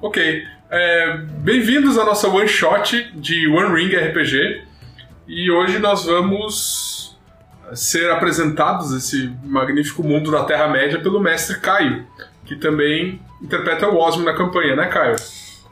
Ok. 0.00 0.44
É, 0.70 1.16
Bem-vindos 1.38 1.98
à 1.98 2.04
nossa 2.04 2.28
one 2.28 2.48
shot 2.48 3.10
de 3.14 3.48
One 3.48 3.74
Ring 3.74 3.94
RPG. 3.94 4.62
E 5.26 5.50
hoje 5.50 5.78
nós 5.78 6.04
vamos 6.04 7.16
ser 7.72 8.10
apresentados 8.10 8.92
esse 8.92 9.32
magnífico 9.44 10.02
mundo 10.02 10.30
da 10.30 10.44
Terra-média 10.44 11.00
pelo 11.00 11.18
mestre 11.20 11.58
Caio, 11.60 12.06
que 12.44 12.56
também 12.56 13.20
interpreta 13.40 13.88
o 13.88 13.96
Osmo 13.96 14.24
na 14.24 14.34
campanha, 14.34 14.76
né, 14.76 14.86
Caio? 14.86 15.16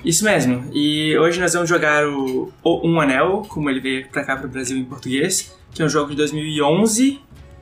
Isso 0.04 0.24
mesmo. 0.24 0.70
E 0.72 1.16
hoje 1.18 1.38
nós 1.40 1.52
vamos 1.52 1.68
jogar 1.68 2.06
o, 2.08 2.52
o 2.62 2.88
Um 2.88 3.00
Anel, 3.00 3.42
como 3.48 3.68
ele 3.70 3.80
veio 3.80 4.08
pra 4.08 4.24
cá 4.24 4.36
pro 4.36 4.48
Brasil 4.48 4.76
em 4.76 4.84
português, 4.84 5.56
que 5.72 5.82
é 5.82 5.84
um 5.84 5.88
jogo 5.88 6.10
de 6.10 6.16
2011. 6.16 7.20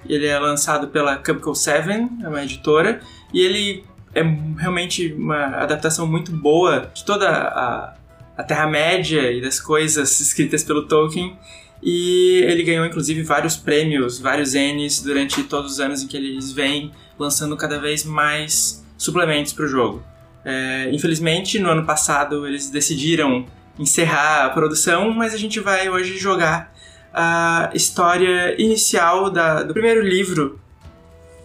Ele 0.09 0.27
é 0.27 0.39
lançado 0.39 0.89
pela 0.89 1.17
Cubco 1.17 1.55
7, 1.55 1.89
é 2.23 2.29
uma 2.29 2.43
editora, 2.43 3.01
e 3.35 3.41
ele 3.41 3.85
é 4.15 4.23
realmente 4.59 5.13
uma 5.13 5.47
adaptação 5.57 6.07
muito 6.07 6.33
boa 6.33 6.91
de 6.93 7.05
toda 7.05 7.29
a, 7.29 7.95
a 8.37 8.43
Terra-média 8.43 9.31
e 9.31 9.41
das 9.41 9.61
coisas 9.61 10.21
escritas 10.21 10.65
pelo 10.65 10.87
Tolkien. 10.87 11.37
E 11.83 12.43
ele 12.47 12.63
ganhou 12.63 12.85
inclusive 12.85 13.23
vários 13.23 13.57
prêmios, 13.57 14.19
vários 14.19 14.55
Ns 14.55 15.03
durante 15.03 15.43
todos 15.45 15.73
os 15.73 15.81
anos 15.81 16.03
em 16.03 16.07
que 16.07 16.17
eles 16.17 16.53
vêm 16.53 16.93
lançando 17.19 17.57
cada 17.57 17.79
vez 17.79 18.05
mais 18.05 18.85
suplementos 18.99 19.53
para 19.53 19.65
o 19.65 19.69
jogo. 19.69 20.03
É, 20.45 20.91
infelizmente, 20.93 21.59
no 21.59 21.71
ano 21.71 21.85
passado 21.85 22.47
eles 22.47 22.69
decidiram 22.71 23.47
encerrar 23.79 24.47
a 24.47 24.51
produção, 24.51 25.11
mas 25.13 25.33
a 25.33 25.39
gente 25.39 25.61
vai 25.61 25.89
hoje 25.89 26.19
jogar 26.19 26.73
a 27.13 27.71
história 27.75 28.61
inicial 28.61 29.31
da, 29.31 29.63
do 29.63 29.73
primeiro 29.73 30.03
livro 30.03 30.61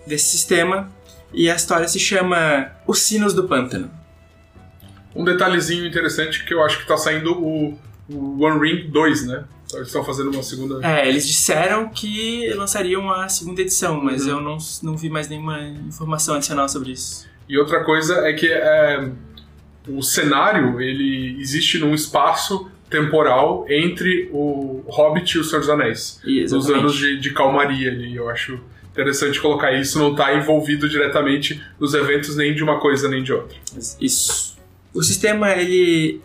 desse 0.05 0.25
sistema, 0.25 0.89
e 1.35 1.49
a 1.51 1.55
história 1.55 1.87
se 1.87 1.99
chama 1.99 2.71
Os 2.87 2.99
Sinos 2.99 3.33
do 3.33 3.47
Pântano. 3.47 3.91
Um 5.13 5.23
detalhezinho 5.23 5.85
interessante 5.85 6.43
que 6.45 6.53
eu 6.53 6.63
acho 6.63 6.79
que 6.79 6.87
tá 6.87 6.97
saindo 6.97 7.33
o, 7.33 7.77
o 8.09 8.43
One 8.43 8.59
Ring 8.59 8.89
2, 8.89 9.27
né? 9.27 9.43
Eles 9.73 9.87
estão 9.87 10.03
fazendo 10.03 10.31
uma 10.31 10.43
segunda. 10.43 10.85
É, 10.85 11.07
eles 11.07 11.27
disseram 11.27 11.89
que 11.89 12.49
lançariam 12.53 13.11
a 13.11 13.27
segunda 13.27 13.61
edição, 13.61 14.01
mas 14.01 14.25
eu 14.25 14.39
não, 14.39 14.57
não 14.81 14.95
vi 14.95 15.09
mais 15.09 15.27
nenhuma 15.27 15.59
informação 15.87 16.35
adicional 16.35 16.69
sobre 16.69 16.91
isso. 16.91 17.27
E 17.47 17.57
outra 17.57 17.83
coisa 17.83 18.27
é 18.27 18.33
que 18.33 18.47
é, 18.47 19.11
o 19.87 20.01
cenário 20.01 20.79
ele 20.79 21.37
existe 21.39 21.79
num 21.79 21.93
espaço 21.93 22.69
temporal 22.89 23.65
entre 23.67 24.29
o 24.31 24.83
Hobbit 24.87 25.37
e 25.37 25.39
o 25.39 25.43
Senhor 25.43 25.59
dos 25.59 25.69
Anéis. 25.69 26.21
E, 26.23 26.41
Nos 26.41 26.53
exatamente. 26.53 26.79
anos 26.79 26.95
de, 26.95 27.19
de 27.19 27.33
calmaria 27.33 27.91
ali. 27.91 28.15
Eu 28.15 28.29
acho 28.29 28.59
interessante 28.95 29.41
colocar 29.41 29.73
isso, 29.73 29.99
não 29.99 30.15
tá 30.15 30.33
envolvido 30.33 30.87
diretamente 30.87 31.61
nos 31.77 31.93
eventos 31.93 32.37
nem 32.37 32.55
de 32.55 32.63
uma 32.63 32.79
coisa 32.79 33.09
nem 33.09 33.21
de 33.21 33.33
outra. 33.33 33.57
Isso. 33.99 34.57
O 34.93 35.03
sistema 35.03 35.51
ele 35.51 36.21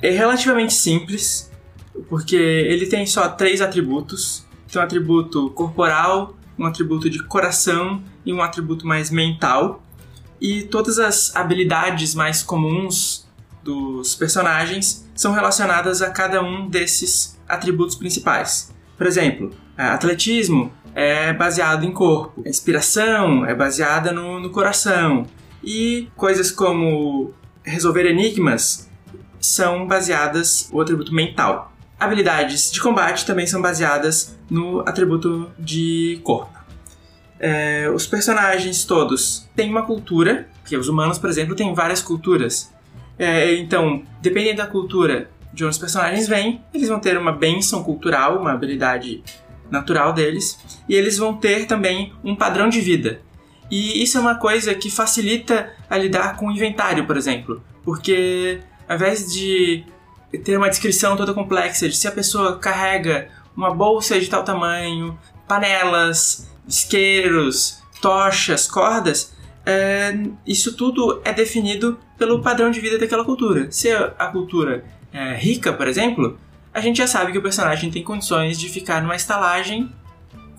é 0.00 0.10
relativamente 0.10 0.72
simples, 0.72 1.52
porque 2.08 2.34
ele 2.34 2.86
tem 2.86 3.04
só 3.04 3.28
três 3.28 3.60
atributos. 3.60 4.46
Tem 4.72 4.80
um 4.80 4.84
atributo 4.84 5.50
corporal, 5.50 6.34
um 6.58 6.64
atributo 6.64 7.10
de 7.10 7.22
coração 7.22 8.02
e 8.24 8.32
um 8.32 8.40
atributo 8.40 8.86
mais 8.86 9.10
mental. 9.10 9.82
E 10.40 10.62
todas 10.62 10.98
as 10.98 11.36
habilidades 11.36 12.14
mais 12.14 12.42
comuns 12.42 13.28
dos 13.62 14.14
personagens 14.14 15.06
são 15.14 15.32
relacionadas 15.32 16.00
a 16.00 16.10
cada 16.10 16.42
um 16.42 16.68
desses 16.68 17.38
atributos 17.46 17.96
principais. 17.96 18.74
Por 18.96 19.06
exemplo, 19.06 19.52
atletismo 19.76 20.72
é 20.98 21.32
baseado 21.32 21.84
em 21.84 21.92
corpo, 21.92 22.42
a 22.44 22.48
inspiração 22.48 23.46
é 23.46 23.54
baseada 23.54 24.10
no, 24.10 24.40
no 24.40 24.50
coração, 24.50 25.24
e 25.62 26.08
coisas 26.16 26.50
como 26.50 27.32
resolver 27.62 28.04
enigmas 28.04 28.90
são 29.38 29.86
baseadas 29.86 30.68
no 30.72 30.80
atributo 30.80 31.14
mental. 31.14 31.72
Habilidades 32.00 32.72
de 32.72 32.80
combate 32.80 33.24
também 33.24 33.46
são 33.46 33.62
baseadas 33.62 34.36
no 34.50 34.80
atributo 34.80 35.48
de 35.56 36.20
corpo. 36.24 36.58
É, 37.38 37.88
os 37.94 38.04
personagens 38.04 38.84
todos 38.84 39.48
têm 39.54 39.70
uma 39.70 39.82
cultura, 39.82 40.48
que 40.64 40.76
os 40.76 40.88
humanos, 40.88 41.16
por 41.16 41.30
exemplo, 41.30 41.54
têm 41.54 41.72
várias 41.74 42.02
culturas. 42.02 42.72
É, 43.16 43.54
então, 43.54 44.02
dependendo 44.20 44.56
da 44.56 44.66
cultura 44.66 45.30
de 45.52 45.62
onde 45.62 45.70
os 45.70 45.78
personagens 45.78 46.26
vêm, 46.26 46.60
eles 46.74 46.88
vão 46.88 46.98
ter 46.98 47.16
uma 47.16 47.30
benção 47.30 47.84
cultural, 47.84 48.40
uma 48.40 48.50
habilidade 48.50 49.22
natural 49.70 50.12
deles, 50.12 50.58
e 50.88 50.94
eles 50.94 51.18
vão 51.18 51.34
ter 51.34 51.66
também 51.66 52.12
um 52.24 52.34
padrão 52.34 52.68
de 52.68 52.80
vida. 52.80 53.20
E 53.70 54.02
isso 54.02 54.16
é 54.16 54.20
uma 54.20 54.36
coisa 54.36 54.74
que 54.74 54.90
facilita 54.90 55.72
a 55.88 55.98
lidar 55.98 56.36
com 56.36 56.46
o 56.46 56.50
inventário, 56.50 57.06
por 57.06 57.16
exemplo, 57.16 57.62
porque 57.84 58.60
ao 58.88 58.96
invés 58.96 59.32
de 59.32 59.84
ter 60.44 60.56
uma 60.56 60.68
descrição 60.68 61.16
toda 61.16 61.34
complexa 61.34 61.88
de 61.88 61.96
se 61.96 62.08
a 62.08 62.12
pessoa 62.12 62.58
carrega 62.58 63.28
uma 63.56 63.74
bolsa 63.74 64.18
de 64.18 64.28
tal 64.28 64.44
tamanho, 64.44 65.18
panelas, 65.46 66.50
isqueiros, 66.66 67.82
tochas, 68.00 68.66
cordas, 68.66 69.34
é, 69.66 70.16
isso 70.46 70.76
tudo 70.76 71.20
é 71.24 71.32
definido 71.32 71.98
pelo 72.16 72.40
padrão 72.40 72.70
de 72.70 72.80
vida 72.80 72.98
daquela 72.98 73.24
cultura. 73.24 73.70
Se 73.70 73.90
a 73.90 74.26
cultura 74.28 74.84
é 75.12 75.34
rica, 75.34 75.72
por 75.72 75.86
exemplo, 75.88 76.38
a 76.78 76.80
gente 76.80 76.98
já 76.98 77.06
sabe 77.06 77.32
que 77.32 77.38
o 77.38 77.42
personagem 77.42 77.90
tem 77.90 78.02
condições 78.02 78.58
de 78.58 78.68
ficar 78.68 79.02
numa 79.02 79.16
estalagem 79.16 79.92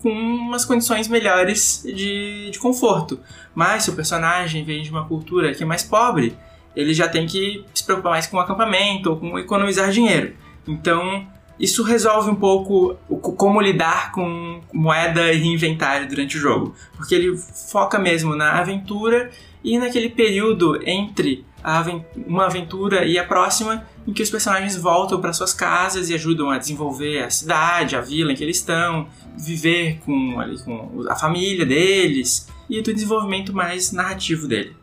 com 0.02 0.10
umas 0.10 0.64
condições 0.64 1.08
melhores 1.08 1.82
de, 1.84 2.50
de 2.50 2.58
conforto. 2.58 3.18
Mas 3.54 3.84
se 3.84 3.90
o 3.90 3.94
personagem 3.94 4.64
vem 4.64 4.82
de 4.82 4.90
uma 4.90 5.06
cultura 5.06 5.54
que 5.54 5.62
é 5.62 5.66
mais 5.66 5.82
pobre, 5.82 6.36
ele 6.76 6.94
já 6.94 7.08
tem 7.08 7.26
que 7.26 7.64
se 7.74 7.84
preocupar 7.84 8.12
mais 8.12 8.26
com 8.26 8.36
o 8.36 8.40
acampamento 8.40 9.10
ou 9.10 9.16
com 9.16 9.38
economizar 9.38 9.90
dinheiro. 9.90 10.34
Então, 10.68 11.26
isso 11.58 11.82
resolve 11.82 12.30
um 12.30 12.34
pouco 12.34 12.96
como 13.36 13.60
lidar 13.60 14.12
com 14.12 14.60
moeda 14.72 15.32
e 15.32 15.46
inventário 15.46 16.08
durante 16.08 16.36
o 16.36 16.40
jogo. 16.40 16.74
Porque 16.96 17.14
ele 17.14 17.36
foca 17.36 17.98
mesmo 17.98 18.36
na 18.36 18.58
aventura 18.58 19.30
e 19.62 19.78
naquele 19.78 20.08
período 20.08 20.80
entre 20.86 21.44
a 21.62 21.78
aven- 21.78 22.04
uma 22.26 22.46
aventura 22.46 23.04
e 23.04 23.18
a 23.18 23.24
próxima 23.24 23.84
em 24.06 24.12
que 24.12 24.22
os 24.22 24.30
personagens 24.30 24.76
voltam 24.76 25.20
para 25.20 25.32
suas 25.32 25.52
casas 25.52 26.08
e 26.08 26.14
ajudam 26.14 26.50
a 26.50 26.56
desenvolver 26.58 27.22
a 27.22 27.30
cidade, 27.30 27.94
a 27.94 28.00
vila 28.00 28.32
em 28.32 28.34
que 28.34 28.42
eles 28.42 28.56
estão, 28.56 29.08
viver 29.36 29.98
com, 30.04 30.40
ali, 30.40 30.58
com 30.62 31.04
a 31.08 31.14
família 31.16 31.66
deles 31.66 32.48
e 32.68 32.80
do 32.80 32.94
desenvolvimento 32.94 33.52
mais 33.52 33.92
narrativo 33.92 34.48
dele. 34.48 34.74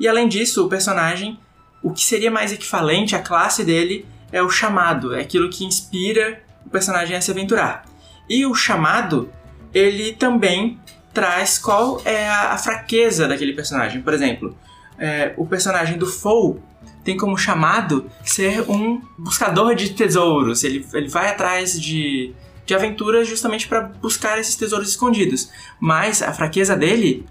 E 0.00 0.08
além 0.08 0.26
disso, 0.26 0.64
o 0.64 0.68
personagem, 0.68 1.38
o 1.82 1.92
que 1.92 2.02
seria 2.02 2.30
mais 2.30 2.50
equivalente 2.52 3.14
à 3.14 3.18
classe 3.20 3.62
dele 3.64 4.06
é 4.32 4.42
o 4.42 4.48
chamado, 4.48 5.14
é 5.14 5.20
aquilo 5.20 5.50
que 5.50 5.64
inspira 5.64 6.42
o 6.64 6.70
personagem 6.70 7.14
a 7.14 7.20
se 7.20 7.30
aventurar. 7.30 7.84
E 8.28 8.46
o 8.46 8.54
chamado, 8.54 9.30
ele 9.74 10.12
também 10.12 10.78
traz 11.12 11.58
qual 11.58 12.00
é 12.04 12.28
a, 12.28 12.52
a 12.52 12.58
fraqueza 12.58 13.28
daquele 13.28 13.52
personagem. 13.52 14.00
Por 14.00 14.14
exemplo, 14.14 14.56
é, 14.98 15.32
o 15.36 15.46
personagem 15.46 15.98
do 15.98 16.06
Foe 16.06 16.60
tem 17.04 17.16
como 17.16 17.36
chamado 17.36 18.10
ser 18.24 18.68
um 18.70 19.00
buscador 19.18 19.74
de 19.74 19.90
tesouros. 19.90 20.62
Ele, 20.64 20.86
ele 20.92 21.08
vai 21.08 21.28
atrás 21.28 21.80
de, 21.80 22.32
de 22.64 22.74
aventuras 22.74 23.26
justamente 23.26 23.66
para 23.66 23.80
buscar 23.80 24.38
esses 24.38 24.54
tesouros 24.54 24.88
escondidos. 24.90 25.50
Mas 25.80 26.22
a 26.22 26.32
fraqueza 26.32 26.76
dele 26.76 27.26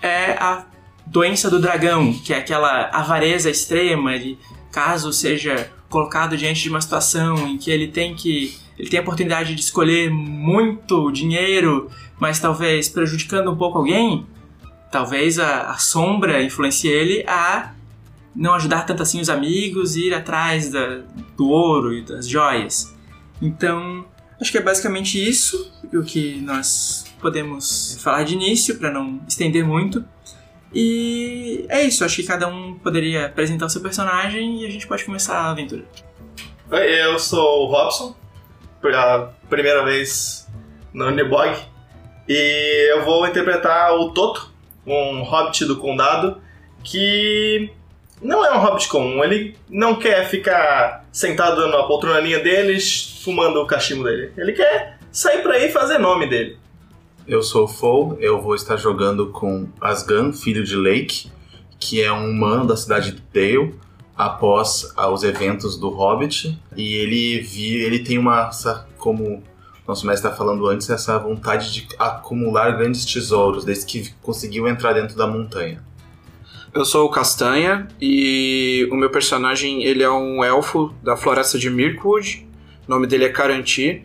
é 0.00 0.32
a 0.32 0.64
doença 1.04 1.50
do 1.50 1.58
dragão, 1.58 2.12
que 2.12 2.32
é 2.32 2.38
aquela 2.38 2.90
avareza 2.92 3.50
extrema. 3.50 4.14
Ele, 4.14 4.38
caso 4.70 5.12
seja 5.12 5.70
colocado 5.88 6.36
diante 6.36 6.62
de 6.62 6.68
uma 6.68 6.80
situação 6.80 7.48
em 7.48 7.56
que 7.58 7.70
ele 7.70 7.88
tem 7.88 8.14
que 8.14 8.56
ele 8.78 8.88
tem 8.88 9.00
a 9.00 9.02
oportunidade 9.02 9.54
de 9.54 9.60
escolher 9.60 10.08
muito 10.08 11.10
dinheiro, 11.10 11.90
mas 12.18 12.38
talvez 12.38 12.88
prejudicando 12.88 13.50
um 13.50 13.56
pouco 13.56 13.78
alguém, 13.78 14.24
talvez 14.90 15.38
a, 15.38 15.70
a 15.70 15.78
sombra 15.78 16.42
influencie 16.42 16.88
ele 16.88 17.24
a 17.26 17.72
não 18.34 18.54
ajudar 18.54 18.82
tanto 18.82 19.02
assim 19.02 19.20
os 19.20 19.28
amigos 19.28 19.96
e 19.96 20.06
ir 20.06 20.14
atrás 20.14 20.70
da, 20.70 21.00
do 21.36 21.48
ouro 21.48 21.92
e 21.92 22.02
das 22.02 22.28
joias. 22.28 22.94
Então, 23.42 24.04
acho 24.40 24.52
que 24.52 24.58
é 24.58 24.62
basicamente 24.62 25.18
isso 25.18 25.72
o 25.92 26.02
que 26.04 26.40
nós 26.40 27.04
podemos 27.20 27.98
falar 28.00 28.22
de 28.22 28.34
início, 28.34 28.78
para 28.78 28.92
não 28.92 29.20
estender 29.26 29.64
muito. 29.64 30.04
E 30.72 31.64
é 31.68 31.82
isso, 31.82 32.04
acho 32.04 32.16
que 32.16 32.24
cada 32.24 32.46
um 32.46 32.74
poderia 32.74 33.26
apresentar 33.26 33.66
o 33.66 33.70
seu 33.70 33.80
personagem 33.80 34.62
e 34.62 34.66
a 34.66 34.70
gente 34.70 34.86
pode 34.86 35.04
começar 35.04 35.38
a 35.38 35.50
aventura. 35.50 35.84
Oi, 36.70 37.02
eu 37.02 37.18
sou 37.18 37.64
o 37.64 37.66
Robson, 37.70 38.14
pela 38.82 39.34
primeira 39.48 39.84
vez 39.84 40.46
no 40.92 41.06
Unibog, 41.06 41.56
e 42.28 42.92
eu 42.92 43.04
vou 43.04 43.26
interpretar 43.26 43.94
o 43.94 44.10
Toto, 44.12 44.52
um 44.86 45.22
hobbit 45.22 45.64
do 45.64 45.78
condado, 45.78 46.42
que 46.84 47.70
não 48.20 48.44
é 48.44 48.52
um 48.52 48.58
hobbit 48.58 48.88
comum, 48.88 49.24
ele 49.24 49.56
não 49.68 49.94
quer 49.94 50.28
ficar 50.28 51.06
sentado 51.10 51.66
na 51.68 51.84
poltronaninha 51.84 52.38
deles, 52.40 53.20
fumando 53.24 53.62
o 53.62 53.66
cachimbo 53.66 54.04
dele. 54.04 54.32
Ele 54.36 54.52
quer 54.52 54.98
sair 55.10 55.42
por 55.42 55.52
aí 55.52 55.66
e 55.68 55.72
fazer 55.72 55.98
nome 55.98 56.26
dele. 56.26 56.58
Eu 57.28 57.42
sou 57.42 57.64
o 57.64 57.68
Fou, 57.68 58.16
eu 58.20 58.40
vou 58.40 58.54
estar 58.54 58.78
jogando 58.78 59.26
com 59.26 59.68
Asgan, 59.82 60.32
filho 60.32 60.64
de 60.64 60.74
Lake, 60.74 61.30
que 61.78 62.00
é 62.00 62.10
um 62.10 62.30
humano 62.30 62.66
da 62.66 62.74
cidade 62.74 63.12
de 63.12 63.22
Dale, 63.30 63.74
após 64.16 64.90
ah, 64.96 65.10
os 65.10 65.22
eventos 65.22 65.76
do 65.76 65.90
Hobbit 65.90 66.58
e 66.74 66.94
ele 66.94 67.40
vi, 67.42 67.76
ele 67.82 67.98
tem 67.98 68.16
uma 68.16 68.50
como 68.96 69.42
nosso 69.86 70.06
mestre 70.06 70.26
está 70.26 70.36
falando 70.36 70.66
antes 70.66 70.88
essa 70.88 71.18
vontade 71.18 71.70
de 71.70 71.88
acumular 71.98 72.70
grandes 72.78 73.04
tesouros 73.04 73.62
desde 73.62 73.84
que 73.84 74.10
conseguiu 74.22 74.66
entrar 74.66 74.94
dentro 74.94 75.14
da 75.14 75.26
montanha. 75.26 75.84
Eu 76.72 76.86
sou 76.86 77.06
o 77.06 77.10
Castanha 77.10 77.88
e 78.00 78.88
o 78.90 78.96
meu 78.96 79.10
personagem 79.10 79.82
ele 79.84 80.02
é 80.02 80.10
um 80.10 80.42
elfo 80.42 80.94
da 81.02 81.14
floresta 81.14 81.58
de 81.58 81.68
Mirkwood. 81.68 82.46
O 82.86 82.90
nome 82.90 83.06
dele 83.06 83.26
é 83.26 83.28
Caranti 83.28 84.02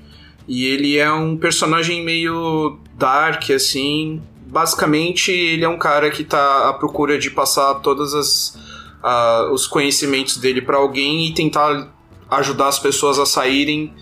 e 0.48 0.66
ele 0.66 0.98
é 0.98 1.12
um 1.12 1.38
personagem 1.38 2.04
meio 2.04 2.80
dark 2.98 3.50
assim. 3.51 4.22
Basicamente, 4.48 5.31
ele 5.31 5.63
é 5.63 5.69
um 5.69 5.78
cara 5.78 6.12
que 6.12 6.22
está 6.22 6.69
à 6.69 6.74
procura 6.74 7.18
de 7.18 7.30
passar 7.31 7.75
todas 7.75 8.13
as 8.13 8.56
uh, 9.04 9.51
os 9.51 9.68
conhecimentos 9.68 10.38
dele 10.38 10.62
para 10.62 10.78
alguém 10.78 11.28
e 11.28 11.34
tentar 11.34 11.92
ajudar 12.30 12.68
as 12.68 12.80
pessoas 12.80 13.19
a 13.19 13.25
saírem, 13.25 13.94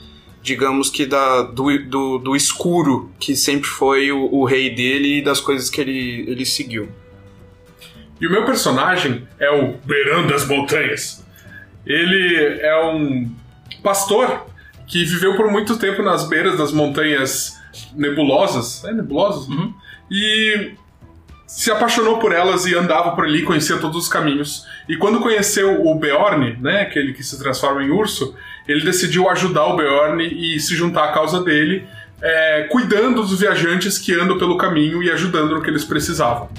digamos 0.42 0.90
que 0.90 1.06
da, 1.06 1.42
do, 1.42 1.78
do, 1.86 2.18
do 2.20 2.36
escuro 2.36 3.12
que 3.20 3.36
sempre 3.36 3.68
foi 3.68 4.12
o, 4.12 4.30
o, 4.32 4.46
rei 4.46 4.74
dele 4.74 5.20
e 5.20 5.22
das 5.22 5.40
coisas 5.40 5.70
que 5.70 5.82
ele, 5.82 6.26
ele 6.28 6.46
seguiu. 6.46 6.90
E 8.20 8.28
o 8.28 8.32
meu 8.32 8.46
personagem 8.46 9.28
é 9.40 9.50
o 9.50 9.74
Beirão 9.84 10.28
das 10.28 10.48
Montanhas. 10.48 11.26
Ele 11.86 12.60
é 12.62 12.86
um 12.86 13.30
pastor 13.82 14.46
que 14.92 15.06
viveu 15.06 15.36
por 15.38 15.50
muito 15.50 15.78
tempo 15.78 16.04
nas 16.04 16.28
beiras 16.28 16.58
das 16.58 16.74
montanhas 16.74 17.58
nebulosas. 17.96 18.84
É 18.84 18.92
nebulosas? 18.92 19.48
Uhum. 19.48 19.74
E 20.12 20.74
se 21.48 21.72
apaixonou 21.72 22.20
por 22.20 22.34
elas 22.34 22.66
e 22.66 22.76
andava 22.76 23.12
por 23.12 23.24
ali, 23.24 23.44
conhecia 23.44 23.78
todos 23.78 24.04
os 24.04 24.10
caminhos. 24.10 24.68
E 24.90 24.98
quando 24.98 25.22
conheceu 25.22 25.86
o 25.88 25.96
Beorn, 25.96 26.58
né, 26.60 26.82
aquele 26.82 27.14
que 27.14 27.24
se 27.24 27.40
transforma 27.40 27.82
em 27.82 27.90
urso, 27.90 28.36
ele 28.68 28.82
decidiu 28.84 29.30
ajudar 29.30 29.66
o 29.68 29.78
Beorn 29.78 30.26
e 30.26 30.60
se 30.60 30.76
juntar 30.76 31.06
à 31.06 31.14
causa 31.14 31.42
dele, 31.42 31.88
é, 32.22 32.68
cuidando 32.70 33.22
dos 33.22 33.40
viajantes 33.40 33.98
que 33.98 34.14
andam 34.14 34.38
pelo 34.38 34.58
caminho 34.58 35.02
e 35.02 35.10
ajudando 35.10 35.56
no 35.56 35.62
que 35.62 35.70
eles 35.70 35.86
precisavam. 35.86 36.50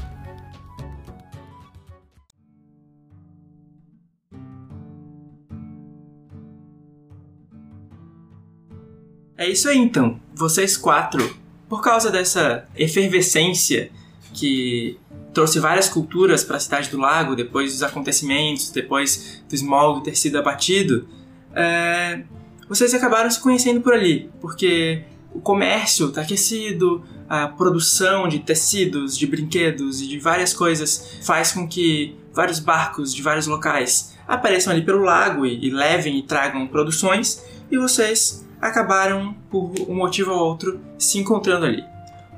É 9.42 9.48
isso 9.48 9.68
aí 9.68 9.76
então. 9.76 10.20
Vocês 10.32 10.76
quatro, 10.76 11.36
por 11.68 11.82
causa 11.82 12.12
dessa 12.12 12.64
efervescência 12.76 13.90
que 14.32 14.96
trouxe 15.34 15.58
várias 15.58 15.88
culturas 15.88 16.44
para 16.44 16.58
a 16.58 16.60
cidade 16.60 16.88
do 16.88 16.96
lago 16.96 17.34
depois 17.34 17.72
dos 17.72 17.82
acontecimentos, 17.82 18.70
depois 18.70 19.42
do 19.48 19.54
Smaug 19.56 20.04
ter 20.04 20.14
sido 20.14 20.38
abatido, 20.38 21.08
é, 21.56 22.22
vocês 22.68 22.94
acabaram 22.94 23.28
se 23.28 23.40
conhecendo 23.40 23.80
por 23.80 23.92
ali, 23.92 24.30
porque 24.40 25.02
o 25.34 25.40
comércio 25.40 26.10
está 26.10 26.20
aquecido, 26.20 27.02
a 27.28 27.48
produção 27.48 28.28
de 28.28 28.38
tecidos, 28.38 29.18
de 29.18 29.26
brinquedos 29.26 30.00
e 30.00 30.06
de 30.06 30.20
várias 30.20 30.54
coisas 30.54 31.18
faz 31.20 31.50
com 31.50 31.66
que 31.66 32.16
vários 32.32 32.60
barcos 32.60 33.12
de 33.12 33.20
vários 33.22 33.48
locais 33.48 34.16
apareçam 34.28 34.72
ali 34.72 34.82
pelo 34.82 35.00
lago 35.00 35.44
e, 35.44 35.66
e 35.66 35.70
levem 35.70 36.16
e 36.16 36.22
tragam 36.22 36.64
produções, 36.68 37.44
e 37.68 37.76
vocês 37.76 38.46
acabaram, 38.62 39.34
por 39.50 39.74
um 39.88 39.96
motivo 39.96 40.30
ou 40.30 40.38
outro, 40.38 40.80
se 40.96 41.18
encontrando 41.18 41.66
ali. 41.66 41.84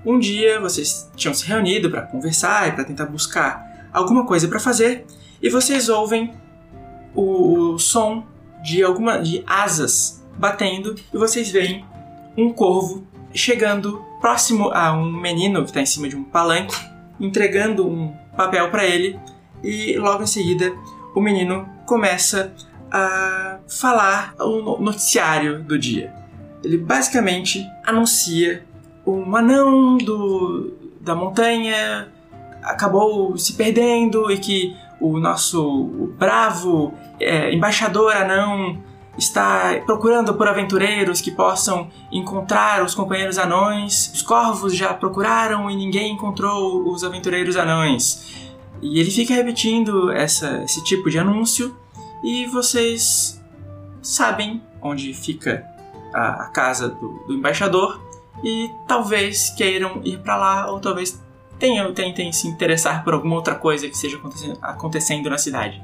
Um 0.04 0.18
dia 0.18 0.58
vocês 0.58 1.10
tinham 1.14 1.34
se 1.34 1.46
reunido 1.46 1.90
para 1.90 2.02
conversar 2.02 2.68
e 2.68 2.72
para 2.72 2.84
tentar 2.84 3.06
buscar 3.06 3.88
alguma 3.92 4.24
coisa 4.26 4.48
para 4.48 4.58
fazer 4.58 5.06
e 5.40 5.50
vocês 5.50 5.88
ouvem 5.88 6.32
o, 7.14 7.72
o, 7.74 7.78
som 7.78 8.24
de 8.62 8.82
alguma 8.82 9.18
de 9.18 9.44
asas 9.46 10.22
batendo 10.36 10.94
e 11.12 11.16
vocês 11.16 11.50
veem 11.50 11.84
um 12.36 12.52
corvo 12.52 13.06
chegando 13.32 14.02
próximo 14.20 14.70
a 14.72 14.92
um 14.92 15.10
menino 15.12 15.60
que 15.60 15.70
está 15.70 15.80
em 15.80 15.86
cima 15.86 16.08
de 16.08 16.16
um 16.16 16.24
palanque, 16.24 16.76
entregando 17.20 17.86
um 17.86 18.12
papel 18.36 18.70
para 18.70 18.84
ele 18.84 19.18
e 19.62 19.96
logo 19.96 20.22
em 20.22 20.26
seguida 20.26 20.72
o 21.14 21.20
menino 21.20 21.68
começa 21.86 22.52
a 22.96 23.58
falar 23.66 24.36
o 24.38 24.80
noticiário 24.80 25.64
do 25.64 25.76
dia. 25.76 26.14
Ele 26.62 26.78
basicamente 26.78 27.66
anuncia 27.84 28.64
um 29.04 29.34
anão 29.34 29.98
do, 29.98 30.72
da 31.00 31.12
montanha 31.12 32.08
acabou 32.62 33.36
se 33.36 33.54
perdendo 33.54 34.30
e 34.30 34.38
que 34.38 34.76
o 35.00 35.18
nosso 35.18 36.12
bravo 36.16 36.94
é, 37.18 37.52
embaixador 37.52 38.14
anão 38.14 38.78
está 39.18 39.82
procurando 39.84 40.32
por 40.34 40.46
aventureiros 40.46 41.20
que 41.20 41.32
possam 41.32 41.88
encontrar 42.12 42.82
os 42.82 42.94
companheiros 42.94 43.38
anões. 43.38 44.12
Os 44.14 44.22
corvos 44.22 44.74
já 44.74 44.94
procuraram 44.94 45.68
e 45.68 45.76
ninguém 45.76 46.12
encontrou 46.12 46.88
os 46.88 47.02
aventureiros 47.02 47.56
anões. 47.56 48.48
E 48.80 49.00
ele 49.00 49.10
fica 49.10 49.34
repetindo 49.34 50.12
essa, 50.12 50.62
esse 50.64 50.82
tipo 50.84 51.10
de 51.10 51.18
anúncio 51.18 51.76
e 52.24 52.46
vocês 52.46 53.40
sabem 54.02 54.62
onde 54.80 55.12
fica 55.12 55.64
a, 56.12 56.44
a 56.44 56.48
casa 56.48 56.88
do, 56.88 57.24
do 57.26 57.34
embaixador 57.34 58.00
e 58.42 58.70
talvez 58.88 59.50
queiram 59.50 60.00
ir 60.02 60.18
para 60.20 60.36
lá 60.36 60.72
ou 60.72 60.80
talvez 60.80 61.22
tenham, 61.58 61.92
tentem 61.92 62.32
se 62.32 62.48
interessar 62.48 63.04
por 63.04 63.14
alguma 63.14 63.36
outra 63.36 63.54
coisa 63.54 63.86
que 63.86 63.94
esteja 63.94 64.16
acontecendo, 64.16 64.58
acontecendo 64.62 65.30
na 65.30 65.38
cidade. 65.38 65.82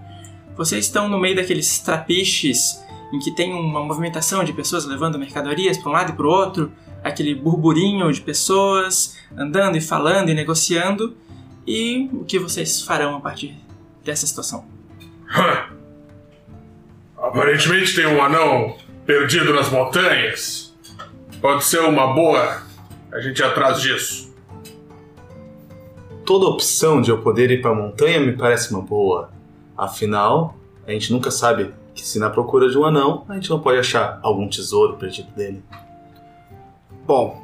Vocês 0.57 0.87
estão 0.87 1.09
no 1.09 1.19
meio 1.19 1.37
daqueles 1.37 1.79
trapiches 1.79 2.83
em 3.13 3.19
que 3.19 3.31
tem 3.31 3.53
uma 3.53 3.85
movimentação 3.85 4.43
de 4.43 4.53
pessoas 4.53 4.85
levando 4.85 5.19
mercadorias 5.19 5.77
para 5.77 5.91
um 5.91 5.93
lado 5.93 6.13
e 6.13 6.15
para 6.15 6.27
o 6.27 6.31
outro, 6.31 6.73
aquele 7.03 7.35
burburinho 7.35 8.11
de 8.13 8.21
pessoas 8.21 9.17
andando 9.37 9.77
e 9.77 9.81
falando 9.81 10.31
e 10.31 10.35
negociando. 10.35 11.17
E 11.67 12.09
o 12.13 12.25
que 12.25 12.39
vocês 12.39 12.83
farão 12.83 13.17
a 13.17 13.21
partir 13.21 13.57
dessa 14.05 14.27
situação? 14.27 14.65
Aparentemente 17.31 17.94
tem 17.94 18.09
um 18.09 18.21
anão 18.21 18.77
perdido 19.06 19.55
nas 19.55 19.71
montanhas. 19.71 20.75
Pode 21.41 21.62
ser 21.62 21.79
uma 21.79 22.12
boa 22.12 22.61
a 23.12 23.21
gente 23.21 23.38
ir 23.38 23.44
atrás 23.44 23.81
disso. 23.81 24.35
Toda 26.27 26.47
opção 26.47 27.01
de 27.01 27.08
eu 27.08 27.22
poder 27.22 27.49
ir 27.53 27.63
para 27.63 27.70
a 27.70 27.75
montanha 27.75 28.19
me 28.19 28.32
parece 28.32 28.75
uma 28.75 28.82
boa. 28.82 29.31
Afinal, 29.79 30.56
a 30.84 30.91
gente 30.91 31.13
nunca 31.13 31.31
sabe 31.31 31.72
que 31.94 32.05
se 32.05 32.19
na 32.19 32.29
procura 32.29 32.69
de 32.69 32.77
um 32.77 32.84
anão, 32.84 33.25
a 33.29 33.34
gente 33.34 33.49
não 33.49 33.60
pode 33.60 33.79
achar 33.79 34.19
algum 34.25 34.49
tesouro 34.49 34.96
perdido 34.96 35.31
dele. 35.31 35.63
Bom, 37.06 37.41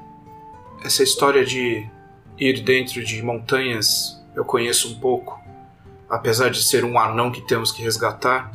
essa 0.84 1.04
história 1.04 1.44
de 1.44 1.88
ir 2.36 2.60
dentro 2.64 3.04
de 3.04 3.22
montanhas 3.22 4.20
eu 4.34 4.44
conheço 4.44 4.88
um 4.88 4.98
pouco. 4.98 5.40
Apesar 6.10 6.50
de 6.50 6.60
ser 6.60 6.84
um 6.84 6.98
anão 6.98 7.30
que 7.30 7.40
temos 7.42 7.70
que 7.70 7.82
resgatar, 7.82 8.50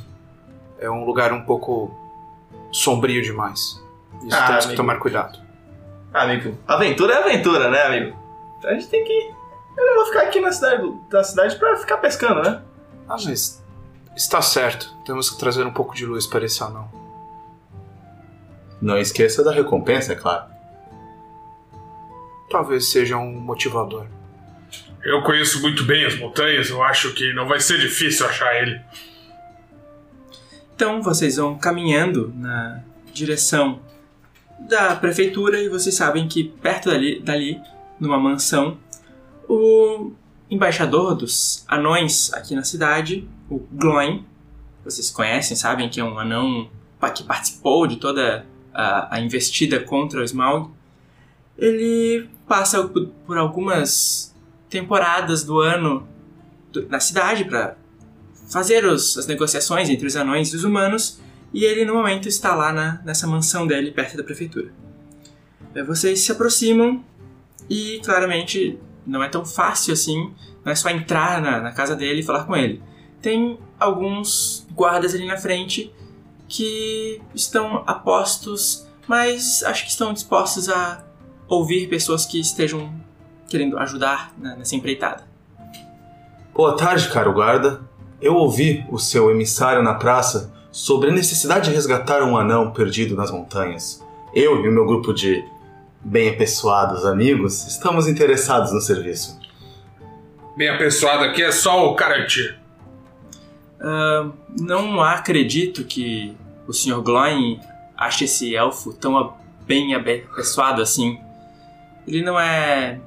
é 0.82 0.90
um 0.90 1.06
lugar 1.06 1.32
um 1.32 1.46
pouco 1.46 1.96
sombrio 2.72 3.22
demais. 3.22 3.82
Isso 4.24 4.36
ah, 4.36 4.48
temos 4.48 4.66
amigo. 4.66 4.70
que 4.72 4.76
tomar 4.76 5.00
cuidado. 5.00 5.40
Amigo, 6.14 6.58
aventura 6.68 7.14
é 7.14 7.18
aventura, 7.20 7.70
né, 7.70 7.84
amigo? 7.84 8.18
Então 8.58 8.72
a 8.72 8.74
gente 8.74 8.88
tem 8.88 9.04
que. 9.06 9.34
Eu 9.78 9.86
não 9.86 9.96
vou 9.96 10.06
ficar 10.08 10.24
aqui 10.24 10.42
na 10.42 10.52
cidade, 10.52 10.92
da 11.10 11.24
cidade 11.24 11.56
pra 11.56 11.78
ficar 11.78 11.98
pescando, 11.98 12.42
né? 12.42 12.62
Ah, 13.08 13.16
mas. 13.24 13.62
Está 14.16 14.42
certo. 14.42 14.94
Temos 15.06 15.30
que 15.30 15.40
trazer 15.40 15.66
um 15.66 15.72
pouco 15.72 15.96
de 15.96 16.06
luz 16.06 16.28
para 16.28 16.44
esse 16.44 16.62
anão. 16.62 16.92
Não 18.82 18.98
esqueça 18.98 19.44
da 19.44 19.52
recompensa, 19.52 20.12
é 20.12 20.16
claro. 20.16 20.46
Talvez 22.50 22.90
seja 22.90 23.16
um 23.16 23.32
motivador. 23.32 24.08
Eu 25.04 25.24
conheço 25.24 25.62
muito 25.62 25.86
bem 25.86 26.06
as 26.06 26.20
montanhas, 26.20 26.70
eu 26.70 26.84
acho 26.84 27.14
que 27.14 27.34
não 27.34 27.48
vai 27.48 27.60
ser 27.60 27.80
difícil 27.80 28.26
achar 28.26 28.54
ele. 28.56 28.82
Então 30.82 31.00
vocês 31.00 31.36
vão 31.36 31.56
caminhando 31.60 32.34
na 32.36 32.82
direção 33.14 33.80
da 34.62 34.96
prefeitura 34.96 35.62
e 35.62 35.70
vocês 35.70 35.94
sabem 35.94 36.28
que 36.28 36.44
perto 36.44 36.90
dali, 36.90 37.20
dali 37.20 37.62
numa 38.00 38.18
mansão, 38.18 38.80
o 39.48 40.12
embaixador 40.50 41.14
dos 41.14 41.64
anões 41.68 42.34
aqui 42.34 42.56
na 42.56 42.64
cidade, 42.64 43.30
o 43.48 43.60
Gloin, 43.72 44.26
vocês 44.84 45.12
conhecem, 45.12 45.56
sabem 45.56 45.88
que 45.88 46.00
é 46.00 46.04
um 46.04 46.18
anão 46.18 46.68
que 47.14 47.24
participou 47.26 47.86
de 47.86 47.98
toda 47.98 48.44
a, 48.74 49.18
a 49.18 49.22
investida 49.22 49.80
contra 49.82 50.22
o 50.22 50.24
Smaug, 50.24 50.72
ele 51.60 52.28
passa 52.48 52.88
por, 52.88 53.38
algumas 53.38 54.36
temporadas 54.68 55.44
do 55.44 55.60
ano 55.60 56.08
na 56.90 57.00
cidade 57.00 57.46
para 57.46 57.78
fazer 58.52 58.86
os, 58.86 59.18
as 59.18 59.26
negociações 59.26 59.90
entre 59.90 60.06
os 60.06 60.16
anões 60.16 60.52
e 60.54 60.56
os 60.56 60.64
humanos 60.64 61.20
e 61.54 61.66
ele 61.66 61.86
no 61.86 61.94
momento 61.94 62.28
está 62.28 62.54
lá 62.54 62.72
na, 62.72 63.02
nessa 63.04 63.26
mansão 63.26 63.66
dele 63.66 63.92
perto 63.92 64.18
da 64.18 64.24
prefeitura. 64.24 64.72
Vocês 65.88 66.20
se 66.20 66.32
aproximam 66.32 67.04
e 67.70 68.02
claramente 68.04 68.78
não 69.08 69.24
é 69.24 69.30
tão 69.30 69.46
fácil 69.46 69.94
assim, 69.94 70.34
não 70.64 70.72
é 70.72 70.76
só 70.76 70.90
entrar 70.90 71.42
na, 71.42 71.62
na 71.62 71.72
casa 71.72 71.96
dele 71.96 72.20
e 72.20 72.24
falar 72.24 72.44
com 72.44 72.56
ele. 72.56 72.82
tem 73.22 73.58
alguns 73.80 74.68
guardas 74.74 75.16
ali 75.16 75.26
na 75.26 75.38
frente 75.38 75.94
que 76.48 77.22
estão 77.34 77.84
a 77.88 77.94
postos, 77.94 78.86
mas 79.08 79.64
acho 79.64 79.86
que 79.86 79.90
estão 79.90 80.14
dispostos 80.14 80.70
a 80.70 81.04
ouvir 81.48 81.88
pessoas 81.88 82.26
que 82.26 82.40
estejam 82.40 82.94
querendo 83.50 83.78
ajudar 83.78 84.34
nessa 84.38 84.76
empreitada. 84.76 85.28
Boa 86.54 86.76
tarde, 86.76 87.10
caro 87.10 87.34
guarda. 87.34 87.91
Eu 88.22 88.36
ouvi 88.36 88.86
o 88.90 89.00
seu 89.00 89.32
emissário 89.32 89.82
na 89.82 89.96
praça 89.96 90.54
sobre 90.72 91.10
a 91.10 91.14
necessidade 91.14 91.70
de 91.70 91.76
resgatar 91.76 92.22
um 92.22 92.38
anão 92.38 92.72
perdido 92.72 93.16
nas 93.16 93.32
montanhas. 93.32 94.02
Eu 94.34 94.64
e 94.64 94.70
o 94.70 94.72
meu 94.72 94.86
grupo 94.86 95.12
de 95.12 95.44
bem 96.02 96.30
apessoados 96.30 97.04
amigos 97.04 97.66
estamos 97.66 98.08
interessados 98.08 98.72
no 98.72 98.80
serviço. 98.80 99.40
Bem 100.56 100.70
apessoado 100.70 101.24
aqui 101.24 101.42
é 101.42 101.52
só 101.52 101.88
o 101.90 101.96
Karantir. 101.96 102.60
Ah, 103.80 104.30
não 104.60 105.02
acredito 105.02 105.84
que 105.84 106.38
o 106.68 106.74
Sr. 106.74 107.02
Gloin 107.02 107.60
ache 107.98 108.26
esse 108.26 108.56
elfo 108.56 108.94
tão 108.94 109.34
bem 109.66 109.96
apessoado 109.96 110.82
assim. 110.82 111.20
Ele 112.08 112.24
não 112.24 112.40
é 112.40 113.00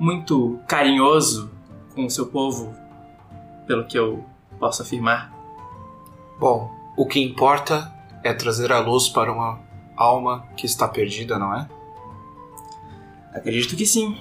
muito 0.00 0.58
carinhoso 0.66 1.50
com 1.94 2.06
o 2.06 2.10
seu 2.10 2.26
povo, 2.26 2.74
pelo 3.72 3.86
que 3.86 3.98
eu 3.98 4.22
posso 4.58 4.82
afirmar. 4.82 5.32
Bom, 6.38 6.70
o 6.94 7.06
que 7.06 7.18
importa 7.18 7.90
é 8.22 8.34
trazer 8.34 8.70
a 8.70 8.80
luz 8.80 9.08
para 9.08 9.32
uma 9.32 9.60
alma 9.96 10.46
que 10.54 10.66
está 10.66 10.86
perdida, 10.86 11.38
não 11.38 11.54
é? 11.54 11.66
Acredito 13.32 13.74
que 13.74 13.86
sim. 13.86 14.14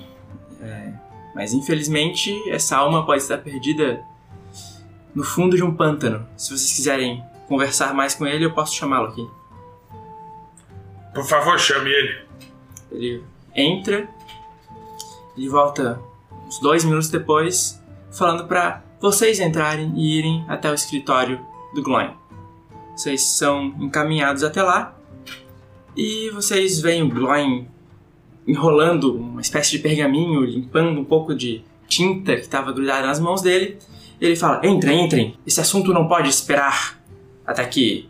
É, 0.61 0.93
mas 1.35 1.51
infelizmente 1.51 2.31
essa 2.49 2.77
alma 2.77 3.05
pode 3.05 3.23
estar 3.23 3.39
perdida 3.39 4.01
no 5.13 5.21
fundo 5.21 5.57
de 5.57 5.63
um 5.63 5.75
pântano. 5.75 6.25
Se 6.37 6.57
vocês 6.57 6.77
quiserem 6.77 7.21
conversar 7.49 7.93
mais 7.93 8.15
com 8.15 8.25
ele, 8.25 8.45
eu 8.45 8.53
posso 8.53 8.73
chamá-lo 8.73 9.07
aqui. 9.07 9.29
Por 11.13 11.25
favor, 11.25 11.59
chame 11.59 11.89
ele. 11.89 12.25
Ele 12.89 13.23
entra 13.53 14.07
e 15.35 15.49
volta 15.49 15.99
uns 16.47 16.57
dois 16.61 16.85
minutos 16.85 17.09
depois, 17.09 17.83
falando 18.11 18.47
para 18.47 18.81
vocês 19.01 19.39
entrarem 19.39 19.91
e 19.97 20.19
irem 20.19 20.45
até 20.47 20.69
o 20.69 20.75
escritório 20.75 21.41
do 21.73 21.81
Gloin. 21.81 22.11
Vocês 22.95 23.21
são 23.23 23.73
encaminhados 23.79 24.43
até 24.43 24.61
lá 24.61 24.95
e 25.97 26.29
vocês 26.29 26.79
veem 26.79 27.01
o 27.01 27.09
Gloin 27.09 27.67
enrolando 28.47 29.15
uma 29.15 29.41
espécie 29.41 29.71
de 29.71 29.79
pergaminho, 29.79 30.43
limpando 30.43 30.99
um 30.99 31.03
pouco 31.03 31.33
de 31.33 31.63
tinta 31.87 32.35
que 32.35 32.41
estava 32.41 32.71
grudada 32.71 33.07
nas 33.07 33.19
mãos 33.19 33.41
dele. 33.41 33.77
Ele 34.19 34.35
fala: 34.35 34.65
Entrem, 34.65 35.05
entrem, 35.05 35.35
esse 35.45 35.59
assunto 35.59 35.93
não 35.93 36.07
pode 36.07 36.29
esperar 36.29 37.03
até 37.45 37.65
que 37.65 38.07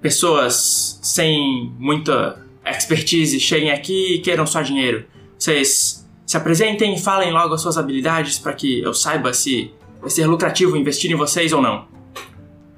pessoas 0.00 0.98
sem 1.02 1.72
muita 1.78 2.44
expertise 2.64 3.38
cheguem 3.38 3.70
aqui 3.70 4.14
e 4.14 4.18
queiram 4.18 4.46
só 4.46 4.62
dinheiro. 4.62 5.06
Vocês 5.38 6.05
se 6.26 6.36
apresentem 6.36 6.94
e 6.94 7.00
falem 7.00 7.30
logo 7.30 7.54
as 7.54 7.62
suas 7.62 7.78
habilidades 7.78 8.38
para 8.38 8.52
que 8.52 8.82
eu 8.82 8.92
saiba 8.92 9.32
se 9.32 9.72
vai 10.00 10.10
ser 10.10 10.26
lucrativo 10.26 10.76
investir 10.76 11.10
em 11.10 11.14
vocês 11.14 11.52
ou 11.52 11.62
não. 11.62 11.86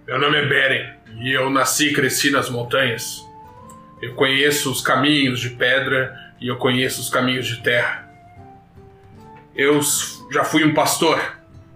Meu 0.07 0.21
nome 0.21 0.37
é 0.37 0.47
Beren 0.47 0.91
e 1.23 1.33
eu 1.33 1.49
nasci 1.49 1.89
e 1.89 1.93
cresci 1.95 2.31
nas 2.31 2.51
montanhas. 2.51 3.27
Eu 4.03 4.15
conheço 4.15 4.71
os 4.71 4.83
caminhos 4.83 5.41
de 5.41 5.51
pedra 5.51 6.15
e 6.41 6.47
eu 6.47 6.57
conheço 6.57 7.01
os 7.01 7.09
caminhos 7.09 7.47
de 7.47 7.63
terra. 7.63 8.07
Eu 9.57 9.81
já 10.31 10.45
fui 10.45 10.63
um 10.63 10.75
pastor 10.75 11.21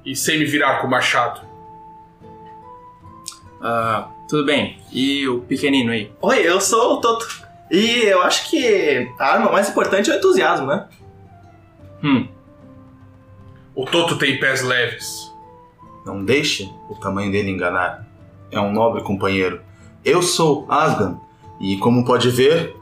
e 0.04 0.14
sei 0.14 0.38
me 0.38 0.44
virar 0.44 0.78
com 0.80 0.86
o 0.86 0.90
machado. 0.90 1.40
Ah, 3.60 4.08
tudo 4.28 4.44
bem. 4.44 4.78
E 4.92 5.26
o 5.26 5.40
pequenino 5.40 5.90
aí? 5.90 6.12
Oi, 6.20 6.38
eu 6.46 6.60
sou 6.60 6.94
o 6.94 7.00
Toto. 7.00 7.26
E 7.70 8.02
eu 8.04 8.22
acho 8.22 8.50
que 8.50 9.10
a 9.18 9.32
arma 9.32 9.50
mais 9.50 9.70
importante 9.70 10.10
é 10.10 10.14
o 10.14 10.18
entusiasmo, 10.18 10.66
né? 10.66 10.86
Hum, 12.02 12.26
O 13.74 13.84
Toto 13.86 14.18
tem 14.18 14.38
pés 14.38 14.62
leves. 14.62 15.32
Não 16.04 16.24
deixe 16.24 16.70
o 16.90 16.94
tamanho 16.96 17.30
dele 17.32 17.50
enganar. 17.50 18.06
É 18.50 18.60
um 18.60 18.72
nobre 18.72 19.02
companheiro. 19.02 19.60
Eu 20.04 20.20
sou 20.22 20.66
Asgan 20.70 21.18
e, 21.60 21.76
como 21.78 22.04
pode 22.04 22.28
ver, 22.28 22.76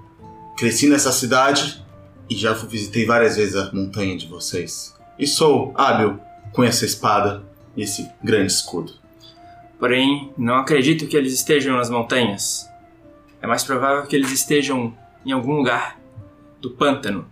cresci 0.56 0.88
nessa 0.88 1.12
cidade 1.12 1.84
e 2.28 2.34
já 2.34 2.52
visitei 2.54 3.04
várias 3.06 3.36
vezes 3.36 3.54
a 3.56 3.70
montanha 3.72 4.16
de 4.16 4.26
vocês. 4.26 4.96
E 5.18 5.26
sou 5.26 5.72
hábil 5.76 6.18
com 6.52 6.64
essa 6.64 6.84
espada 6.84 7.42
e 7.76 7.82
esse 7.82 8.10
grande 8.24 8.50
escudo. 8.52 8.92
porém, 9.78 10.32
não 10.36 10.56
acredito 10.56 11.06
que 11.06 11.16
eles 11.16 11.32
estejam 11.34 11.76
nas 11.76 11.88
montanhas. 11.90 12.68
É 13.40 13.46
mais 13.46 13.62
provável 13.64 14.06
que 14.06 14.16
eles 14.16 14.30
estejam 14.32 14.92
em 15.24 15.32
algum 15.32 15.52
lugar 15.54 15.98
do 16.60 16.70
pântano. 16.70 17.26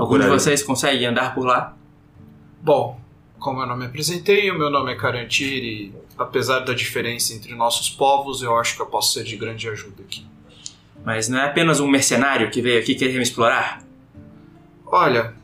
Algum 0.00 0.18
de 0.18 0.26
vocês 0.28 0.62
consegue 0.62 1.04
andar 1.04 1.34
por 1.34 1.44
lá? 1.46 1.76
Bom, 2.62 3.00
como 3.38 3.60
eu 3.60 3.66
não 3.66 3.76
me 3.76 3.86
apresentei, 3.86 4.50
o 4.50 4.58
meu 4.58 4.70
nome 4.70 4.92
é 4.92 4.96
Karantir 4.96 5.62
e, 5.64 5.92
apesar 6.16 6.60
da 6.60 6.72
diferença 6.72 7.34
entre 7.34 7.54
nossos 7.54 7.90
povos, 7.90 8.42
eu 8.42 8.56
acho 8.58 8.76
que 8.76 8.82
eu 8.82 8.86
posso 8.86 9.12
ser 9.14 9.24
de 9.24 9.36
grande 9.36 9.68
ajuda 9.68 10.02
aqui. 10.02 10.24
Mas 11.04 11.28
não 11.28 11.38
é 11.38 11.46
apenas 11.46 11.80
um 11.80 11.88
mercenário 11.88 12.50
que 12.50 12.62
veio 12.62 12.78
aqui 12.80 12.94
querer 12.94 13.14
me 13.14 13.22
explorar? 13.22 13.82
Olha, 14.86 15.34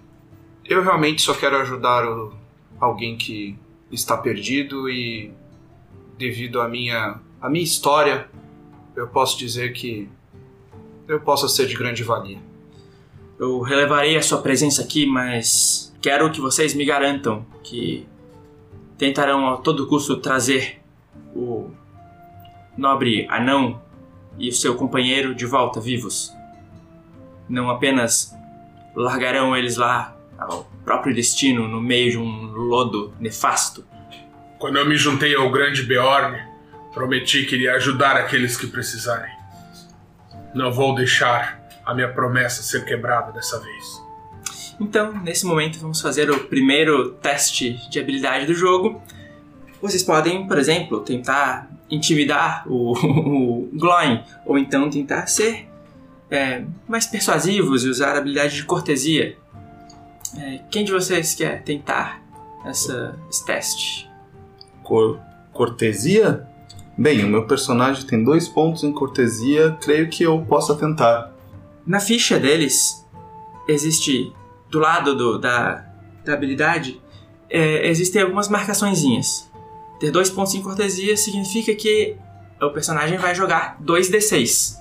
eu 0.65 0.83
realmente 0.83 1.23
só 1.23 1.35
quero 1.35 1.57
ajudar 1.59 2.05
o- 2.07 2.33
alguém 2.79 3.17
que 3.17 3.57
está 3.91 4.17
perdido 4.17 4.89
e, 4.89 5.33
devido 6.17 6.61
à 6.61 6.69
minha, 6.69 7.17
à 7.41 7.49
minha 7.51 7.65
história, 7.65 8.29
eu 8.95 9.09
posso 9.09 9.37
dizer 9.39 9.73
que 9.73 10.09
eu 11.09 11.19
possa 11.21 11.49
ser 11.49 11.67
de 11.67 11.75
grande 11.75 12.03
valia. 12.05 12.39
Eu 13.39 13.61
relevarei 13.61 14.17
a 14.17 14.23
sua 14.23 14.43
presença 14.43 14.83
aqui, 14.83 15.07
mas 15.07 15.95
quero 16.03 16.31
que 16.33 16.41
vocês 16.41 16.75
me 16.75 16.85
garantam 16.85 17.47
que 17.63 18.07
tentarão 18.97 19.49
a 19.49 19.59
todo 19.59 19.87
custo 19.87 20.17
trazer 20.17 20.81
o 21.35 21.71
nobre 22.77 23.29
anão 23.31 23.81
e 24.39 24.49
o 24.49 24.53
seu 24.53 24.75
companheiro 24.75 25.37
de 25.37 25.47
volta 25.47 25.81
vivos. 25.81 26.33
Não 27.49 27.71
apenas 27.71 28.37
largarão 28.95 29.57
eles 29.57 29.77
lá 29.77 30.17
ao 30.37 30.69
próprio 30.85 31.15
destino 31.15 31.69
no 31.69 31.81
meio 31.81 32.11
de 32.11 32.19
um 32.19 32.47
lodo 32.53 33.15
nefasto. 33.21 33.85
Quando 34.59 34.79
eu 34.79 34.87
me 34.87 34.97
juntei 34.97 35.37
ao 35.37 35.49
grande 35.51 35.85
Beorn, 35.85 36.37
prometi 36.93 37.45
que 37.45 37.55
iria 37.55 37.75
ajudar 37.75 38.17
aqueles 38.17 38.57
que 38.57 38.67
precisarem. 38.67 39.33
Não 40.53 40.73
vou 40.73 40.95
deixar 40.95 41.58
a 41.89 41.95
minha 41.95 42.13
promessa 42.13 42.63
ser 42.63 42.85
quebrada 42.85 43.33
dessa 43.33 43.59
vez. 43.59 44.03
Então, 44.79 45.11
nesse 45.23 45.47
momento, 45.47 45.79
vamos 45.79 46.03
fazer 46.03 46.31
o 46.31 46.41
primeiro 46.41 47.13
teste 47.15 47.79
de 47.89 47.99
habilidade 47.99 48.45
do 48.45 48.53
jogo. 48.53 49.01
Vocês 49.81 50.03
podem, 50.03 50.47
por 50.47 50.59
exemplo, 50.59 51.01
tentar 51.01 51.67
intimidar 51.91 52.65
o, 52.67 52.93
o 52.93 53.71
Gloin, 53.73 54.23
ou 54.45 54.59
então 54.59 54.91
tentar 54.91 55.27
ser 55.29 55.67
é, 56.31 56.63
mais 56.87 57.07
persuasivos 57.07 57.85
e 57.85 57.89
usar 57.89 58.15
a 58.15 58.19
habilidade 58.19 58.57
de 58.57 58.65
cortesia. 58.65 59.39
É, 60.39 60.61
quem 60.71 60.85
de 60.85 60.93
vocês 60.93 61.35
quer 61.35 61.63
tentar 61.63 62.23
essa, 62.67 63.19
esse 63.31 63.47
teste? 63.47 64.11
Cor- 64.83 65.19
cortesia? 65.55 66.47
Bem, 66.99 67.25
o 67.25 67.29
meu 67.29 67.47
personagem 67.47 68.05
tem 68.07 68.23
dois 68.23 68.47
pontos 68.47 68.85
em 68.85 68.93
cortesia, 68.93 69.75
creio 69.81 70.11
que 70.11 70.23
eu 70.23 70.39
possa 70.43 70.75
tentar. 70.75 71.38
Na 71.89 71.99
ficha 72.01 72.39
deles, 72.39 73.05
existe, 73.67 74.33
do 74.71 74.79
lado 74.79 75.15
do- 75.17 75.39
da, 75.39 75.87
da 76.25 76.35
habilidade, 76.35 77.01
é, 77.51 77.89
existem 77.89 78.21
algumas 78.23 78.47
marcaçõezinhas. 78.49 79.51
Ter 79.99 80.11
dois 80.11 80.29
pontos 80.29 80.55
em 80.55 80.63
cortesia 80.63 81.17
significa 81.17 81.75
que 81.75 82.15
o 82.61 82.71
personagem 82.71 83.17
vai 83.17 83.35
jogar 83.35 83.79
2d6 83.83 84.77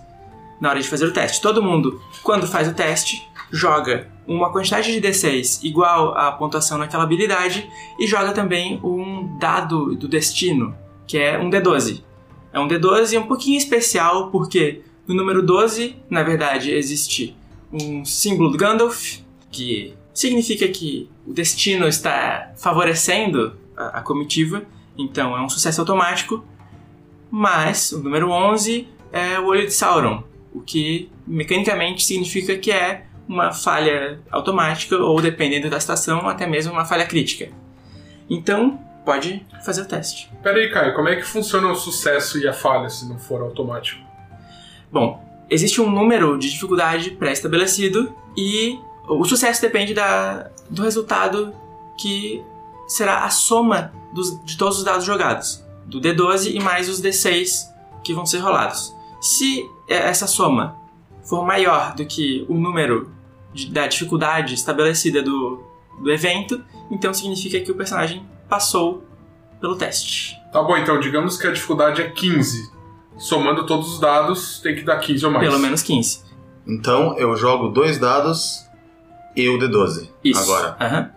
na 0.60 0.70
hora 0.70 0.82
de 0.82 0.88
fazer 0.90 1.06
o 1.06 1.14
teste. 1.14 1.42
Todo 1.42 1.64
mundo, 1.64 2.02
quando 2.24 2.46
faz 2.46 2.68
o 2.68 2.74
teste, 2.74 3.26
joga 3.52 4.10
uma 4.28 4.52
quantidade 4.52 4.92
de 4.92 5.00
d6 5.08 5.64
igual 5.64 6.14
à 6.18 6.34
pontuação 6.34 6.78
naquela 6.78 7.04
habilidade 7.04 7.70
e 7.98 8.06
joga 8.06 8.34
também 8.34 8.82
um 8.84 9.38
dado 9.40 9.96
do 9.96 10.08
destino, 10.10 10.76
que 11.08 11.18
é 11.18 11.40
um 11.40 11.50
d12. 11.50 12.04
É 12.52 12.60
um 12.60 12.68
d12 12.68 13.18
um 13.18 13.28
pouquinho 13.28 13.58
especial 13.58 14.30
porque 14.30 14.82
no 15.08 15.16
número 15.16 15.42
12, 15.42 15.96
na 16.10 16.22
verdade, 16.22 16.72
existe 16.72 17.36
um 17.72 18.04
símbolo 18.04 18.52
do 18.52 18.58
Gandalf, 18.58 19.20
que 19.52 19.96
significa 20.14 20.68
que 20.68 21.10
o 21.26 21.34
destino 21.34 21.88
está 21.88 22.52
favorecendo 22.58 23.56
a, 23.76 24.00
a 24.00 24.02
comitiva, 24.02 24.64
então 24.98 25.38
é 25.38 25.42
um 25.42 25.50
sucesso 25.50 25.82
automático. 25.82 26.44
Mas 27.30 27.92
o 27.92 28.02
número 28.02 28.30
11 28.30 28.88
é 29.12 29.40
o 29.40 29.48
olho 29.48 29.66
de 29.66 29.74
Sauron, 29.74 30.24
o 30.54 30.62
que 30.62 31.10
mecanicamente 31.26 32.04
significa 32.04 32.58
que 32.58 32.72
é 32.72 33.06
uma 33.28 33.52
falha 33.52 34.20
automática 34.32 34.98
ou, 34.98 35.22
dependendo 35.22 35.70
da 35.70 35.80
situação, 35.80 36.28
até 36.28 36.48
mesmo 36.48 36.72
uma 36.72 36.86
falha 36.86 37.06
crítica. 37.06 37.50
Então, 38.30 38.80
pode 39.04 39.46
fazer 39.66 39.82
o 39.82 39.86
teste. 39.86 40.30
Pera 40.42 40.58
aí, 40.58 40.70
Caio, 40.70 40.94
como 40.94 41.10
é 41.10 41.16
que 41.18 41.24
funciona 41.24 41.70
o 41.70 41.76
sucesso 41.76 42.40
e 42.40 42.48
a 42.48 42.54
falha 42.54 42.90
se 42.90 43.08
não 43.08 43.20
for 43.20 43.42
automático? 43.42 44.07
Bom, 44.92 45.24
existe 45.50 45.82
um 45.82 45.90
número 45.90 46.38
de 46.38 46.50
dificuldade 46.50 47.12
pré-estabelecido 47.12 48.14
e 48.36 48.80
o 49.08 49.24
sucesso 49.26 49.62
depende 49.62 49.94
da, 49.94 50.50
do 50.70 50.84
resultado 50.84 51.54
que 52.00 52.44
será 52.88 53.24
a 53.24 53.30
soma 53.30 53.92
dos- 54.14 54.42
de 54.46 54.58
todos 54.58 54.78
os 54.78 54.84
dados 54.84 55.06
jogados, 55.06 55.64
do 55.86 56.00
D12 56.00 56.54
e 56.56 56.60
mais 56.60 56.88
os 56.90 57.02
D6 57.02 57.68
que 58.04 58.14
vão 58.14 58.26
ser 58.26 58.38
rolados. 58.40 58.94
Se 59.22 59.70
é, 59.90 59.96
essa 59.96 60.28
soma 60.28 60.76
for 61.24 61.46
maior 61.46 61.94
do 61.96 62.06
que 62.06 62.46
o 62.48 62.54
número 62.56 63.12
de- 63.54 63.70
da 63.70 63.88
dificuldade 63.88 64.54
estabelecida 64.54 65.22
do, 65.22 65.62
do 66.02 66.12
evento, 66.12 66.64
então 66.92 67.14
significa 67.14 67.60
que 67.60 67.72
o 67.72 67.76
personagem 67.76 68.26
passou 68.48 69.04
pelo 69.60 69.76
teste. 69.76 70.38
Tá 70.54 70.62
bom, 70.62 70.78
então 70.78 71.00
digamos 71.00 71.38
que 71.38 71.48
a 71.48 71.52
dificuldade 71.52 72.02
é 72.02 72.10
15. 72.10 72.72
Somando 73.18 73.66
todos 73.66 73.94
os 73.94 74.00
dados, 74.00 74.60
tem 74.60 74.76
que 74.76 74.84
dar 74.84 74.98
15 74.98 75.26
ou 75.26 75.32
mais. 75.32 75.48
Pelo 75.48 75.60
menos 75.60 75.82
15. 75.82 76.22
Então 76.66 77.18
eu 77.18 77.36
jogo 77.36 77.70
dois 77.70 77.98
dados 77.98 78.66
e 79.36 79.48
o 79.50 79.58
D12. 79.58 80.10
Isso. 80.24 80.42
Agora. 80.42 80.78
Aham. 80.80 81.12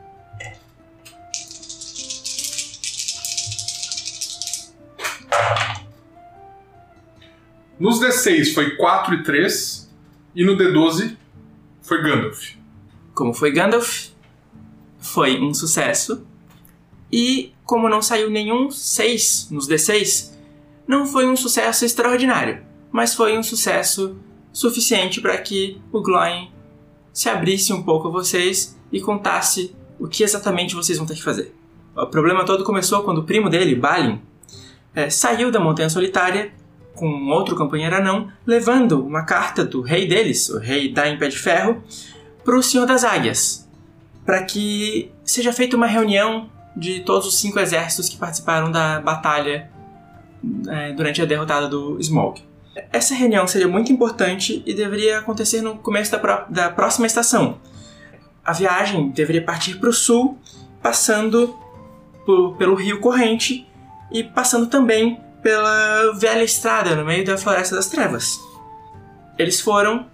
Nos 7.79 7.99
D6 7.99 8.53
foi 8.53 8.77
4 8.77 9.15
e 9.15 9.23
3. 9.23 9.91
E 10.35 10.45
no 10.45 10.57
D12 10.57 11.17
foi 11.83 12.03
Gandalf. 12.03 12.51
Como 13.15 13.35
foi 13.35 13.51
Gandalf, 13.51 14.11
foi 14.99 15.41
um 15.41 15.53
sucesso. 15.53 16.25
E 17.11 17.53
como 17.65 17.89
não 17.89 18.01
saiu 18.01 18.31
nenhum 18.31 18.71
6 18.71 19.49
nos 19.51 19.69
D6, 19.69 20.30
não 20.91 21.07
foi 21.07 21.25
um 21.25 21.37
sucesso 21.37 21.85
extraordinário, 21.85 22.65
mas 22.91 23.15
foi 23.15 23.39
um 23.39 23.45
sucesso 23.45 24.17
suficiente 24.53 25.21
para 25.21 25.39
que 25.39 25.81
o 25.93 26.03
Gloin 26.03 26.51
se 27.13 27.29
abrisse 27.29 27.73
um 27.73 27.81
pouco 27.81 28.09
a 28.09 28.11
vocês 28.11 28.77
e 28.91 29.01
contasse 29.01 29.73
o 30.01 30.09
que 30.09 30.25
exatamente 30.25 30.75
vocês 30.75 30.99
vão 30.99 31.07
ter 31.07 31.15
que 31.15 31.23
fazer. 31.23 31.55
O 31.95 32.07
problema 32.07 32.45
todo 32.45 32.65
começou 32.65 33.05
quando 33.05 33.19
o 33.19 33.23
primo 33.23 33.49
dele, 33.49 33.77
Balin, 33.77 34.21
eh, 34.93 35.09
saiu 35.09 35.53
da 35.53 35.61
Montanha 35.61 35.89
Solitária 35.89 36.53
com 36.97 37.09
um 37.09 37.31
outro 37.31 37.55
companheiro 37.55 37.95
anão, 37.95 38.29
levando 38.45 39.01
uma 39.01 39.25
carta 39.25 39.65
do 39.65 39.83
rei 39.83 40.09
deles, 40.09 40.49
o 40.49 40.59
rei 40.59 40.93
da 40.93 41.03
Pé 41.17 41.29
de 41.29 41.39
Ferro, 41.39 41.85
para 42.45 42.59
o 42.59 42.63
Senhor 42.65 42.85
das 42.85 43.05
Águias, 43.05 43.65
para 44.27 44.43
que 44.43 45.13
seja 45.25 45.53
feita 45.53 45.77
uma 45.77 45.87
reunião 45.87 46.51
de 46.77 46.99
todos 47.05 47.29
os 47.29 47.39
cinco 47.39 47.61
exércitos 47.61 48.09
que 48.09 48.17
participaram 48.17 48.73
da 48.73 48.99
batalha 49.01 49.71
eh, 50.69 50.93
durante 50.93 51.21
a 51.23 51.25
derrotada 51.25 51.69
do 51.69 51.99
Smaug. 52.01 52.43
Essa 52.93 53.15
reunião 53.15 53.47
seria 53.47 53.67
muito 53.69 53.93
importante 53.93 54.63
e 54.65 54.73
deveria 54.75 55.19
acontecer 55.19 55.61
no 55.61 55.77
começo 55.77 56.11
da, 56.13 56.47
da 56.49 56.71
próxima 56.71 57.07
estação. 57.07 57.59
A 58.45 58.53
viagem 58.53 59.11
deveria 59.11 59.45
partir 59.45 59.77
para 59.79 59.91
o 59.91 59.93
sul, 59.93 60.39
passando 60.83 61.55
por- 62.25 62.57
pelo 62.57 62.75
rio 62.75 63.01
corrente 63.01 63.67
e 64.11 64.23
passando 64.25 64.67
também 64.67 65.21
pela 65.43 66.13
velha 66.19 66.43
estrada 66.45 66.95
no 66.95 67.05
meio 67.05 67.25
da 67.25 67.37
Floresta 67.37 67.75
das 67.77 67.89
Trevas. 67.89 68.39
Eles 69.39 69.61
foram, 69.61 70.07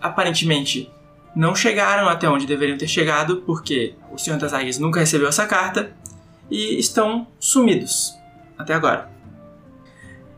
aparentemente, 0.00 0.90
não 1.34 1.54
chegaram 1.54 2.08
até 2.08 2.28
onde 2.28 2.46
deveriam 2.46 2.76
ter 2.76 2.88
chegado 2.88 3.38
porque 3.46 3.94
o 4.12 4.18
Senhor 4.18 4.38
das 4.38 4.52
Águias 4.52 4.78
nunca 4.78 5.00
recebeu 5.00 5.28
essa 5.28 5.46
carta 5.46 5.92
e 6.50 6.78
estão 6.78 7.26
sumidos 7.38 8.12
até 8.58 8.74
agora. 8.74 9.08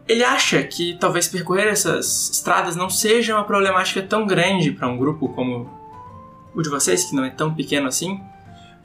Ele 0.08 0.24
acha 0.24 0.62
que 0.62 0.96
talvez 0.98 1.28
percorrer 1.28 1.68
essas 1.68 2.30
estradas 2.30 2.74
não 2.76 2.90
seja 2.90 3.34
uma 3.34 3.44
problemática 3.44 4.02
tão 4.02 4.26
grande 4.26 4.72
para 4.72 4.88
um 4.88 4.96
grupo 4.96 5.28
como 5.28 5.70
o 6.54 6.60
de 6.60 6.68
vocês, 6.68 7.04
que 7.04 7.14
não 7.14 7.24
é 7.24 7.30
tão 7.30 7.54
pequeno 7.54 7.88
assim, 7.88 8.20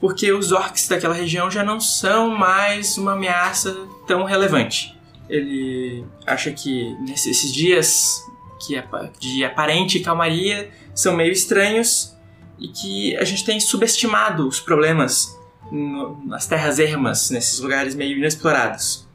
porque 0.00 0.32
os 0.32 0.52
orcs 0.52 0.88
daquela 0.88 1.14
região 1.14 1.50
já 1.50 1.62
não 1.62 1.80
são 1.80 2.30
mais 2.30 2.96
uma 2.96 3.12
ameaça 3.12 3.76
tão 4.06 4.24
relevante. 4.24 4.96
Ele 5.28 6.04
acha 6.26 6.50
que 6.52 6.96
nesses 7.00 7.52
dias 7.52 8.22
que 8.60 8.76
é 8.76 8.84
de 9.20 9.44
aparente 9.44 10.00
calmaria 10.00 10.70
são 10.94 11.14
meio 11.14 11.32
estranhos 11.32 12.16
e 12.58 12.68
que 12.68 13.16
a 13.16 13.24
gente 13.24 13.44
tem 13.44 13.60
subestimado 13.60 14.48
os 14.48 14.58
problemas 14.58 15.36
nas 16.24 16.46
terras 16.46 16.78
ermas, 16.78 17.30
nesses 17.30 17.60
lugares 17.60 17.94
meio 17.94 18.16
inexplorados. 18.16 19.06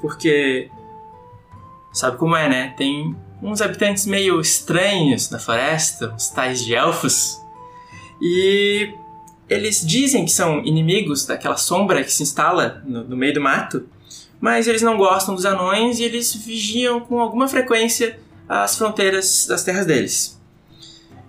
Porque 0.00 0.70
sabe 1.92 2.16
como 2.16 2.36
é, 2.36 2.48
né? 2.48 2.74
Tem 2.76 3.16
uns 3.42 3.60
habitantes 3.60 4.06
meio 4.06 4.40
estranhos 4.40 5.30
na 5.30 5.38
floresta, 5.38 6.12
uns 6.14 6.28
tais 6.28 6.64
de 6.64 6.74
elfos. 6.74 7.40
E 8.20 8.92
eles 9.48 9.84
dizem 9.86 10.24
que 10.24 10.30
são 10.30 10.64
inimigos 10.64 11.24
daquela 11.24 11.56
sombra 11.56 12.02
que 12.02 12.12
se 12.12 12.22
instala 12.22 12.82
no, 12.84 13.04
no 13.04 13.16
meio 13.16 13.34
do 13.34 13.40
mato, 13.40 13.88
mas 14.40 14.66
eles 14.66 14.82
não 14.82 14.96
gostam 14.96 15.34
dos 15.34 15.46
anões 15.46 15.98
e 15.98 16.04
eles 16.04 16.34
vigiam 16.34 17.00
com 17.00 17.20
alguma 17.20 17.48
frequência 17.48 18.18
as 18.48 18.76
fronteiras 18.76 19.46
das 19.46 19.62
terras 19.62 19.86
deles. 19.86 20.40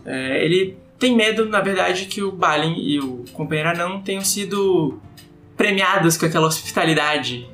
É, 0.05 0.43
ele 0.43 0.77
tem 0.97 1.15
medo, 1.15 1.45
na 1.45 1.61
verdade, 1.61 2.05
que 2.05 2.21
o 2.21 2.31
Balin 2.31 2.75
e 2.77 2.99
o 2.99 3.25
companheiro 3.33 3.69
anão 3.69 4.01
tenham 4.01 4.23
sido 4.23 4.99
premiados 5.55 6.17
com 6.17 6.25
aquela 6.25 6.47
hospitalidade 6.47 7.47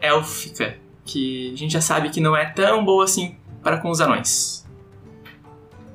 élfica 0.00 0.81
que 1.04 1.52
a 1.52 1.56
gente 1.56 1.72
já 1.72 1.80
sabe 1.80 2.10
que 2.10 2.20
não 2.20 2.36
é 2.36 2.46
tão 2.46 2.84
boa 2.84 3.04
assim 3.04 3.36
para 3.62 3.78
com 3.78 3.90
os 3.90 4.00
anões. 4.00 4.66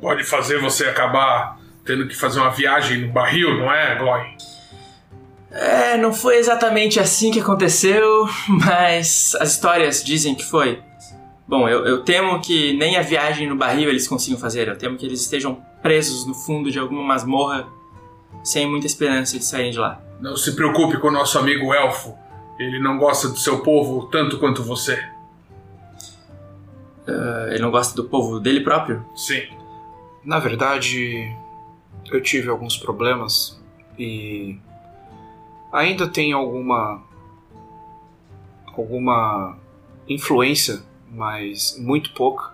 Pode 0.02 0.24
fazer 0.24 0.60
você 0.60 0.86
acabar 0.86 1.60
tendo 1.84 2.08
que 2.08 2.16
fazer 2.16 2.40
uma 2.40 2.52
viagem 2.52 3.08
no 3.08 3.14
barril, 3.14 3.58
não 3.58 3.72
é, 3.72 3.96
Gloin? 3.96 4.36
É, 5.50 5.98
não 5.98 6.14
foi 6.14 6.38
exatamente 6.38 7.00
assim 7.00 7.32
que 7.32 7.40
aconteceu, 7.40 8.28
mas 8.48 9.36
as 9.40 9.54
histórias 9.54 10.04
dizem 10.04 10.36
que 10.36 10.44
foi. 10.44 10.82
Bom, 11.48 11.68
eu, 11.70 11.86
eu 11.86 12.04
temo 12.04 12.42
que 12.42 12.74
nem 12.74 12.98
a 12.98 13.02
viagem 13.02 13.48
no 13.48 13.56
barril 13.56 13.90
eles 13.90 14.08
consigam 14.08 14.38
fazer. 14.38 14.68
Eu 14.68 14.78
temo 14.78 14.98
que 14.98 15.06
eles 15.06 15.22
estejam 15.22 15.64
presos 15.82 16.28
no 16.28 16.34
fundo 16.34 16.70
de 16.70 16.78
alguma 16.78 17.02
masmorra 17.02 17.66
sem 18.44 18.70
muita 18.70 18.86
esperança 18.86 19.38
de 19.38 19.46
saírem 19.46 19.72
de 19.72 19.80
lá. 19.80 20.02
Não 20.20 20.36
se 20.36 20.54
preocupe 20.56 20.98
com 20.98 21.08
o 21.08 21.12
nosso 21.12 21.40
amigo 21.40 21.74
elfo. 21.74 22.14
Ele 22.60 22.80
não 22.80 22.98
gosta 22.98 23.30
do 23.30 23.38
seu 23.38 23.62
povo 23.62 24.08
tanto 24.08 24.40
quanto 24.40 24.64
você. 24.64 25.04
Ah, 27.08 27.48
ele 27.50 27.60
não 27.60 27.72
gosta 27.72 27.96
do 27.96 28.08
povo 28.10 28.40
dele 28.40 28.62
próprio? 28.62 29.06
Sim. 29.16 29.48
Na 30.24 30.40
verdade, 30.40 31.34
eu 32.12 32.22
tive 32.22 32.50
alguns 32.50 32.76
problemas 32.76 33.62
e 33.98 34.60
ainda 35.72 36.08
tem 36.08 36.34
alguma 36.34 37.02
alguma 38.66 39.58
influência, 40.08 40.84
mas 41.10 41.78
muito 41.80 42.12
pouca. 42.14 42.52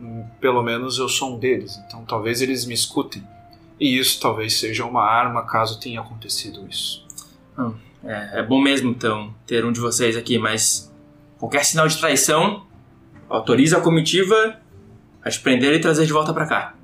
Hum, 0.00 0.26
Pelo 0.40 0.62
menos 0.62 0.98
eu 0.98 1.08
sou 1.08 1.36
um 1.36 1.38
deles, 1.38 1.80
então 1.86 2.04
talvez 2.04 2.42
eles 2.42 2.64
me 2.66 2.74
escutem. 2.74 3.22
E 3.78 3.98
isso 3.98 4.20
talvez 4.20 4.58
seja 4.58 4.84
uma 4.84 5.02
arma 5.02 5.42
caso 5.44 5.80
tenha 5.80 6.00
acontecido 6.00 6.66
isso. 6.68 7.06
É, 8.04 8.40
é 8.40 8.42
bom 8.42 8.60
mesmo 8.60 8.90
então 8.90 9.34
ter 9.46 9.64
um 9.64 9.72
de 9.72 9.80
vocês 9.80 10.16
aqui, 10.16 10.38
mas 10.38 10.92
qualquer 11.38 11.64
sinal 11.64 11.86
de 11.86 11.98
traição 11.98 12.66
autoriza 13.28 13.78
a 13.78 13.80
comitiva 13.80 14.60
a 15.22 15.30
te 15.30 15.40
prender 15.40 15.72
e 15.74 15.80
trazer 15.80 16.06
de 16.06 16.12
volta 16.12 16.34
pra 16.34 16.46
cá. 16.46 16.74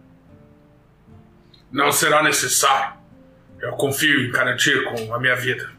Não 1.70 1.92
será 1.92 2.22
necessário. 2.22 2.96
Eu 3.60 3.72
confio 3.72 4.26
em 4.26 4.30
garantir 4.30 4.84
com 4.84 5.12
a 5.12 5.18
minha 5.18 5.34
vida. 5.34 5.70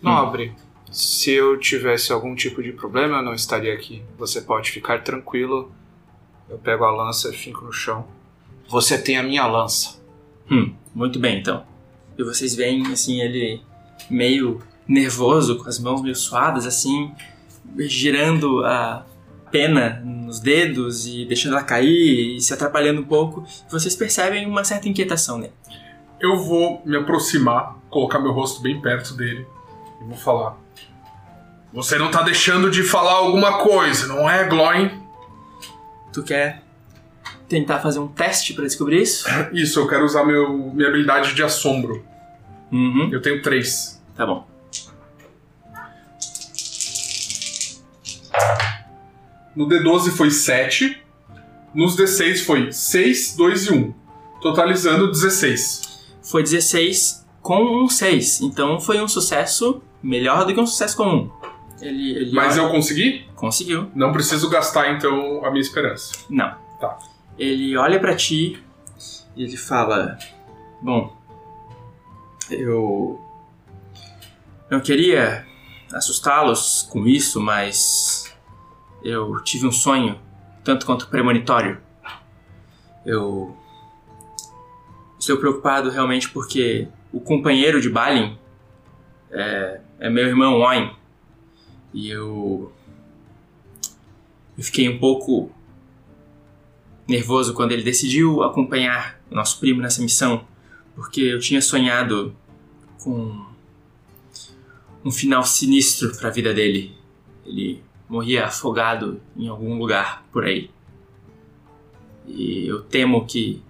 Nobre, 0.00 0.54
se 0.90 1.30
eu 1.30 1.58
tivesse 1.58 2.12
algum 2.12 2.34
tipo 2.34 2.62
de 2.62 2.72
problema, 2.72 3.18
eu 3.18 3.22
não 3.22 3.34
estaria 3.34 3.74
aqui. 3.74 4.02
Você 4.18 4.40
pode 4.40 4.70
ficar 4.70 5.02
tranquilo. 5.02 5.70
Eu 6.48 6.58
pego 6.58 6.84
a 6.84 6.90
lança 6.90 7.28
e 7.28 7.36
fico 7.36 7.64
no 7.64 7.72
chão. 7.72 8.06
Você 8.68 8.96
tem 8.96 9.18
a 9.18 9.22
minha 9.22 9.46
lança. 9.46 10.00
Hum, 10.50 10.74
muito 10.94 11.18
bem 11.18 11.38
então. 11.38 11.66
E 12.16 12.22
vocês 12.22 12.54
veem 12.54 12.86
assim 12.86 13.20
ele 13.20 13.60
meio 14.10 14.60
nervoso, 14.86 15.58
com 15.58 15.68
as 15.68 15.78
mãos 15.78 16.02
meio 16.02 16.14
suadas 16.14 16.66
assim, 16.66 17.12
girando 17.78 18.64
a 18.64 19.04
pena 19.50 20.02
nos 20.04 20.40
dedos 20.40 21.06
e 21.06 21.24
deixando 21.24 21.54
ela 21.54 21.64
cair 21.64 22.36
e 22.36 22.40
se 22.40 22.52
atrapalhando 22.52 23.00
um 23.00 23.04
pouco. 23.04 23.44
Vocês 23.68 23.94
percebem 23.94 24.46
uma 24.46 24.64
certa 24.64 24.88
inquietação 24.88 25.38
nele. 25.38 25.52
Eu 26.20 26.36
vou 26.36 26.82
me 26.84 26.96
aproximar, 26.96 27.76
colocar 27.90 28.18
meu 28.18 28.32
rosto 28.32 28.60
bem 28.60 28.80
perto 28.80 29.14
dele 29.14 29.46
e 30.00 30.04
vou 30.04 30.16
falar. 30.16 30.56
Você 31.72 31.98
não 31.98 32.10
tá 32.10 32.22
deixando 32.22 32.70
de 32.70 32.82
falar 32.82 33.12
alguma 33.12 33.58
coisa, 33.58 34.06
não 34.06 34.28
é, 34.28 34.44
Gloin? 34.44 34.90
Tu 36.12 36.22
quer 36.22 36.62
tentar 37.48 37.80
fazer 37.80 37.98
um 37.98 38.08
teste 38.08 38.54
pra 38.54 38.64
descobrir 38.64 39.02
isso? 39.02 39.26
Isso, 39.52 39.80
eu 39.80 39.86
quero 39.86 40.04
usar 40.04 40.24
meu, 40.24 40.56
minha 40.74 40.88
habilidade 40.88 41.34
de 41.34 41.42
assombro. 41.42 42.04
Uhum. 42.72 43.10
Eu 43.12 43.20
tenho 43.20 43.42
três. 43.42 43.95
Tá 44.16 44.26
bom. 44.26 44.46
No 49.54 49.66
D12 49.68 50.10
foi 50.10 50.30
7. 50.30 51.02
Nos 51.74 51.96
D6 51.96 52.44
foi 52.44 52.72
6, 52.72 53.36
2 53.36 53.66
e 53.66 53.72
1. 53.72 53.94
Totalizando 54.40 55.10
16. 55.10 55.82
Foi 56.22 56.42
16 56.42 57.26
com 57.42 57.84
um 57.84 57.88
6. 57.88 58.40
Então 58.40 58.80
foi 58.80 59.00
um 59.00 59.08
sucesso 59.08 59.82
melhor 60.02 60.46
do 60.46 60.54
que 60.54 60.60
um 60.60 60.66
sucesso 60.66 60.96
comum. 60.96 61.30
Ele, 61.80 62.12
ele 62.12 62.32
Mas 62.32 62.56
olha... 62.56 62.66
eu 62.66 62.70
consegui? 62.70 63.26
Conseguiu. 63.34 63.90
Não 63.94 64.12
preciso 64.12 64.48
gastar 64.48 64.92
então 64.92 65.44
a 65.44 65.50
minha 65.50 65.60
esperança. 65.60 66.12
Não. 66.30 66.54
Tá. 66.80 66.98
Ele 67.38 67.76
olha 67.76 68.00
para 68.00 68.16
ti 68.16 68.62
e 69.36 69.44
ele 69.44 69.56
fala: 69.56 70.18
Bom, 70.80 71.14
eu 72.50 73.20
não 74.70 74.80
queria 74.80 75.46
assustá-los 75.92 76.82
com 76.90 77.06
isso, 77.06 77.40
mas 77.40 78.34
eu 79.02 79.42
tive 79.42 79.66
um 79.66 79.72
sonho 79.72 80.20
tanto 80.64 80.84
quanto 80.84 81.08
premonitório. 81.08 81.80
Eu 83.04 83.56
estou 85.18 85.36
preocupado 85.36 85.90
realmente 85.90 86.28
porque 86.30 86.88
o 87.12 87.20
companheiro 87.20 87.80
de 87.80 87.88
Balin 87.88 88.36
é, 89.30 89.80
é 90.00 90.10
meu 90.10 90.26
irmão 90.26 90.60
Oin. 90.60 90.92
E 91.94 92.10
eu. 92.10 92.72
Eu 94.58 94.64
fiquei 94.64 94.88
um 94.88 94.98
pouco 94.98 95.50
nervoso 97.06 97.54
quando 97.54 97.72
ele 97.72 97.82
decidiu 97.82 98.42
acompanhar 98.42 99.20
o 99.30 99.34
nosso 99.34 99.60
primo 99.60 99.80
nessa 99.80 100.02
missão, 100.02 100.44
porque 100.94 101.20
eu 101.20 101.38
tinha 101.38 101.60
sonhado 101.60 102.34
com 102.98 103.46
um 105.06 105.12
final 105.12 105.44
sinistro 105.44 106.14
para 106.16 106.28
a 106.28 106.32
vida 106.32 106.52
dele. 106.52 106.92
Ele 107.44 107.80
morria 108.08 108.46
afogado 108.46 109.20
em 109.36 109.46
algum 109.46 109.78
lugar 109.78 110.24
por 110.32 110.44
aí. 110.44 110.68
E 112.26 112.66
eu 112.66 112.82
temo 112.82 113.24
que 113.24 113.62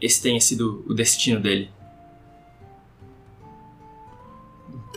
esse 0.00 0.22
tenha 0.22 0.40
sido 0.40 0.84
o 0.86 0.94
destino 0.94 1.40
dele. 1.40 1.68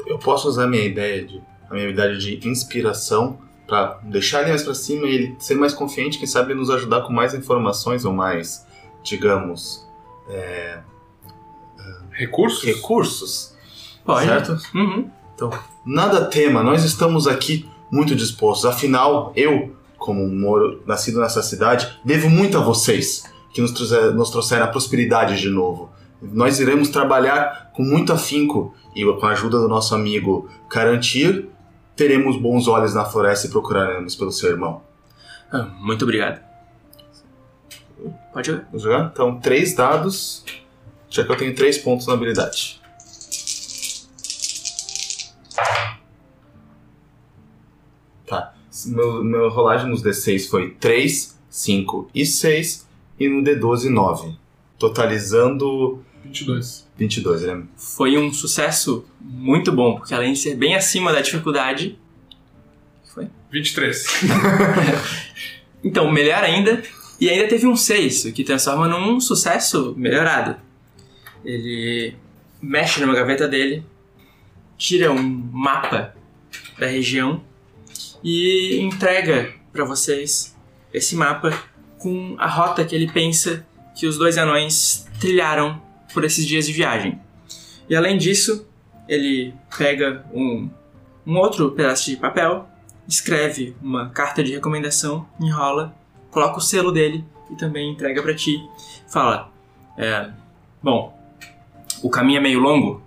Eu 0.06 0.20
posso 0.20 0.48
usar 0.48 0.66
a 0.66 0.68
minha 0.68 0.84
ideia 0.86 1.26
de 1.26 1.42
a 1.68 1.74
minha 1.74 1.86
habilidade 1.86 2.38
de 2.38 2.48
inspiração 2.48 3.40
pra 3.66 4.00
deixar 4.04 4.42
ele 4.42 4.50
mais 4.50 4.62
pra 4.62 4.76
cima 4.76 5.08
e 5.08 5.16
ele 5.16 5.36
ser 5.40 5.56
mais 5.56 5.74
confiante, 5.74 6.18
quem 6.18 6.28
sabe 6.28 6.54
nos 6.54 6.70
ajudar 6.70 7.02
com 7.04 7.14
mais 7.14 7.34
informações 7.34 8.04
ou 8.04 8.12
mais, 8.14 8.68
digamos, 9.02 9.88
Recursos? 12.12 12.64
recursos, 12.64 13.58
Pode? 14.04 14.26
certo? 14.26 14.58
Uhum. 14.76 15.10
Nada 15.86 16.26
tema, 16.26 16.62
nós 16.62 16.84
estamos 16.84 17.28
aqui 17.28 17.68
muito 17.92 18.16
dispostos. 18.16 18.66
Afinal, 18.66 19.32
eu, 19.36 19.76
como 19.98 20.24
um 20.24 20.40
moro 20.40 20.82
nascido 20.86 21.20
nessa 21.20 21.42
cidade, 21.42 22.00
devo 22.06 22.30
muito 22.30 22.58
a 22.58 22.62
vocês 22.62 23.24
que 23.54 23.62
nos, 23.62 23.72
trouxer- 23.72 24.14
nos 24.14 24.30
trouxeram 24.30 24.66
a 24.66 24.68
prosperidade 24.68 25.40
de 25.40 25.50
novo. 25.50 25.92
Nós 26.22 26.60
iremos 26.60 26.90
trabalhar 26.90 27.72
com 27.74 27.82
muito 27.84 28.14
afinco 28.14 28.74
e 28.96 29.04
com 29.04 29.26
a 29.26 29.32
ajuda 29.32 29.58
do 29.60 29.68
nosso 29.68 29.96
amigo 29.96 30.50
Carantir, 30.70 31.48
teremos 31.96 32.40
bons 32.40 32.68
olhos 32.68 32.94
na 32.94 33.04
floresta 33.06 33.48
e 33.48 33.50
procuraremos 33.50 34.16
pelo 34.16 34.32
seu 34.32 34.50
irmão. 34.52 34.82
Ah, 35.52 35.68
muito 35.80 36.04
obrigado. 36.04 36.40
Pode 38.32 38.48
jogar. 38.48 38.64
Vamos 38.66 38.84
jogar? 38.84 39.10
Então, 39.12 39.40
três 39.40 39.76
dados, 39.76 40.46
já 41.10 41.24
que 41.24 41.32
eu 41.32 41.38
tenho 41.38 41.56
três 41.56 41.78
pontos 41.78 42.08
na 42.08 42.14
habilidade. 42.14 42.81
Meu, 48.86 49.24
meu 49.24 49.50
rolagem 49.50 49.90
nos 49.90 50.04
D6 50.04 50.50
foi 50.50 50.72
3, 50.72 51.38
5 51.50 52.10
e 52.14 52.26
6, 52.26 52.88
e 53.20 53.30
no 53.30 53.44
D12, 53.44 53.90
9. 53.90 54.36
Totalizando 54.78 56.04
22. 56.24 56.88
22, 56.98 57.42
né? 57.44 57.64
Foi 57.76 58.18
um 58.18 58.32
sucesso 58.32 59.06
muito 59.20 59.72
bom, 59.72 59.96
porque 59.96 60.14
além 60.14 60.34
de 60.34 60.40
ser 60.40 60.56
bem 60.56 60.76
acima 60.76 61.12
da 61.12 61.22
dificuldade. 61.22 61.98
O 63.02 63.08
que 63.08 63.14
foi? 63.14 63.28
23. 63.52 64.06
Então, 65.84 66.12
melhor 66.12 66.44
ainda. 66.44 66.84
E 67.20 67.30
ainda 67.30 67.48
teve 67.48 67.68
um 67.68 67.76
6, 67.76 68.26
o 68.26 68.32
que 68.34 68.44
transforma 68.44 68.88
num 68.88 69.20
sucesso 69.20 69.94
melhorado. 69.98 70.56
Ele 71.44 72.16
mexe 72.62 73.00
numa 73.02 73.14
gaveta 73.14 73.48
dele, 73.48 73.84
tira 74.78 75.12
um 75.12 75.22
mapa 75.52 76.16
da 76.80 76.88
região 76.88 77.44
e 78.24 78.80
entrega 78.82 79.54
para 79.72 79.86
vocês 79.86 80.56
esse 80.94 81.16
mapa 81.16 81.52
com 81.98 82.36
a 82.38 82.48
rota 82.48 82.84
que 82.84 82.96
ele 82.96 83.12
pensa 83.12 83.66
que 83.96 84.08
os 84.08 84.18
dois 84.18 84.38
anões 84.38 85.08
trilharam 85.20 85.82
por 86.14 86.24
esses 86.24 86.46
dias 86.46 86.66
de 86.66 86.74
viagem. 86.74 87.20
E 87.90 87.96
além 87.96 88.18
disso, 88.18 88.68
ele 89.08 89.54
pega 89.78 90.26
um, 90.34 90.70
um 91.26 91.38
outro 91.38 91.72
pedaço 91.72 92.10
de 92.10 92.18
papel, 92.18 92.68
escreve 93.08 93.76
uma 93.82 94.10
carta 94.10 94.44
de 94.44 94.52
recomendação, 94.52 95.28
enrola, 95.40 95.96
coloca 96.30 96.58
o 96.58 96.62
selo 96.62 96.92
dele 96.92 97.24
e 97.52 97.56
também 97.56 97.92
entrega 97.92 98.22
para 98.22 98.34
ti. 98.34 98.58
Fala: 99.10 99.52
é, 99.98 100.30
Bom, 100.82 101.18
o 102.02 102.10
caminho 102.10 102.38
é 102.38 102.42
meio 102.42 102.60
longo, 102.60 103.04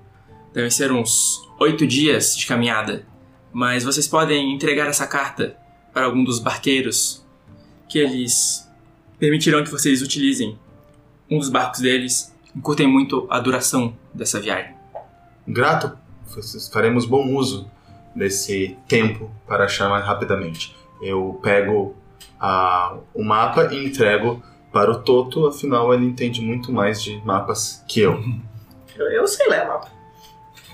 devem 0.53 0.71
ser 0.71 0.93
uns 0.93 1.41
oito 1.59 1.87
dias 1.87 2.37
de 2.37 2.47
caminhada, 2.47 3.07
mas 3.55 3.85
vocês 3.85 4.09
podem 4.09 4.53
entregar 4.53 4.89
essa 4.89 5.07
carta 5.07 5.57
para 5.93 6.07
algum 6.07 6.25
dos 6.25 6.41
barqueiros 6.41 7.25
que 7.89 8.01
eles 8.01 8.69
permitirão 9.17 9.63
que 9.63 9.71
vocês 9.71 10.03
utilizem 10.03 10.59
um 11.31 11.39
dos 11.39 11.49
barcos 11.49 11.81
deles. 11.81 12.35
Encurtem 12.55 12.89
muito 12.89 13.29
a 13.31 13.39
duração 13.39 13.97
dessa 14.13 14.41
viagem. 14.41 14.75
Grato, 15.47 15.97
faremos 16.73 17.07
bom 17.07 17.33
uso 17.35 17.71
desse 18.15 18.77
tempo 18.89 19.31
para 19.47 19.65
achar 19.65 19.89
mais 19.89 20.05
rapidamente. 20.05 20.77
Eu 21.01 21.39
pego 21.41 21.95
a, 22.41 22.97
o 23.15 23.23
mapa 23.23 23.73
e 23.73 23.87
entrego 23.87 24.43
para 24.73 24.91
o 24.91 25.01
Toto, 25.01 25.47
afinal 25.47 25.95
ele 25.95 26.05
entende 26.05 26.41
muito 26.41 26.73
mais 26.73 27.01
de 27.01 27.25
mapas 27.25 27.85
que 27.87 28.01
eu. 28.01 28.21
Eu, 28.97 29.07
eu 29.13 29.27
sei 29.29 29.49
ler 29.49 29.67
mapa. 29.67 29.93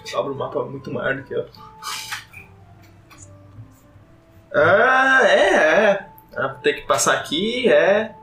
Sobra 0.06 0.32
um 0.32 0.36
mapa 0.36 0.64
muito 0.64 0.90
maior 0.90 1.16
do 1.16 1.24
que 1.24 1.34
eu. 1.34 1.46
Ah, 4.54 5.20
é, 5.24 5.54
é. 5.54 6.06
Ah, 6.36 6.48
Tem 6.62 6.74
que 6.74 6.82
passar 6.82 7.14
aqui, 7.14 7.68
é. 7.68 8.14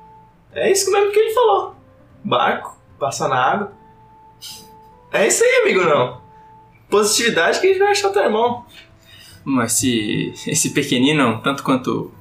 É 0.54 0.72
isso 0.72 0.92
mesmo 0.92 1.12
que 1.12 1.20
ele 1.20 1.34
falou. 1.34 1.76
Barco, 2.24 2.78
passar 3.00 3.28
na 3.30 3.38
água. 3.38 3.72
É 5.12 5.28
isso 5.28 5.44
aí, 5.44 5.62
amigo, 5.62 5.82
não. 5.84 6.22
Positividade 6.90 7.60
que 7.60 7.68
a 7.68 7.70
gente 7.70 7.80
vai 7.80 7.92
achar 7.92 8.10
teu 8.10 8.24
irmão. 8.24 8.66
Mas 9.44 9.74
esse, 9.84 10.34
esse 10.50 10.70
pequenino, 10.72 11.36
é 11.36 11.42
tanto 11.42 11.64
quanto 11.64 12.12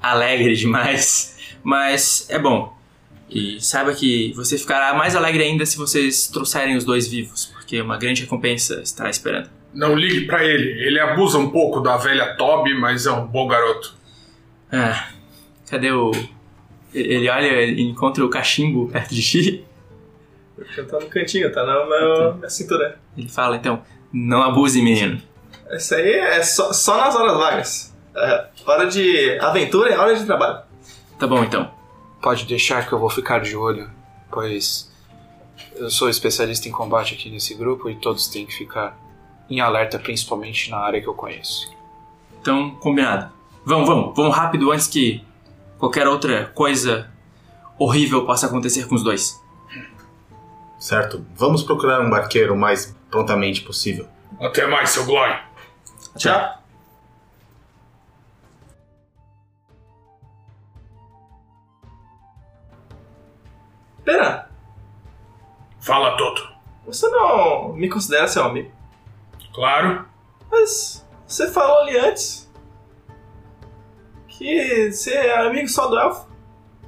alegre 0.00 0.54
demais, 0.54 1.36
mas 1.62 2.26
é 2.30 2.38
bom. 2.38 2.76
E 3.28 3.60
saiba 3.60 3.92
que 3.92 4.32
você 4.34 4.56
ficará 4.56 4.94
mais 4.94 5.16
alegre 5.16 5.42
ainda 5.42 5.66
se 5.66 5.76
vocês 5.76 6.28
trouxerem 6.28 6.76
os 6.76 6.84
dois 6.84 7.08
vivos, 7.08 7.46
porque 7.46 7.80
uma 7.80 7.96
grande 7.96 8.22
recompensa 8.22 8.80
estará 8.82 9.10
esperando. 9.10 9.50
Não 9.74 9.94
ligue 9.94 10.26
pra 10.26 10.44
ele. 10.44 10.70
Ele 10.86 10.98
abusa 10.98 11.38
um 11.38 11.50
pouco 11.50 11.80
da 11.80 11.96
velha 11.96 12.34
Toby, 12.36 12.74
mas 12.74 13.06
é 13.06 13.12
um 13.12 13.26
bom 13.26 13.46
garoto. 13.46 13.94
Ah, 14.72 15.08
cadê 15.68 15.90
o. 15.92 16.10
Ele 16.94 17.28
olha 17.28 17.64
e 17.64 17.82
encontra 17.82 18.24
o 18.24 18.30
cachimbo 18.30 18.88
perto 18.88 19.14
de 19.14 19.22
ti. 19.22 19.64
Já 20.74 20.84
tá 20.84 20.98
no 20.98 21.06
cantinho, 21.08 21.52
tá 21.52 21.64
na 21.64 21.84
minha, 21.84 22.32
minha 22.32 22.50
cintura. 22.50 22.98
Ele 23.16 23.28
fala 23.28 23.56
então: 23.56 23.82
Não 24.12 24.42
abuse, 24.42 24.80
menino. 24.80 25.20
Isso 25.70 25.94
aí 25.94 26.10
é 26.12 26.42
só, 26.42 26.72
só 26.72 26.96
nas 26.96 27.14
horas 27.14 27.36
vagas. 27.36 27.96
É, 28.16 28.46
hora 28.64 28.86
de 28.86 29.38
aventura 29.40 29.90
é 29.90 29.98
hora 29.98 30.16
de 30.16 30.24
trabalho. 30.24 30.60
Tá 31.18 31.26
bom 31.26 31.42
então. 31.44 31.70
Pode 32.22 32.46
deixar 32.46 32.88
que 32.88 32.92
eu 32.92 32.98
vou 32.98 33.10
ficar 33.10 33.40
de 33.40 33.54
olho, 33.54 33.90
pois 34.30 34.90
eu 35.74 35.90
sou 35.90 36.08
especialista 36.08 36.68
em 36.68 36.72
combate 36.72 37.14
aqui 37.14 37.30
nesse 37.30 37.54
grupo 37.54 37.90
e 37.90 37.96
todos 37.96 38.28
têm 38.28 38.46
que 38.46 38.54
ficar 38.54 38.98
em 39.48 39.60
alerta, 39.60 39.98
principalmente 39.98 40.70
na 40.70 40.78
área 40.78 41.00
que 41.00 41.06
eu 41.08 41.14
conheço. 41.14 41.70
Então, 42.40 42.70
combinado. 42.76 43.32
Vamos, 43.64 43.88
vamos, 43.88 44.14
vamos 44.16 44.36
rápido 44.36 44.70
antes 44.70 44.86
que 44.86 45.24
qualquer 45.78 46.06
outra 46.06 46.46
coisa 46.54 47.10
horrível 47.78 48.24
possa 48.24 48.46
acontecer 48.46 48.86
com 48.88 48.94
os 48.94 49.02
dois. 49.02 49.42
Certo? 50.78 51.24
Vamos 51.34 51.62
procurar 51.62 52.00
um 52.00 52.10
barqueiro 52.10 52.54
o 52.54 52.56
mais 52.56 52.96
prontamente 53.10 53.62
possível. 53.62 54.06
Até 54.40 54.66
mais, 54.66 54.90
seu 54.90 55.04
Gloy. 55.04 55.34
Tchau. 56.16 56.56
Pera, 64.04 64.48
Fala, 65.80 66.16
Toto. 66.16 66.48
você 66.84 67.08
não 67.08 67.72
me 67.72 67.88
considera 67.88 68.26
seu 68.28 68.44
amigo. 68.44 68.70
Claro. 69.56 70.04
Mas 70.50 71.04
você 71.26 71.50
falou 71.50 71.80
ali 71.80 71.96
antes 71.98 72.46
que 74.28 74.92
você 74.92 75.12
é 75.14 75.38
amigo 75.46 75.66
só 75.68 75.88
do 75.88 75.98
elfo. 75.98 76.26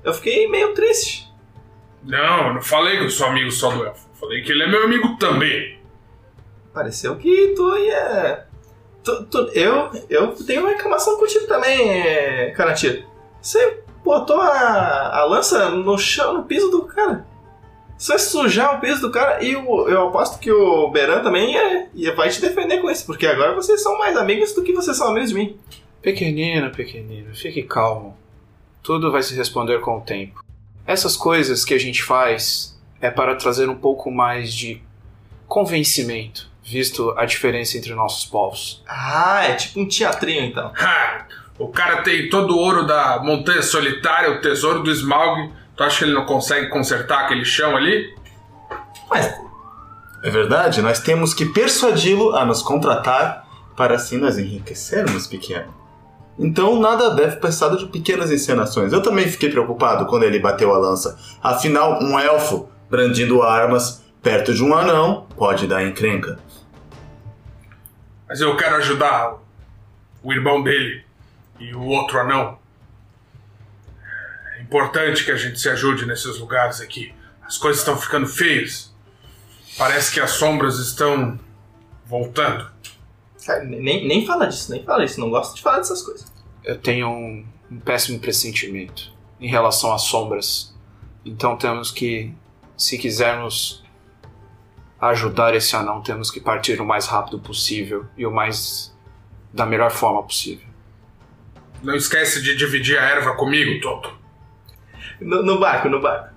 Eu 0.04 0.12
fiquei 0.14 0.48
meio 0.48 0.74
triste. 0.74 1.26
Não, 2.02 2.48
eu 2.48 2.54
não 2.54 2.62
falei 2.62 2.98
que 2.98 3.04
eu 3.04 3.10
sou 3.10 3.26
amigo 3.26 3.50
só 3.50 3.70
do 3.70 3.84
elfo. 3.84 4.06
Falei 4.14 4.42
que 4.42 4.52
ele 4.52 4.62
é 4.64 4.68
meu 4.68 4.84
amigo 4.84 5.16
também. 5.16 5.80
Pareceu 6.72 7.16
que 7.16 7.54
tu 7.56 7.76
ia. 7.78 8.46
Tu, 9.02 9.24
tu- 9.26 9.50
eu, 9.54 9.90
eu 10.10 10.32
tenho 10.44 10.60
uma 10.60 10.70
reclamação 10.70 11.16
contigo 11.18 11.46
também, 11.46 12.52
Karantir. 12.52 13.06
Você 13.40 13.82
botou 14.04 14.40
a, 14.40 15.18
a 15.20 15.24
lança 15.24 15.70
no 15.70 15.96
chão, 15.96 16.34
no 16.34 16.44
piso 16.44 16.70
do 16.70 16.82
cara. 16.82 17.26
Você 17.98 18.12
vai 18.12 18.18
sujar 18.20 18.76
o 18.76 18.80
piso 18.80 19.00
do 19.00 19.10
cara 19.10 19.42
e 19.42 19.56
o- 19.56 19.88
eu 19.88 20.08
aposto 20.08 20.38
que 20.38 20.50
o 20.52 20.88
Beran 20.90 21.20
também 21.22 21.52
ia, 21.94 22.14
vai 22.14 22.28
te 22.28 22.40
defender 22.40 22.80
com 22.80 22.88
isso, 22.90 23.04
porque 23.04 23.26
agora 23.26 23.54
vocês 23.54 23.82
são 23.82 23.98
mais 23.98 24.16
amigos 24.16 24.52
do 24.54 24.62
que 24.62 24.72
vocês 24.72 24.96
são 24.96 25.08
amigos 25.08 25.30
de 25.30 25.34
mim. 25.34 25.56
Pequenino, 26.00 26.70
pequenino, 26.70 27.34
fique 27.34 27.62
calmo. 27.64 28.16
Tudo 28.84 29.10
vai 29.10 29.22
se 29.22 29.34
responder 29.34 29.80
com 29.80 29.98
o 29.98 30.00
tempo. 30.00 30.42
Essas 30.86 31.16
coisas 31.16 31.64
que 31.64 31.74
a 31.74 31.78
gente 31.78 32.02
faz 32.02 32.78
é 33.00 33.10
para 33.10 33.34
trazer 33.34 33.68
um 33.68 33.74
pouco 33.76 34.10
mais 34.10 34.54
de 34.54 34.80
convencimento, 35.48 36.48
visto 36.62 37.12
a 37.16 37.24
diferença 37.24 37.76
entre 37.76 37.92
nossos 37.94 38.24
povos. 38.24 38.82
Ah, 38.86 39.44
é 39.44 39.54
tipo 39.54 39.80
um 39.80 39.88
teatrinho 39.88 40.44
então. 40.44 40.72
Ha! 40.76 41.26
O 41.58 41.66
cara 41.68 42.02
tem 42.02 42.28
todo 42.28 42.54
o 42.54 42.58
ouro 42.58 42.86
da 42.86 43.18
Montanha 43.20 43.62
Solitária, 43.62 44.30
o 44.30 44.40
tesouro 44.40 44.82
do 44.84 44.92
Smaug. 44.92 45.50
Tu 45.78 45.84
acha 45.84 45.98
que 45.98 46.04
ele 46.06 46.12
não 46.14 46.26
consegue 46.26 46.68
consertar 46.68 47.20
aquele 47.20 47.44
chão 47.44 47.76
ali? 47.76 48.12
Mas 49.08 49.32
É 50.24 50.28
verdade, 50.28 50.82
nós 50.82 50.98
temos 50.98 51.32
que 51.32 51.44
persuadi-lo 51.46 52.34
a 52.34 52.44
nos 52.44 52.60
contratar 52.60 53.46
para 53.76 53.94
assim 53.94 54.18
nós 54.18 54.36
enriquecermos 54.36 55.28
pequeno. 55.28 55.72
Então 56.36 56.80
nada 56.80 57.14
deve 57.14 57.36
passar 57.36 57.76
de 57.76 57.86
pequenas 57.86 58.32
encenações. 58.32 58.92
Eu 58.92 59.00
também 59.00 59.28
fiquei 59.28 59.48
preocupado 59.50 60.06
quando 60.06 60.24
ele 60.24 60.40
bateu 60.40 60.74
a 60.74 60.78
lança. 60.78 61.16
Afinal, 61.40 62.02
um 62.02 62.18
elfo 62.18 62.68
brandindo 62.90 63.40
armas 63.42 64.04
perto 64.20 64.52
de 64.52 64.64
um 64.64 64.74
anão 64.74 65.28
pode 65.36 65.68
dar 65.68 65.84
encrenca. 65.84 66.40
Mas 68.28 68.40
eu 68.40 68.56
quero 68.56 68.74
ajudar 68.76 69.36
o 70.24 70.32
irmão 70.32 70.60
dele 70.60 71.04
e 71.60 71.72
o 71.72 71.84
outro 71.84 72.18
anão. 72.18 72.58
É 74.68 74.76
importante 74.76 75.24
que 75.24 75.30
a 75.30 75.36
gente 75.36 75.58
se 75.58 75.68
ajude 75.70 76.04
nesses 76.04 76.38
lugares 76.38 76.80
aqui. 76.82 77.14
As 77.42 77.56
coisas 77.56 77.80
estão 77.80 77.96
ficando 77.96 78.26
feias. 78.26 78.94
Parece 79.78 80.12
que 80.12 80.20
as 80.20 80.32
sombras 80.32 80.78
estão 80.78 81.40
voltando. 82.04 82.70
cara, 83.46 83.64
nem, 83.64 84.06
nem 84.06 84.26
fala 84.26 84.46
disso, 84.46 84.70
nem 84.70 84.84
fala 84.84 85.06
disso. 85.06 85.18
Não 85.20 85.30
gosto 85.30 85.56
de 85.56 85.62
falar 85.62 85.78
dessas 85.78 86.02
coisas. 86.02 86.30
Eu 86.62 86.76
tenho 86.76 87.08
um, 87.08 87.46
um 87.70 87.80
péssimo 87.80 88.18
pressentimento 88.18 89.10
em 89.40 89.48
relação 89.48 89.90
às 89.94 90.02
sombras. 90.02 90.76
Então 91.24 91.56
temos 91.56 91.90
que, 91.90 92.34
se 92.76 92.98
quisermos 92.98 93.82
ajudar 95.00 95.54
esse 95.54 95.74
anão, 95.76 96.02
temos 96.02 96.30
que 96.30 96.40
partir 96.40 96.78
o 96.78 96.84
mais 96.84 97.06
rápido 97.06 97.38
possível 97.38 98.04
e 98.18 98.26
o 98.26 98.30
mais 98.30 98.94
da 99.50 99.64
melhor 99.64 99.90
forma 99.90 100.22
possível. 100.22 100.68
Não 101.82 101.94
esquece 101.94 102.42
de 102.42 102.54
dividir 102.54 102.98
a 102.98 103.04
erva 103.04 103.34
comigo, 103.34 103.80
Toto. 103.80 104.17
No, 105.20 105.42
no 105.42 105.58
barco, 105.58 105.88
no 105.88 106.00
barco. 106.00 106.34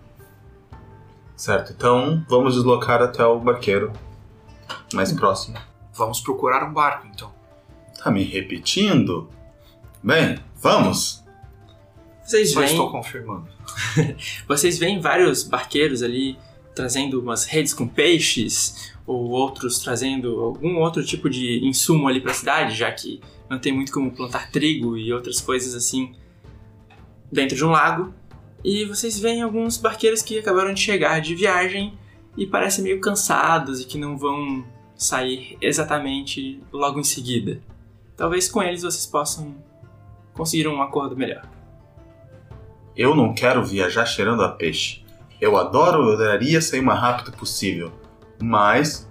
Certo, 1.36 1.74
então 1.74 2.24
vamos 2.30 2.54
deslocar 2.54 3.02
até 3.02 3.26
o 3.26 3.40
barqueiro 3.40 3.92
mais 4.94 5.12
próximo. 5.12 5.58
Vamos 5.94 6.22
procurar 6.22 6.64
um 6.64 6.74
barco, 6.74 7.08
então. 7.08 7.32
Tá 8.02 8.12
me 8.12 8.24
repetindo? 8.24 9.30
Bem, 10.04 10.40
vamos! 10.56 11.24
Vocês 12.24 12.54
Só 12.54 12.60
veem, 12.60 12.72
estou 12.72 12.92
confirmando. 12.92 13.48
vocês 14.48 14.78
veem 14.78 15.00
vários 15.00 15.44
barqueiros 15.44 16.02
ali 16.02 16.38
trazendo 16.74 17.20
umas 17.20 17.46
redes 17.46 17.74
com 17.74 17.88
peixes, 17.88 18.94
ou 19.06 19.30
outros 19.30 19.80
trazendo 19.80 20.40
algum 20.40 20.78
outro 20.78 21.04
tipo 21.04 21.30
de 21.30 21.66
insumo 21.66 22.08
ali 22.08 22.22
pra 22.22 22.34
cidade, 22.34 22.76
já 22.76 22.92
que 22.92 23.20
não 23.50 23.60
tem 23.60 23.74
muito 23.74 23.92
como 23.92 24.12
plantar 24.12 24.50
trigo 24.52 24.98
e 24.98 25.12
outras 25.12 25.42
coisas 25.42 25.76
assim 25.76 26.16
dentro 27.32 27.56
de 27.56 27.66
um 27.66 27.72
lago. 27.72 28.14
E 28.64 28.86
vocês 28.86 29.20
veem 29.20 29.42
alguns 29.42 29.78
barqueiros 29.78 30.22
que 30.22 30.38
acabaram 30.38 30.74
de 30.74 30.80
chegar 30.80 31.20
de 31.20 31.34
viagem 31.36 31.98
e 32.38 32.46
parecem 32.46 32.84
meio 32.84 33.00
cansados 33.00 33.82
e 33.82 33.86
que 33.86 33.98
não 33.98 34.18
vão 34.18 34.64
sair 34.96 35.58
exatamente 35.60 36.62
logo 36.72 37.00
em 37.00 37.04
seguida. 37.04 37.60
Talvez 38.16 38.48
com 38.50 38.62
eles 38.62 38.84
vocês 38.84 39.06
possam 39.06 39.56
conseguir 40.34 40.68
um 40.68 40.82
acordo 40.82 41.18
melhor. 41.18 41.44
Eu 42.96 43.16
não 43.16 43.34
quero 43.34 43.66
viajar 43.66 44.06
cheirando 44.06 44.44
a 44.44 44.50
peixe. 44.50 45.04
Eu 45.40 45.58
adoro, 45.58 46.04
eu 46.04 46.14
adoraria 46.14 46.62
sair 46.62 46.82
o 46.82 46.86
mais 46.86 47.00
rápido 47.00 47.36
possível. 47.36 47.92
Mas, 48.40 49.10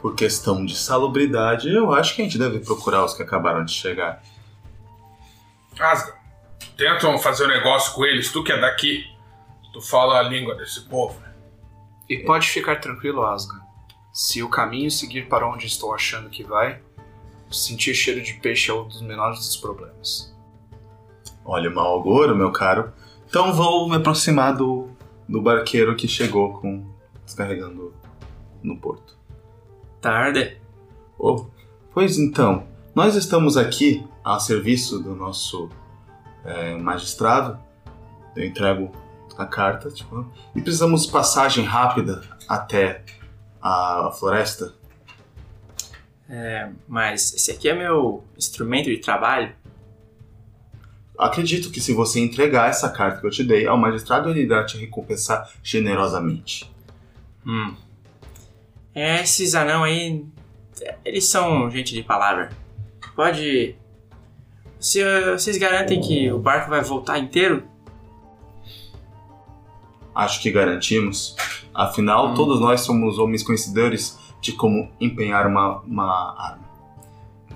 por 0.00 0.14
questão 0.14 0.64
de 0.64 0.76
salubridade, 0.76 1.68
eu 1.68 1.92
acho 1.92 2.14
que 2.14 2.22
a 2.22 2.24
gente 2.24 2.38
deve 2.38 2.60
procurar 2.60 3.04
os 3.04 3.14
que 3.14 3.22
acabaram 3.22 3.64
de 3.64 3.72
chegar. 3.72 4.22
Asga, 5.78 6.14
tentam 6.76 7.18
fazer 7.18 7.44
um 7.44 7.48
negócio 7.48 7.92
com 7.94 8.04
eles, 8.04 8.30
tu 8.30 8.42
que 8.42 8.52
é 8.52 8.60
daqui. 8.60 9.06
Tu 9.72 9.80
fala 9.80 10.18
a 10.18 10.22
língua 10.22 10.54
desse 10.54 10.82
povo. 10.82 11.20
E 12.08 12.18
pode 12.18 12.48
ficar 12.48 12.76
tranquilo, 12.76 13.24
Asga. 13.24 13.60
Se 14.12 14.42
o 14.42 14.48
caminho 14.48 14.90
seguir 14.90 15.28
para 15.28 15.48
onde 15.48 15.66
estou 15.66 15.92
achando 15.92 16.30
que 16.30 16.44
vai, 16.44 16.80
sentir 17.50 17.94
cheiro 17.94 18.22
de 18.22 18.34
peixe 18.34 18.70
é 18.70 18.74
um 18.74 18.86
dos 18.86 19.02
menores 19.02 19.38
dos 19.38 19.56
problemas. 19.56 20.34
Olha 21.44 21.70
o 21.70 21.74
mau 21.74 21.98
agouro, 21.98 22.36
meu 22.36 22.52
caro. 22.52 22.92
Então 23.28 23.52
vou 23.52 23.88
me 23.88 23.96
aproximar 23.96 24.54
do, 24.54 24.88
do 25.28 25.42
barqueiro 25.42 25.96
que 25.96 26.06
chegou 26.06 26.60
com 26.60 26.88
descarregando 27.24 27.94
no 28.62 28.78
porto. 28.78 29.18
Tarde. 30.00 30.58
Oh, 31.18 31.46
pois 31.92 32.18
então, 32.18 32.66
nós 32.94 33.16
estamos 33.16 33.56
aqui 33.56 34.06
a 34.24 34.38
serviço 34.38 35.02
do 35.02 35.14
nosso 35.14 35.68
eh, 36.44 36.76
magistrado. 36.76 37.58
Eu 38.36 38.44
entrego 38.44 38.92
a 39.36 39.46
carta, 39.46 39.90
tipo, 39.90 40.30
e 40.54 40.60
precisamos 40.60 41.06
de 41.06 41.12
passagem 41.12 41.64
rápida 41.64 42.22
até 42.48 43.02
a 43.60 44.10
floresta. 44.18 44.74
Mas 46.88 47.34
esse 47.34 47.50
aqui 47.50 47.68
é 47.68 47.74
meu 47.74 48.24
instrumento 48.36 48.86
de 48.86 48.98
trabalho. 48.98 49.54
Acredito 51.18 51.70
que 51.70 51.80
se 51.80 51.92
você 51.92 52.18
entregar 52.18 52.68
essa 52.68 52.88
carta 52.88 53.20
que 53.20 53.26
eu 53.26 53.30
te 53.30 53.44
dei 53.44 53.66
ao 53.66 53.78
magistrado, 53.78 54.30
ele 54.30 54.42
irá 54.42 54.64
te 54.64 54.76
recompensar 54.76 55.48
generosamente. 55.62 56.70
Hum. 57.46 57.74
É, 58.94 59.22
esses 59.22 59.54
anão 59.54 59.84
aí, 59.84 60.24
eles 61.04 61.26
são 61.26 61.70
gente 61.70 61.94
de 61.94 62.02
palavra. 62.02 62.50
Pode. 63.14 63.76
Se 64.84 65.02
vocês 65.32 65.56
garantem 65.56 65.98
que 65.98 66.30
o 66.30 66.38
barco 66.38 66.68
vai 66.68 66.82
voltar 66.82 67.18
inteiro? 67.18 67.62
Acho 70.14 70.42
que 70.42 70.50
garantimos. 70.50 71.34
Afinal, 71.72 72.34
todos 72.34 72.60
nós 72.60 72.82
somos 72.82 73.18
homens 73.18 73.42
conhecedores 73.42 74.18
de 74.42 74.52
como 74.52 74.90
empenhar 75.00 75.46
uma, 75.46 75.78
uma 75.80 76.36
arma. 76.38 76.64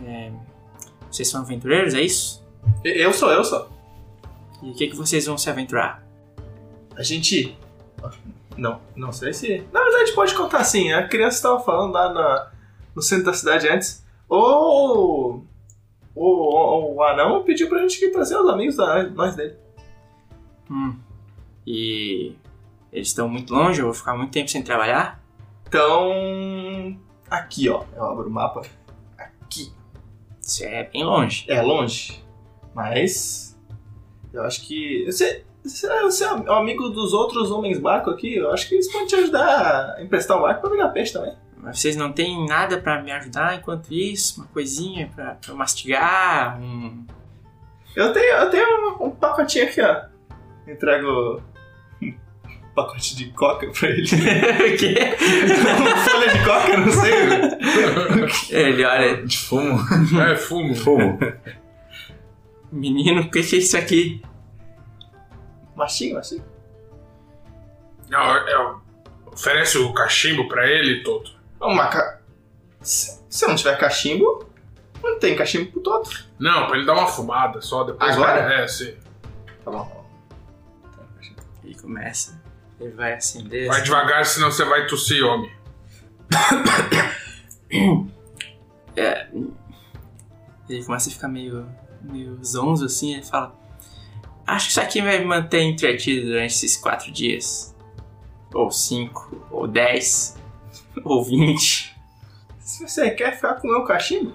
É, 0.06 0.32
vocês 1.10 1.28
são 1.28 1.42
aventureiros, 1.42 1.92
é 1.92 2.00
isso? 2.00 2.42
Eu 2.82 3.12
sou, 3.12 3.30
eu 3.30 3.44
sou. 3.44 3.68
E 4.62 4.70
o 4.70 4.74
que, 4.74 4.88
que 4.88 4.96
vocês 4.96 5.26
vão 5.26 5.36
se 5.36 5.50
aventurar? 5.50 6.02
A 6.96 7.02
gente. 7.02 7.56
Não, 8.56 8.80
não 8.96 9.12
sei 9.12 9.34
se. 9.34 9.62
Na 9.70 9.82
verdade, 9.84 10.12
pode 10.12 10.34
contar 10.34 10.60
assim. 10.60 10.92
A 10.92 11.06
criança 11.06 11.36
estava 11.36 11.60
falando 11.60 11.92
lá 11.92 12.10
na- 12.12 12.50
no 12.96 13.02
centro 13.02 13.26
da 13.26 13.34
cidade 13.34 13.68
antes. 13.68 14.02
O. 14.28 15.27
O, 16.18 16.26
o, 16.26 16.94
o 16.96 17.02
anão 17.04 17.44
pediu 17.44 17.68
pra 17.68 17.78
gente 17.78 18.10
trazer 18.10 18.36
os 18.36 18.50
amigos 18.50 18.76
da, 18.76 19.04
nós 19.04 19.36
dele. 19.36 19.54
Hum. 20.68 20.96
E. 21.64 22.34
Eles 22.92 23.08
estão 23.08 23.28
muito 23.28 23.54
longe, 23.54 23.80
eu 23.80 23.84
vou 23.84 23.94
ficar 23.94 24.16
muito 24.16 24.32
tempo 24.32 24.50
sem 24.50 24.62
trabalhar? 24.62 25.22
Então. 25.68 26.98
Aqui, 27.30 27.68
ó. 27.68 27.84
Eu 27.94 28.04
abro 28.04 28.28
o 28.28 28.30
mapa. 28.30 28.62
Aqui. 29.16 29.72
Isso 30.40 30.64
é 30.64 30.84
bem 30.84 31.04
longe. 31.04 31.44
É 31.46 31.62
longe. 31.62 32.24
Mas. 32.74 33.56
Eu 34.32 34.42
acho 34.42 34.66
que. 34.66 35.04
Você, 35.06 35.44
você, 35.62 36.24
é 36.24 36.32
um 36.32 36.52
amigo 36.52 36.88
dos 36.88 37.12
outros 37.12 37.52
homens 37.52 37.78
barco 37.78 38.10
aqui? 38.10 38.34
Eu 38.34 38.50
acho 38.50 38.68
que 38.68 38.74
eles 38.74 38.90
podem 38.90 39.06
te 39.06 39.14
ajudar 39.14 39.94
a 39.96 40.02
emprestar 40.02 40.36
um 40.36 40.42
barco 40.42 40.62
pra 40.62 40.70
pegar 40.70 40.88
peixe 40.88 41.12
também. 41.12 41.36
Mas 41.68 41.80
vocês 41.80 41.96
não 41.96 42.10
têm 42.10 42.46
nada 42.46 42.78
pra 42.78 43.02
me 43.02 43.12
ajudar 43.12 43.56
enquanto 43.56 43.92
isso? 43.92 44.40
Uma 44.40 44.46
coisinha 44.46 45.10
pra, 45.14 45.34
pra 45.34 45.52
eu 45.52 45.56
mastigar? 45.56 46.58
Um... 46.58 47.04
Eu 47.94 48.10
tenho, 48.10 48.32
eu 48.36 48.50
tenho 48.50 48.96
um, 48.98 49.04
um 49.04 49.10
pacotinho 49.10 49.66
aqui, 49.66 49.82
ó. 49.82 50.04
Entrego 50.66 51.42
um 52.00 52.14
pacote 52.74 53.14
de 53.16 53.30
coca 53.32 53.70
pra 53.70 53.90
ele. 53.90 54.00
o 54.08 54.76
quê? 54.78 54.96
Uma 55.78 55.96
folha 55.98 56.32
de 56.32 56.44
coca, 56.46 56.76
não 56.78 56.92
sei. 58.40 58.56
Ele 58.58 58.84
olha. 58.84 59.26
De 59.26 59.36
fumo? 59.36 59.78
É 60.22 60.36
fumo. 60.36 60.74
Fumo. 60.74 61.18
Menino, 62.72 63.20
o 63.22 63.30
que 63.30 63.40
é 63.40 63.42
isso 63.42 63.76
aqui? 63.76 64.22
Machinho, 65.76 66.14
machinho. 66.14 66.42
Não, 68.08 68.36
é- 68.36 68.52
é- 68.52 68.74
oferece 69.26 69.76
o 69.76 69.92
cachimbo 69.92 70.48
pra 70.48 70.66
ele, 70.66 71.02
Toto. 71.02 71.36
Uma 71.60 71.88
ca... 71.88 72.20
Se 72.80 73.18
se 73.28 73.46
não 73.46 73.54
tiver 73.54 73.76
cachimbo, 73.78 74.48
não 75.02 75.18
tem 75.18 75.36
cachimbo 75.36 75.70
pro 75.72 75.80
todo. 75.82 76.08
Não, 76.38 76.66
pra 76.66 76.76
ele 76.76 76.86
dar 76.86 76.94
uma 76.94 77.06
fumada 77.06 77.60
só, 77.60 77.84
depois 77.84 78.16
Agora? 78.16 78.42
vai- 78.42 78.62
É, 78.64 78.68
sim. 78.68 78.94
Tá 79.64 79.70
bom. 79.70 80.06
Ele 81.62 81.74
começa, 81.74 82.40
ele 82.80 82.92
vai 82.92 83.12
acender. 83.14 83.66
Vai 83.68 83.76
assim. 83.76 83.84
devagar, 83.84 84.24
senão 84.24 84.50
você 84.50 84.64
vai 84.64 84.86
tossir, 84.86 85.22
homem. 85.24 85.52
Ele 90.68 90.84
começa 90.84 91.08
a 91.08 91.12
ficar 91.12 91.28
meio, 91.28 91.66
meio 92.02 92.38
zonzo 92.44 92.84
assim, 92.84 93.14
ele 93.14 93.22
fala: 93.22 93.54
Acho 94.46 94.66
que 94.66 94.70
isso 94.72 94.80
aqui 94.80 95.00
vai 95.02 95.18
me 95.18 95.24
manter 95.24 95.62
entretido 95.62 96.26
durante 96.26 96.52
esses 96.54 96.76
quatro 96.76 97.10
dias. 97.10 97.74
Ou 98.54 98.70
cinco, 98.70 99.46
ou 99.50 99.66
dez, 99.66 100.36
ou 101.04 101.24
vinte. 101.24 101.96
Se 102.60 102.86
você 102.86 103.10
quer 103.10 103.34
ficar 103.34 103.54
com 103.54 103.68
o 103.68 103.70
meu 103.70 103.84
cachimbo, 103.84 104.34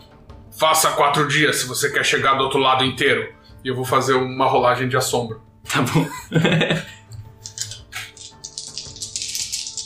Faça 0.58 0.92
quatro 0.92 1.28
dias 1.28 1.58
se 1.58 1.66
você 1.66 1.92
quer 1.92 2.06
chegar 2.06 2.36
do 2.36 2.44
outro 2.44 2.60
lado 2.60 2.86
inteiro. 2.86 3.34
E 3.64 3.68
eu 3.68 3.76
vou 3.76 3.86
fazer 3.86 4.14
uma 4.14 4.46
rolagem 4.46 4.88
de 4.88 4.96
assombro. 4.96 5.42
Tá 5.64 5.82
bom. 5.82 6.08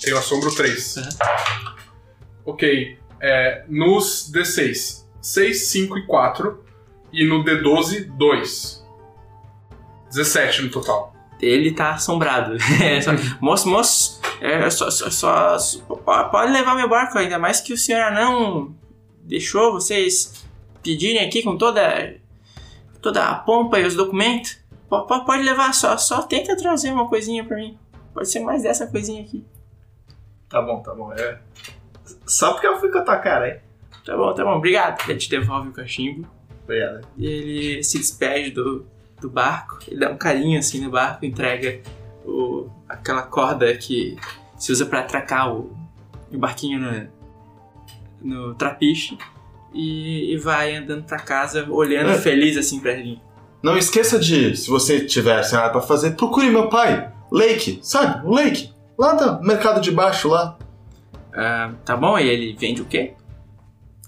Tenho 0.02 0.18
assombro 0.18 0.54
3. 0.54 0.98
Uhum. 0.98 1.04
Ok. 2.46 3.00
É, 3.20 3.64
nos 3.68 4.32
D6, 4.34 5.06
6, 5.22 5.68
5 5.68 5.98
e 6.00 6.06
4. 6.06 6.64
E 7.14 7.26
no 7.26 7.44
D12, 7.44 8.06
2. 8.18 8.86
17 10.10 10.64
no 10.64 10.70
total. 10.70 11.14
Ele 11.42 11.72
tá 11.72 11.94
assombrado. 11.94 12.58
É 12.82 13.00
só, 13.02 13.12
moço, 13.40 13.70
moço, 13.70 14.17
é, 14.42 14.70
só, 14.70 14.90
só, 14.92 15.10
só- 15.10 15.58
só- 15.60 16.24
pode 16.30 16.52
levar 16.52 16.76
meu 16.76 16.88
barco, 16.90 17.18
ainda 17.18 17.38
mais 17.40 17.60
que 17.62 17.74
o 17.74 17.78
senhor 17.78 18.12
não 18.12 18.76
deixou 19.24 19.72
vocês 19.74 20.46
pedirem 20.84 21.26
aqui 21.26 21.44
com 21.44 21.58
toda, 21.58 22.16
toda 23.02 23.24
a 23.26 23.36
pompa 23.36 23.80
e 23.80 23.86
os 23.86 23.96
documentos. 23.96 24.58
Po- 24.90 25.06
Pode 25.06 25.44
levar, 25.44 25.74
só, 25.74 25.98
só 25.98 26.22
tenta 26.22 26.56
trazer 26.56 26.92
uma 26.92 27.10
coisinha 27.10 27.44
pra 27.44 27.58
mim. 27.58 27.78
Pode 28.14 28.30
ser 28.30 28.40
mais 28.40 28.64
dessa 28.64 28.88
coisinha 28.88 29.22
aqui. 29.22 29.44
tá 30.48 30.62
bom, 30.62 30.82
tá 30.82 30.94
bom. 30.96 31.12
É. 31.14 31.40
Só 32.26 32.54
porque 32.54 32.68
eu 32.68 32.80
fui 32.80 32.90
com 32.90 33.00
a 33.00 33.02
tua 33.04 33.18
cara, 33.18 33.50
hein? 33.50 33.60
Tá 34.06 34.16
bom, 34.16 34.34
tá 34.34 34.46
bom, 34.46 34.56
obrigado. 34.56 35.10
Ele 35.10 35.20
te 35.20 35.30
devolve 35.30 35.68
o 35.70 35.74
cachimbo 35.74 36.26
Obrigado. 36.64 37.06
e 37.18 37.26
ele 37.28 37.84
se 37.84 37.98
despede 37.98 38.52
do, 38.52 38.86
do 39.20 39.30
barco. 39.30 39.78
Ele 39.86 40.00
dá 40.00 40.10
um 40.10 40.18
carinho 40.18 40.58
assim 40.58 40.80
no 40.80 40.90
barco, 40.90 41.26
entrega 41.26 41.82
o, 42.28 42.70
aquela 42.88 43.24
corda 43.24 43.76
que 43.76 44.18
se 44.58 44.72
usa 44.72 44.86
pra 44.86 45.00
atracar 45.00 45.54
o, 45.56 45.76
o 46.32 46.38
barquinho 46.38 46.80
no, 46.80 47.08
no 48.22 48.56
trapiche 48.56 49.18
e, 49.74 50.34
e 50.34 50.38
vai 50.38 50.76
andando 50.76 51.04
pra 51.04 51.20
casa, 51.20 51.66
olhando 51.70 52.12
É. 52.12 52.18
feliz 52.18 52.58
assim 52.58 52.80
pra 52.80 52.92
ele. 52.94 53.20
Não 53.64 53.78
esqueça 53.78 54.20
de, 54.20 54.56
se 54.56 54.70
você 54.70 55.04
tiver 55.06 55.42
sem 55.44 55.58
nada 55.58 55.72
pra 55.72 55.82
fazer, 55.82 56.12
procure 56.12 56.50
meu 56.50 56.70
pai, 56.70 57.12
Lake, 57.32 57.80
sabe? 57.82 58.26
O 58.28 58.32
Lake, 58.32 58.70
lá 58.98 59.14
do 59.14 59.44
mercado 59.46 59.82
de 59.82 59.92
baixo 59.92 60.30
lá. 60.30 60.58
Ah, 61.34 61.74
tá 61.86 61.96
bom, 61.98 62.18
e 62.20 62.28
ele 62.28 62.56
vende 62.58 62.82
o 62.82 62.86
quê? 62.86 63.14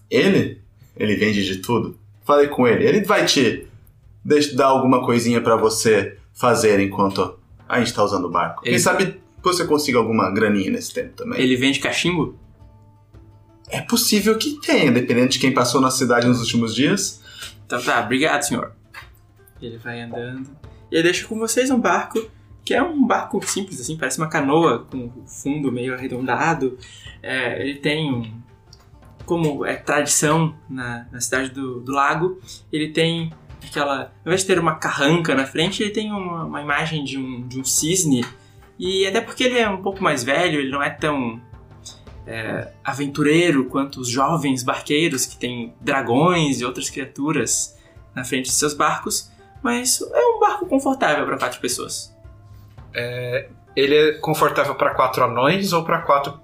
Ele, 0.10 0.62
ele 0.96 1.16
vende 1.16 1.44
de 1.46 1.58
tudo. 1.58 1.98
Falei 2.24 2.48
com 2.48 2.68
ele, 2.68 2.86
ele 2.88 3.04
vai 3.04 3.26
te 3.26 3.68
dar 4.56 4.68
alguma 4.68 5.04
coisinha 5.06 5.42
pra 5.42 5.56
você 5.56 6.18
fazer 6.34 6.80
enquanto 6.80 7.39
a 7.70 7.80
gente 7.80 7.94
tá 7.94 8.04
usando 8.04 8.26
o 8.26 8.30
barco. 8.30 8.64
Quem 8.64 8.74
Ele- 8.74 8.80
sabe 8.80 9.22
você 9.42 9.66
consiga 9.66 9.98
alguma 10.00 10.30
graninha 10.32 10.70
nesse 10.72 10.94
tempo 10.94 11.14
também. 11.16 11.40
Ele 11.40 11.56
vende 11.56 11.80
cachimbo? 11.80 12.38
É 13.70 13.80
possível 13.82 14.38
que 14.38 14.60
tenha, 14.60 14.92
dependendo 14.92 15.30
de 15.30 15.40
quem 15.40 15.54
passou 15.54 15.80
na 15.80 15.92
cidade 15.92 16.28
nos 16.28 16.40
últimos 16.42 16.74
dias. 16.76 17.22
Então 17.66 17.82
tá, 17.82 18.02
obrigado, 18.04 18.42
senhor. 18.42 18.74
Ele 19.62 19.78
vai 19.78 20.02
andando. 20.02 20.50
E 20.92 20.96
ele 20.96 21.04
deixa 21.04 21.28
com 21.28 21.38
vocês 21.38 21.70
um 21.70 21.80
barco, 21.80 22.20
que 22.66 22.74
é 22.74 22.82
um 22.82 23.06
barco 23.06 23.40
simples, 23.46 23.80
assim, 23.80 23.96
parece 23.96 24.18
uma 24.18 24.28
canoa 24.28 24.86
com 24.90 25.06
o 25.06 25.28
fundo 25.28 25.72
meio 25.72 25.94
arredondado. 25.94 26.78
É, 27.22 27.62
ele 27.62 27.76
tem 27.80 28.12
um. 28.12 28.40
Como 29.26 29.64
é 29.64 29.76
tradição 29.76 30.56
na, 30.68 31.06
na 31.12 31.22
cidade 31.22 31.50
do, 31.52 31.80
do 31.82 31.92
lago, 31.92 32.40
ele 32.74 32.90
tem 32.90 33.32
aquela. 33.70 34.02
Ao 34.02 34.12
invés 34.26 34.42
de 34.42 34.48
ter 34.48 34.60
uma 34.60 34.76
carranca 34.76 35.34
na 35.36 35.46
frente, 35.46 35.84
ele 35.84 35.92
tem 35.92 36.12
uma, 36.12 36.46
uma 36.46 36.62
imagem 36.62 37.04
de 37.04 37.18
um, 37.18 37.48
de 37.48 37.60
um 37.60 37.64
cisne. 37.64 38.26
E 38.78 39.06
até 39.06 39.22
porque 39.22 39.44
ele 39.44 39.58
é 39.58 39.70
um 39.70 39.82
pouco 39.82 40.02
mais 40.02 40.24
velho, 40.24 40.60
ele 40.60 40.72
não 40.72 40.82
é 40.82 40.90
tão 40.90 41.42
é, 42.26 42.72
aventureiro 42.84 43.66
quanto 43.66 44.00
os 44.00 44.08
jovens 44.08 44.64
barqueiros 44.64 45.26
que 45.26 45.38
têm 45.38 45.74
dragões 45.82 46.62
e 46.62 46.66
outras 46.66 46.90
criaturas 46.90 47.78
na 48.16 48.24
frente 48.24 48.46
de 48.46 48.54
seus 48.54 48.74
barcos, 48.74 49.32
mas 49.62 50.02
é 50.02 50.26
um 50.28 50.40
barco 50.40 50.66
confortável 50.66 51.26
para 51.26 51.38
quatro 51.38 51.60
pessoas. 51.60 52.16
Ele 53.76 53.96
é 53.96 54.14
confortável 54.14 54.76
pra 54.76 54.94
quatro 54.94 55.24
anões 55.24 55.74
ou 55.74 55.84
pra 55.84 56.02
quatro 56.02 56.40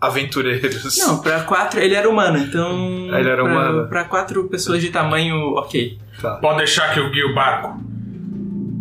aventureiros? 0.00 0.96
Não, 0.98 1.20
para 1.20 1.42
quatro 1.44 1.80
ele 1.80 1.94
era 1.94 2.08
humano, 2.08 2.38
então 2.38 2.76
Ele 3.16 3.28
era 3.28 3.42
pra- 3.42 3.52
humano. 3.52 3.88
Pra 3.88 4.04
quatro 4.04 4.44
pessoas 4.48 4.80
de 4.80 4.90
tamanho 4.90 5.54
ok. 5.54 5.98
Tá. 6.20 6.36
Pode 6.36 6.58
deixar 6.58 6.92
que 6.94 7.00
eu 7.00 7.10
guie 7.10 7.24
o 7.24 7.34
barco. 7.34 7.80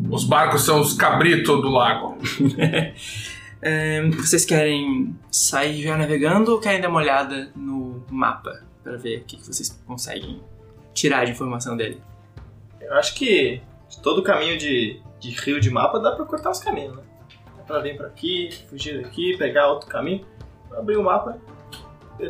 Os 0.09 0.23
barcos 0.23 0.63
são 0.63 0.79
os 0.79 0.93
cabritos 0.93 1.61
do 1.61 1.69
lago. 1.69 2.17
É, 3.59 4.07
vocês 4.11 4.45
querem 4.45 5.15
sair 5.31 5.81
já 5.81 5.97
navegando 5.97 6.51
ou 6.51 6.59
querem 6.59 6.79
dar 6.79 6.89
uma 6.89 6.99
olhada 6.99 7.49
no 7.55 8.05
mapa 8.09 8.61
para 8.83 8.97
ver 8.97 9.17
o 9.17 9.23
que, 9.23 9.35
que 9.37 9.45
vocês 9.47 9.81
conseguem 9.85 10.39
tirar 10.93 11.25
de 11.25 11.31
informação 11.31 11.75
dele? 11.75 11.99
Eu 12.79 12.93
acho 12.93 13.15
que 13.15 13.59
de 13.89 13.99
todo 14.03 14.19
o 14.19 14.23
caminho 14.23 14.59
de, 14.59 15.01
de 15.19 15.31
rio 15.31 15.59
de 15.59 15.71
mapa 15.71 15.99
dá 15.99 16.11
pra 16.11 16.23
cortar 16.25 16.51
os 16.51 16.59
caminhos, 16.59 16.95
né? 16.97 17.01
Dá 17.57 17.63
pra 17.63 17.79
vir 17.79 17.97
pra 17.97 18.05
aqui, 18.05 18.49
fugir 18.69 19.01
daqui, 19.01 19.35
pegar 19.37 19.67
outro 19.69 19.89
caminho, 19.89 20.23
abrir 20.75 20.97
o 20.97 21.03
mapa, 21.03 21.37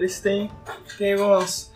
se 0.10 0.22
tem, 0.22 0.52
tem 0.98 1.14
algumas 1.14 1.72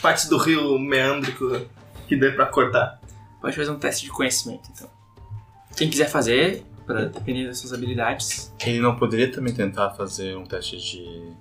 partes 0.00 0.28
do 0.28 0.38
rio 0.38 0.78
meândrico 0.78 1.60
que 2.08 2.16
dê 2.16 2.30
pra 2.30 2.46
cortar. 2.46 3.00
Pode 3.40 3.54
fazer 3.56 3.70
um 3.70 3.78
teste 3.78 4.04
de 4.06 4.10
conhecimento, 4.10 4.68
então. 4.74 4.88
Quem 5.76 5.90
quiser 5.90 6.08
fazer, 6.08 6.64
para 6.86 7.06
depender 7.06 7.46
das 7.46 7.58
suas 7.58 7.72
habilidades. 7.72 8.52
Ele 8.64 8.80
não 8.80 8.96
poderia 8.96 9.30
também 9.30 9.52
tentar 9.52 9.90
fazer 9.90 10.36
um 10.36 10.44
teste 10.44 10.76
de 10.78 11.32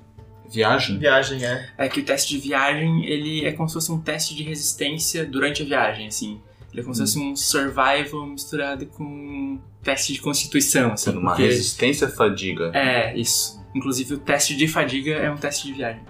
viagem? 0.50 0.98
Viagem 0.98 1.46
é. 1.46 1.70
É 1.78 1.88
que 1.90 2.00
o 2.00 2.06
teste 2.06 2.34
de 2.34 2.40
viagem, 2.40 3.06
ele 3.06 3.46
é 3.46 3.52
como 3.54 3.68
se 3.70 3.74
fosse 3.76 3.92
um 3.92 4.00
teste 4.02 4.36
de 4.36 4.44
resistência 4.44 5.26
durante 5.26 5.62
a 5.62 5.66
viagem, 5.66 6.08
assim. 6.08 6.42
Ele 6.72 6.82
é 6.82 6.84
como 6.84 6.96
se 6.96 7.02
fosse 7.02 7.20
um 7.20 7.36
survival 7.36 8.26
misturado 8.26 8.86
com 8.88 9.04
um 9.04 9.62
teste 9.84 10.14
de 10.14 10.22
constituição, 10.22 10.92
assim. 10.94 11.12
Uma 11.12 11.32
porque- 11.32 11.44
resistência 11.44 12.08
à 12.08 12.10
fadiga. 12.10 12.72
É, 12.74 13.16
isso. 13.18 13.63
Inclusive 13.74 14.16
o 14.16 14.18
teste 14.20 14.56
de 14.56 14.68
fadiga 14.68 15.16
é 15.16 15.32
um 15.32 15.38
teste 15.38 15.68
de 15.68 15.74
viagem. 15.74 16.04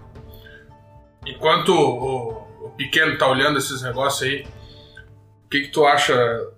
Enquanto 1.26 1.70
o, 1.70 2.66
o 2.66 2.70
pequeno 2.72 3.18
tá 3.18 3.28
olhando 3.28 3.58
esses 3.58 3.82
negócios 3.82 4.30
aí, 4.30 4.46
o 5.46 5.50
que, 5.50 5.62
que 5.62 5.68
tu 5.70 5.86
acha 5.86 6.16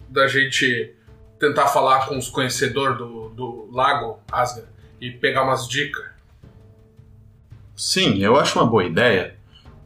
da 0.10 0.28
gente 0.28 0.96
tentar 1.40 1.68
falar 1.68 2.08
com 2.08 2.18
os 2.18 2.30
conhecedores 2.30 2.98
do, 2.98 3.30
do 3.30 3.70
lago 3.72 4.20
Asgard 4.32 4.70
e 5.00 5.12
pegar 5.12 5.44
umas 5.44 5.68
dicas? 5.68 6.06
Sim, 7.76 8.24
eu 8.24 8.38
acho 8.38 8.58
uma 8.58 8.66
boa 8.66 8.86
ideia. 8.86 9.36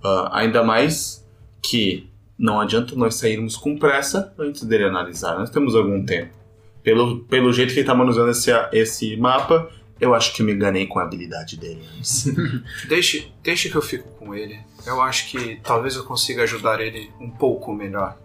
Ah, 0.04 0.30
ainda 0.40 0.64
mais 0.64 1.28
que 1.62 2.10
não 2.38 2.62
adianta 2.62 2.96
nós 2.96 3.16
sairmos 3.16 3.58
com 3.58 3.78
pressa 3.78 4.34
antes 4.38 4.64
dele 4.64 4.86
analisar. 4.86 5.38
Nós 5.38 5.50
temos 5.50 5.76
algum 5.76 6.06
tempo. 6.06 6.34
Pelo, 6.82 7.20
pelo 7.26 7.52
jeito 7.52 7.70
que 7.70 7.80
ele 7.80 7.82
está 7.82 7.94
manuseando 7.94 8.32
esse, 8.32 8.52
esse 8.72 9.18
mapa, 9.18 9.70
eu 10.00 10.16
acho 10.16 10.34
que 10.34 10.42
me 10.42 10.54
enganei 10.54 10.88
com 10.88 11.00
a 11.00 11.04
habilidade 11.04 11.58
dele 11.58 11.84
antes. 11.98 12.26
Deixe, 12.88 13.32
deixe 13.44 13.70
que 13.70 13.76
eu 13.76 13.82
fico 13.82 14.10
com 14.18 14.34
ele. 14.34 14.60
Eu 14.86 15.02
acho 15.02 15.30
que 15.30 15.60
talvez 15.64 15.96
eu 15.96 16.04
consiga 16.04 16.44
ajudar 16.44 16.80
ele 16.80 17.12
um 17.20 17.30
pouco 17.30 17.74
melhor. 17.74 18.18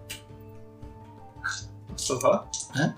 Posso 1.89 2.21
falar? 2.21 2.49
Hã? 2.77 2.95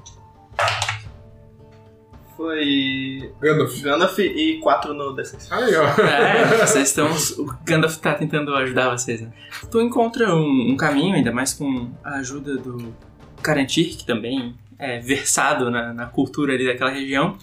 Foi. 2.37 3.33
Gandalf. 3.41 3.81
Gandalf 3.81 4.18
e 4.18 4.59
4 4.61 4.93
no 4.93 5.16
D6. 5.16 5.47
Aí, 5.51 5.74
ó. 5.74 5.87
É, 6.03 6.66
vocês 6.66 6.89
estão. 6.89 7.11
O 7.39 7.47
Gandalf 7.64 7.97
tá 7.97 8.14
tentando 8.14 8.55
ajudar 8.55 8.91
vocês, 8.91 9.22
né? 9.22 9.33
Tu 9.70 9.81
encontra 9.81 10.35
um, 10.35 10.72
um 10.72 10.77
caminho, 10.77 11.14
ainda 11.14 11.33
mais 11.33 11.55
com 11.55 11.91
a 12.05 12.16
ajuda 12.16 12.57
do 12.59 12.95
Karantir, 13.43 13.97
que 13.97 14.05
também 14.05 14.55
é 14.79 14.99
versado 15.01 15.70
na, 15.70 15.95
na 15.95 16.07
cultura 16.07 16.53
ali 16.53 16.66
daquela 16.66 16.91
região. 16.91 17.39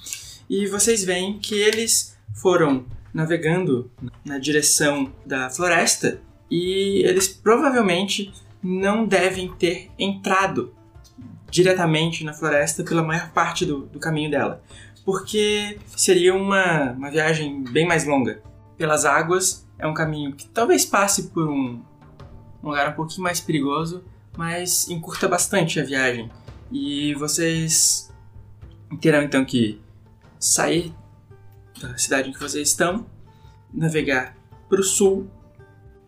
E 0.55 0.67
vocês 0.67 1.03
veem 1.03 1.39
que 1.39 1.55
eles 1.55 2.15
foram 2.35 2.85
navegando 3.11 3.89
na 4.23 4.37
direção 4.37 5.11
da 5.25 5.49
floresta 5.49 6.21
e 6.47 7.01
eles 7.07 7.27
provavelmente 7.27 8.31
não 8.61 9.03
devem 9.03 9.51
ter 9.51 9.89
entrado 9.97 10.71
diretamente 11.49 12.23
na 12.23 12.35
floresta 12.35 12.83
pela 12.83 13.01
maior 13.01 13.31
parte 13.31 13.65
do, 13.65 13.87
do 13.87 13.99
caminho 13.99 14.29
dela, 14.29 14.61
porque 15.03 15.79
seria 15.87 16.35
uma, 16.35 16.91
uma 16.91 17.09
viagem 17.09 17.63
bem 17.63 17.87
mais 17.87 18.05
longa. 18.05 18.43
Pelas 18.77 19.05
águas 19.05 19.67
é 19.79 19.87
um 19.87 19.93
caminho 19.95 20.33
que 20.33 20.47
talvez 20.47 20.85
passe 20.85 21.29
por 21.29 21.49
um, 21.49 21.81
um 22.61 22.69
lugar 22.69 22.89
um 22.89 22.93
pouquinho 22.93 23.23
mais 23.23 23.39
perigoso, 23.39 24.03
mas 24.37 24.87
encurta 24.87 25.27
bastante 25.27 25.79
a 25.79 25.83
viagem. 25.83 26.29
E 26.71 27.15
vocês 27.15 28.13
terão 29.01 29.23
então 29.23 29.43
que 29.43 29.81
sair 30.43 30.93
da 31.81 31.97
cidade 31.97 32.29
em 32.29 32.33
que 32.33 32.39
vocês 32.39 32.69
estão, 32.69 33.05
navegar 33.73 34.35
para 34.67 34.81
o 34.81 34.83
sul 34.83 35.29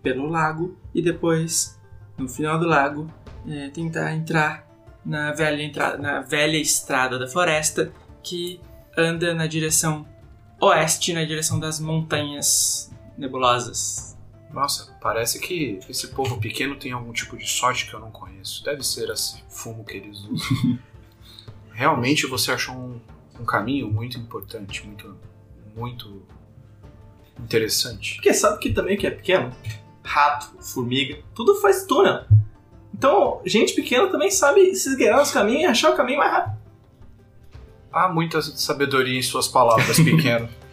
pelo 0.03 0.27
lago 0.27 0.77
e 0.93 1.01
depois, 1.01 1.79
no 2.17 2.27
final 2.27 2.59
do 2.59 2.65
lago, 2.65 3.09
é, 3.47 3.69
tentar 3.69 4.13
entrar 4.13 4.67
na 5.05 5.31
velha, 5.31 5.61
entrada, 5.63 5.97
na 5.97 6.21
velha 6.21 6.57
estrada 6.57 7.17
da 7.17 7.27
floresta 7.27 7.93
que 8.21 8.59
anda 8.97 9.33
na 9.33 9.47
direção 9.47 10.05
oeste, 10.59 11.13
na 11.13 11.23
direção 11.23 11.59
das 11.59 11.79
montanhas 11.79 12.91
nebulosas. 13.17 14.17
Nossa, 14.51 14.97
parece 15.01 15.39
que 15.39 15.79
esse 15.89 16.07
povo 16.09 16.39
pequeno 16.39 16.75
tem 16.75 16.91
algum 16.91 17.13
tipo 17.13 17.37
de 17.37 17.47
sorte 17.47 17.87
que 17.87 17.93
eu 17.93 17.99
não 17.99 18.11
conheço. 18.11 18.63
Deve 18.63 18.83
ser 18.83 19.09
esse 19.09 19.43
fumo 19.49 19.83
que 19.83 19.97
eles 19.97 20.19
usam. 20.19 20.79
Realmente 21.71 22.25
você 22.25 22.51
achou 22.51 22.75
um, 22.75 23.01
um 23.39 23.45
caminho 23.45 23.87
muito 23.91 24.17
importante, 24.17 24.85
muito, 24.85 25.17
muito 25.75 26.23
interessante. 27.39 28.15
Porque 28.15 28.33
sabe 28.33 28.59
que 28.59 28.71
também 28.71 28.97
que 28.97 29.07
é 29.07 29.11
pequeno? 29.11 29.51
Rato, 30.03 30.51
formiga, 30.61 31.19
tudo 31.33 31.55
faz 31.55 31.85
túnel. 31.85 32.23
Então, 32.93 33.41
gente 33.45 33.73
pequena 33.73 34.07
também 34.07 34.31
sabe 34.31 34.73
se 34.75 34.89
esgueirar 34.89 35.19
nos 35.19 35.31
caminhos 35.31 35.63
e 35.63 35.65
achar 35.65 35.91
o 35.91 35.95
caminho 35.95 36.19
mais 36.19 36.31
rápido. 36.31 36.55
Há 37.91 38.07
muita 38.09 38.41
sabedoria 38.41 39.17
em 39.17 39.21
suas 39.21 39.47
palavras, 39.47 39.97
pequeno. 39.97 40.47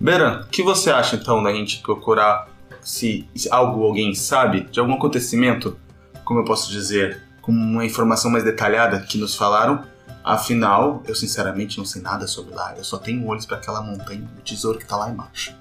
Beran, 0.00 0.42
o 0.42 0.48
que 0.48 0.62
você 0.62 0.90
acha 0.90 1.16
então 1.16 1.42
da 1.42 1.52
gente 1.52 1.80
procurar 1.80 2.48
se, 2.80 3.28
se 3.34 3.50
algo 3.50 3.84
alguém 3.84 4.14
sabe 4.14 4.60
de 4.60 4.78
algum 4.78 4.94
acontecimento, 4.94 5.76
como 6.24 6.40
eu 6.40 6.44
posso 6.44 6.70
dizer, 6.70 7.27
com 7.48 7.52
uma 7.52 7.82
informação 7.82 8.30
mais 8.30 8.44
detalhada 8.44 9.00
que 9.00 9.16
nos 9.16 9.34
falaram? 9.34 9.82
Afinal, 10.22 11.02
eu 11.08 11.14
sinceramente 11.14 11.78
não 11.78 11.86
sei 11.86 12.02
nada 12.02 12.26
sobre 12.26 12.54
lá. 12.54 12.74
Eu 12.76 12.84
só 12.84 12.98
tenho 12.98 13.26
olhos 13.26 13.46
para 13.46 13.56
aquela 13.56 13.80
montanha 13.80 14.20
do 14.20 14.42
tesouro 14.42 14.78
que 14.78 14.84
tá 14.84 14.98
lá 14.98 15.08
embaixo. 15.08 15.54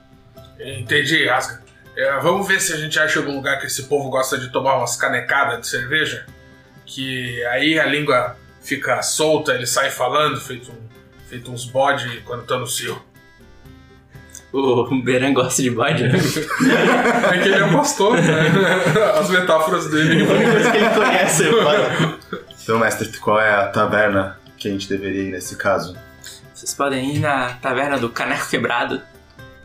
Entendi, 0.60 1.26
Rasga. 1.26 1.64
É, 1.96 2.20
vamos 2.20 2.46
ver 2.46 2.60
se 2.60 2.74
a 2.74 2.76
gente 2.76 3.00
acha 3.00 3.20
algum 3.20 3.34
lugar 3.34 3.58
que 3.62 3.68
esse 3.68 3.84
povo 3.84 4.10
gosta 4.10 4.38
de 4.38 4.52
tomar 4.52 4.76
umas 4.76 4.98
canecadas 4.98 5.62
de 5.62 5.68
cerveja. 5.68 6.26
Que 6.86 7.42
aí 7.46 7.80
a 7.80 7.86
língua 7.86 8.36
fica 8.62 9.02
solta, 9.02 9.54
ele 9.54 9.66
sai 9.66 9.90
falando, 9.90 10.42
feito, 10.42 10.74
feito 11.30 11.50
uns 11.50 11.64
bode 11.64 12.22
quando 12.26 12.46
tá 12.46 12.58
no 12.58 12.68
cio. 12.68 13.02
O 14.52 15.02
Beran 15.02 15.34
gosta 15.34 15.62
de 15.62 15.70
bode, 15.70 16.04
né? 16.04 16.14
É 17.34 17.38
que 17.38 17.50
ele 17.50 17.56
é 17.56 17.72
pastor, 17.72 18.16
né? 18.16 18.48
As 19.20 19.30
metáforas 19.30 19.90
dele. 19.90 20.24
A 20.24 20.34
única 20.34 20.52
coisa 20.52 20.72
que 20.72 20.78
ele 20.78 20.90
conhece 20.90 21.44
é. 21.44 22.38
Então, 22.64 22.80
mestre, 22.80 23.18
qual 23.20 23.40
é 23.40 23.54
a 23.54 23.68
taverna 23.68 24.40
que 24.58 24.68
a 24.68 24.72
gente 24.72 24.88
deveria 24.88 25.24
ir 25.24 25.32
nesse 25.32 25.58
caso? 25.58 25.98
Vocês 26.54 26.74
podem 26.74 27.16
ir 27.16 27.20
na 27.20 27.50
taverna 27.54 28.00
do 28.00 28.10
Caneco 28.10 28.50
Quebrado, 28.50 29.02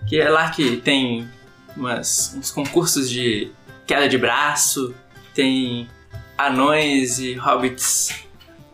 que 0.07 0.21
é 0.21 0.29
lá 0.29 0.51
que 0.51 0.77
tem 0.77 1.29
umas, 1.77 2.35
uns 2.37 2.51
concursos 2.51 3.09
de 3.09 3.51
queda 3.87 4.09
de 4.09 4.19
braço, 4.19 4.95
tem 5.35 5.89
anões 6.37 7.19
e 7.19 7.35
hobbits 7.35 8.25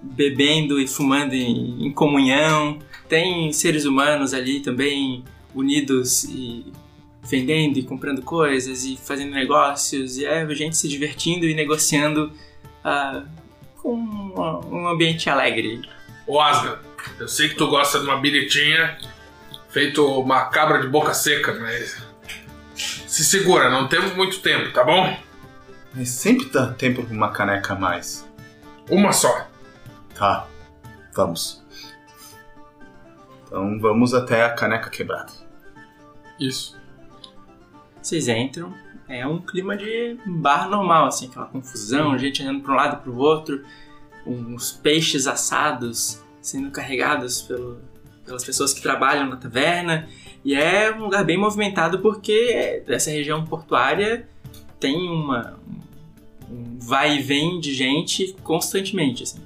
bebendo 0.03 0.81
e 0.81 0.87
fumando 0.87 1.35
em, 1.35 1.87
em 1.87 1.93
comunhão, 1.93 2.79
tem 3.09 3.53
seres 3.53 3.85
humanos 3.85 4.33
ali 4.33 4.61
também 4.61 5.25
unidos 5.61 6.25
e 6.25 6.73
vendendo 7.23 7.79
e 7.79 7.83
comprando 7.83 8.23
coisas 8.23 8.85
e 8.85 8.97
fazendo 8.97 9.33
negócios, 9.33 10.17
e 10.17 10.25
é 10.25 10.47
gente 10.55 10.77
se 10.77 10.89
divertindo 10.89 11.47
e 11.47 11.55
negociando 11.55 12.33
ah, 12.83 13.25
com 13.77 13.95
um, 13.95 14.35
um 14.71 14.89
ambiente 14.89 15.29
alegre. 15.29 15.83
Ô 16.27 16.41
Asga, 16.41 16.81
eu 17.19 17.29
sei 17.29 17.49
que 17.49 17.55
tu 17.55 17.67
gosta 17.69 17.99
de 17.99 18.05
uma 18.05 18.19
bilhetinha 18.19 18.97
feito 19.69 20.05
uma 20.21 20.47
cabra 20.47 20.81
de 20.81 20.89
boca 20.89 21.15
seca, 21.15 21.55
mas. 21.55 22.03
Se 22.75 23.25
segura, 23.25 23.71
não 23.71 23.89
temos 23.89 24.15
muito 24.15 24.41
tempo, 24.41 24.73
tá 24.73 24.85
bom? 24.85 25.17
Mas 25.95 26.11
sempre 26.11 26.47
dá 26.47 26.73
tempo 26.73 27.03
pra 27.05 27.15
uma 27.15 27.33
caneca 27.33 27.75
a 27.75 27.79
mais. 27.79 28.29
Uma 28.89 29.13
só. 29.13 29.49
Tá, 30.15 30.47
vamos. 31.15 31.65
Então 33.47 33.79
vamos 33.81 34.15
até 34.15 34.45
a 34.45 34.51
caneca 34.51 34.91
quebrada. 34.91 35.33
Isso. 36.39 36.77
Vocês 38.01 38.29
entram, 38.29 38.73
é 39.09 39.27
um 39.27 39.39
clima 39.41 39.77
de 39.77 40.17
bar 40.27 40.69
normal, 40.69 41.07
assim, 41.07 41.27
aquela 41.27 41.47
confusão, 41.47 42.17
gente 42.19 42.43
andando 42.43 42.63
para 42.63 42.73
um 42.73 42.77
lado 42.77 42.97
e 42.97 43.01
para 43.03 43.11
o 43.11 43.17
outro, 43.17 43.65
uns 44.27 44.73
peixes 44.73 45.27
assados 45.27 46.23
sendo 46.41 46.71
carregados 46.71 47.43
pelo- 47.43 47.81
pelas 48.25 48.45
pessoas 48.45 48.73
que 48.73 48.81
trabalham 48.81 49.27
na 49.29 49.37
taverna. 49.37 50.09
E 50.45 50.55
é 50.55 50.95
um 50.95 51.01
lugar 51.05 51.25
bem 51.25 51.37
movimentado 51.37 51.99
porque 51.99 52.83
essa 52.87 53.11
região 53.11 53.45
portuária 53.45 54.29
tem 54.79 55.09
uma, 55.09 55.59
um 56.49 56.79
vai 56.79 57.19
e 57.19 57.23
vem 57.23 57.59
de 57.59 57.75
gente 57.75 58.35
constantemente, 58.43 59.25
assim. 59.25 59.41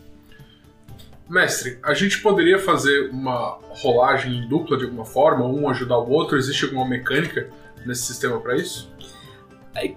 Mestre, 1.33 1.79
a 1.83 1.95
gente 1.95 2.21
poderia 2.21 2.59
fazer 2.59 3.09
uma 3.11 3.59
rolagem 3.71 4.37
em 4.37 4.47
dupla 4.49 4.77
de 4.77 4.85
alguma 4.85 5.05
forma, 5.07 5.47
um 5.47 5.67
ajudar 5.71 5.97
o 5.99 6.11
outro? 6.11 6.37
Existe 6.37 6.67
alguma 6.67 6.87
mecânica 6.87 7.49
nesse 7.87 8.03
sistema 8.03 8.39
pra 8.39 8.55
isso? 8.55 8.93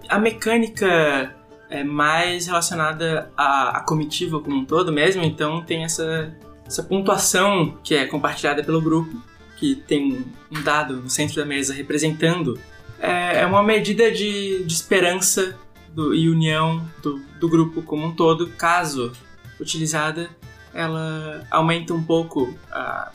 A 0.08 0.18
mecânica 0.18 1.36
é 1.70 1.84
mais 1.84 2.48
relacionada 2.48 3.30
à, 3.36 3.78
à 3.78 3.80
comitiva 3.82 4.40
como 4.40 4.56
um 4.56 4.64
todo 4.66 4.94
mesmo, 4.94 5.24
então 5.24 5.62
tem 5.62 5.84
essa, 5.84 6.34
essa 6.66 6.82
pontuação 6.82 7.78
que 7.84 7.94
é 7.96 8.06
compartilhada 8.06 8.64
pelo 8.64 8.80
grupo, 8.82 9.22
que 9.58 9.76
tem 9.76 10.26
um 10.50 10.64
dado 10.64 10.96
no 11.02 11.10
centro 11.10 11.36
da 11.36 11.46
mesa 11.46 11.74
representando. 11.74 12.58
É, 12.98 13.40
é 13.42 13.46
uma 13.46 13.62
medida 13.62 14.10
de, 14.10 14.64
de 14.64 14.74
esperança 14.74 15.58
do- 15.90 16.16
e 16.16 16.30
união 16.30 16.82
do, 17.04 17.20
do 17.42 17.50
grupo 17.50 17.82
como 17.82 18.06
um 18.06 18.16
todo, 18.16 18.48
caso 18.52 19.12
utilizada, 19.60 20.30
ela 20.76 21.44
aumenta 21.50 21.94
um 21.94 22.04
pouco 22.04 22.54
a, 22.72 23.12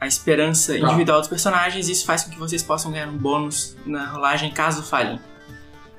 a 0.00 0.06
esperança 0.06 0.72
Tá. 0.72 0.78
individual 0.86 1.20
dos 1.20 1.28
personagens 1.28 1.88
e 1.88 1.92
isso 1.92 2.04
faz 2.06 2.24
com 2.24 2.30
que 2.30 2.38
vocês 2.38 2.62
possam 2.62 2.90
ganhar 2.90 3.06
um 3.08 3.16
bônus 3.16 3.76
na 3.86 4.06
rolagem 4.06 4.50
caso 4.50 4.82
falhem. 4.82 5.20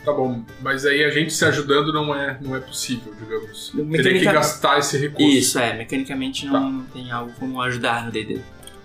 Tá 0.03 0.13
bom, 0.13 0.43
mas 0.61 0.85
aí 0.85 1.03
a 1.03 1.09
gente 1.09 1.33
se 1.33 1.43
ajudando 1.45 1.91
não 1.93 2.15
é, 2.15 2.37
não 2.41 2.55
é 2.55 2.59
possível, 2.61 3.13
digamos. 3.19 3.69
Teria 3.71 3.85
que 3.85 4.03
Mecanica- 4.03 4.31
gastar 4.33 4.79
esse 4.79 4.97
recurso. 4.97 5.27
Isso, 5.27 5.59
é, 5.59 5.77
mecanicamente 5.77 6.45
não, 6.45 6.53
Tá. 6.53 6.59
não 6.61 6.83
tem 6.85 7.11
algo 7.11 7.31
como 7.39 7.61
ajudar 7.61 8.05
no 8.05 8.11
DD. 8.11 8.39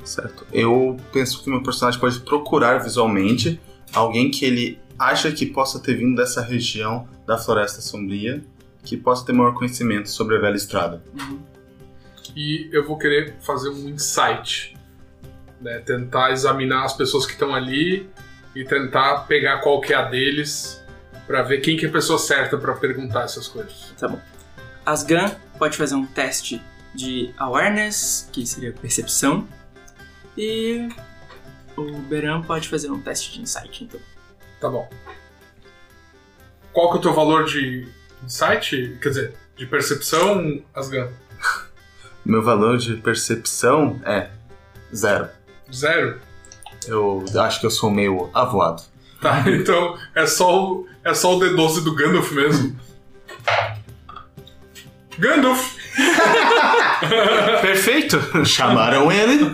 Certo. 0.04 0.44
Eu 0.52 0.96
penso 1.12 1.42
que 1.42 1.48
meu 1.48 1.62
personagem 1.62 2.00
pode 2.00 2.18
procurar 2.20 2.78
visualmente 2.78 3.60
alguém 3.94 4.30
que 4.32 4.44
ele 4.44 4.80
acha 4.98 5.30
que 5.30 5.46
possa 5.46 5.78
ter 5.78 5.94
vindo 5.94 6.16
dessa 6.16 6.42
região 6.42 7.06
da 7.24 7.38
Floresta 7.38 7.80
Sombria, 7.80 8.42
que 8.84 8.96
possa 8.96 9.24
ter 9.24 9.32
maior 9.32 9.54
conhecimento 9.54 10.10
sobre 10.10 10.36
a 10.36 10.40
velha 10.40 10.56
estrada. 10.56 11.04
E 12.34 12.68
eu 12.72 12.84
vou 12.84 12.98
querer 12.98 13.36
fazer 13.40 13.68
um 13.68 13.88
insight. 13.88 14.76
Né? 15.60 15.78
Tentar 15.80 16.32
examinar 16.32 16.84
as 16.84 16.94
pessoas 16.94 17.26
que 17.26 17.32
estão 17.32 17.54
ali 17.54 18.08
e 18.54 18.64
tentar 18.64 19.26
pegar 19.26 19.58
qual 19.58 19.80
que 19.80 19.92
é 19.92 19.96
a 19.96 20.02
deles 20.02 20.82
pra 21.26 21.42
ver 21.42 21.60
quem 21.60 21.76
que 21.76 21.86
é 21.86 21.88
a 21.88 21.92
pessoa 21.92 22.18
certa 22.18 22.58
pra 22.58 22.74
perguntar 22.74 23.24
essas 23.24 23.48
coisas. 23.48 23.94
Tá 23.98 24.08
bom. 24.08 24.20
Asgan 24.84 25.30
pode 25.58 25.76
fazer 25.76 25.94
um 25.94 26.04
teste 26.04 26.60
de 26.94 27.32
awareness, 27.38 28.28
que 28.32 28.46
seria 28.46 28.72
percepção. 28.72 29.46
E 30.36 30.88
o 31.76 31.98
Beran 32.00 32.42
pode 32.42 32.68
fazer 32.68 32.90
um 32.90 33.00
teste 33.00 33.32
de 33.32 33.42
insight, 33.42 33.84
então. 33.84 34.00
Tá 34.60 34.68
bom. 34.68 34.88
Qual 36.72 36.90
que 36.90 36.96
é 36.96 36.98
o 36.98 37.02
teu 37.02 37.14
valor 37.14 37.44
de 37.44 37.88
insight? 38.24 38.98
Quer 39.00 39.08
dizer, 39.08 39.34
de 39.56 39.66
percepção, 39.66 40.62
Asgan? 40.74 41.10
Meu 42.24 42.42
valor 42.42 42.78
de 42.78 42.96
percepção 42.96 44.00
é 44.04 44.28
zero. 44.94 45.28
Zero? 45.72 46.20
Eu 46.86 47.24
acho 47.40 47.60
que 47.60 47.66
eu 47.66 47.70
sou 47.70 47.90
meio 47.90 48.30
avoado. 48.32 48.82
Tá, 49.20 49.44
então 49.50 49.96
é 50.14 50.26
só 50.26 50.64
o, 50.64 50.86
é 51.04 51.14
só 51.14 51.36
o 51.36 51.40
D12 51.40 51.82
do 51.82 51.94
Gandalf 51.94 52.32
mesmo. 52.32 52.76
Gandalf! 55.18 55.76
Perfeito! 57.60 58.18
Chamaram 58.44 59.10
ele? 59.10 59.50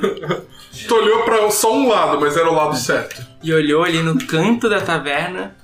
Tu 0.87 0.95
olhou 0.95 1.25
pra 1.25 1.51
só 1.51 1.75
um 1.75 1.89
lado, 1.89 2.21
mas 2.21 2.37
era 2.37 2.51
o 2.51 2.55
lado 2.55 2.77
certo. 2.77 3.27
E 3.43 3.53
olhou 3.53 3.83
ali 3.83 4.03
no 4.03 4.19
canto 4.27 4.69
da 4.69 4.81
taverna, 4.81 5.55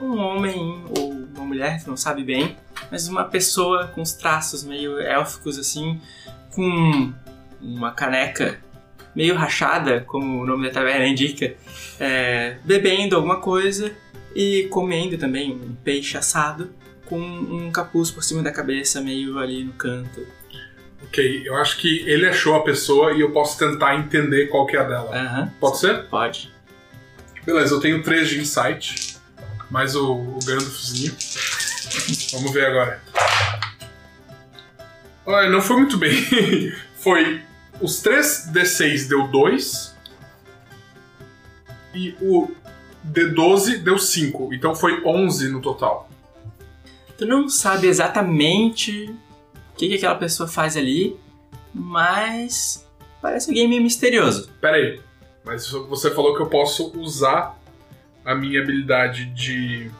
um 0.00 0.18
homem 0.18 0.84
ou 0.96 1.12
uma 1.34 1.44
mulher, 1.44 1.82
não 1.86 1.96
sabe 1.96 2.22
bem, 2.22 2.56
mas 2.90 3.08
uma 3.08 3.24
pessoa 3.24 3.86
com 3.88 4.02
os 4.02 4.12
traços 4.12 4.62
meio 4.62 4.98
élficos 5.00 5.58
assim, 5.58 6.00
com 6.54 7.12
uma 7.60 7.92
caneca 7.92 8.58
meio 9.14 9.34
rachada, 9.34 10.00
como 10.06 10.42
o 10.42 10.46
nome 10.46 10.66
da 10.68 10.72
taverna 10.72 11.06
indica, 11.06 11.54
é, 12.00 12.56
bebendo 12.64 13.14
alguma 13.16 13.40
coisa 13.40 13.92
e 14.34 14.66
comendo 14.70 15.18
também 15.18 15.52
um 15.52 15.74
peixe 15.84 16.16
assado 16.16 16.72
com 17.06 17.20
um 17.20 17.70
capuz 17.70 18.10
por 18.10 18.22
cima 18.24 18.42
da 18.42 18.50
cabeça, 18.50 19.00
meio 19.02 19.38
ali 19.38 19.64
no 19.64 19.72
canto. 19.74 20.26
Ok, 21.04 21.42
eu 21.44 21.56
acho 21.56 21.76
que 21.76 22.08
ele 22.08 22.26
achou 22.26 22.54
a 22.54 22.62
pessoa 22.64 23.12
e 23.12 23.20
eu 23.20 23.32
posso 23.32 23.58
tentar 23.58 23.96
entender 23.96 24.46
qual 24.46 24.64
que 24.66 24.76
é 24.76 24.80
a 24.80 24.84
dela. 24.84 25.14
Aham, 25.14 25.52
Pode 25.60 25.78
ser? 25.78 26.04
pode. 26.08 26.50
Beleza, 27.44 27.74
eu 27.74 27.80
tenho 27.80 28.02
3 28.02 28.28
de 28.30 28.40
insight, 28.40 29.16
mais 29.70 29.94
o, 29.94 30.12
o 30.14 30.38
Gandalfzinho. 30.46 31.12
Vamos 32.32 32.52
ver 32.52 32.66
agora. 32.66 33.02
Olha, 35.24 35.48
não 35.48 35.60
foi 35.60 35.76
muito 35.76 35.96
bem. 35.96 36.12
foi. 36.96 37.42
Os 37.80 38.00
3 38.00 38.50
D6 38.52 39.08
deu 39.08 39.28
2. 39.28 39.96
E 41.94 42.14
o 42.20 42.50
D12 43.06 43.82
deu 43.82 43.98
5. 43.98 44.54
Então 44.54 44.74
foi 44.74 45.02
11 45.04 45.48
no 45.48 45.60
total. 45.60 46.08
Tu 47.16 47.26
não 47.26 47.48
sabe 47.48 47.86
exatamente 47.86 49.14
o 49.72 49.76
que, 49.76 49.88
que 49.88 49.94
aquela 49.94 50.14
pessoa 50.14 50.48
faz 50.48 50.76
ali, 50.76 51.16
mas 51.72 52.86
parece 53.20 53.50
alguém 53.50 53.68
meio 53.68 53.82
misterioso. 53.82 54.50
Pera 54.60 54.76
aí. 54.76 55.00
Mas 55.44 55.68
você 55.68 56.10
falou 56.10 56.34
que 56.34 56.42
eu 56.42 56.46
posso 56.46 56.92
usar 56.98 57.58
a 58.24 58.34
minha 58.34 58.60
habilidade 58.60 59.26
de 59.26 59.90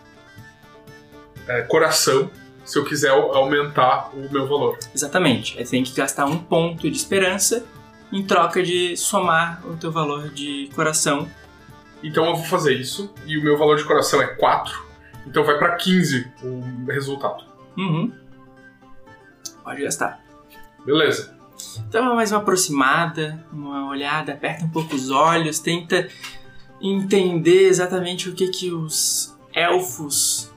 é, 1.48 1.62
coração 1.62 2.30
se 2.64 2.78
eu 2.78 2.84
quiser 2.84 3.10
au- 3.10 3.34
aumentar 3.34 4.10
o 4.14 4.28
meu 4.30 4.46
valor. 4.48 4.78
Exatamente. 4.94 5.58
Aí 5.58 5.64
tem 5.66 5.82
que 5.82 5.94
gastar 5.94 6.26
um 6.26 6.38
ponto 6.38 6.90
de 6.90 6.96
esperança 6.96 7.64
em 8.12 8.22
troca 8.24 8.62
de 8.62 8.96
somar 8.96 9.62
o 9.66 9.76
teu 9.76 9.90
valor 9.90 10.28
de 10.30 10.70
coração. 10.74 11.28
Então 12.02 12.26
eu 12.26 12.34
vou 12.36 12.44
fazer 12.44 12.74
isso 12.74 13.12
e 13.26 13.38
o 13.38 13.42
meu 13.42 13.56
valor 13.58 13.76
de 13.76 13.84
coração 13.84 14.20
é 14.20 14.26
4. 14.26 14.82
Então 15.26 15.44
vai 15.44 15.56
pra 15.58 15.76
15 15.76 16.30
o 16.42 16.84
resultado. 16.90 17.44
Uhum. 17.78 18.12
Pode 19.64 19.82
gastar. 19.82 20.20
Beleza. 20.84 21.36
Então, 21.88 22.16
mais 22.16 22.32
uma 22.32 22.40
aproximada, 22.40 23.42
uma 23.52 23.88
olhada, 23.88 24.32
aperta 24.32 24.64
um 24.64 24.68
pouco 24.68 24.94
os 24.96 25.10
olhos, 25.10 25.60
tenta 25.60 26.08
entender 26.80 27.68
exatamente 27.68 28.28
o 28.28 28.34
que 28.34 28.48
que 28.48 28.72
os 28.72 29.36
elfos 29.54 30.51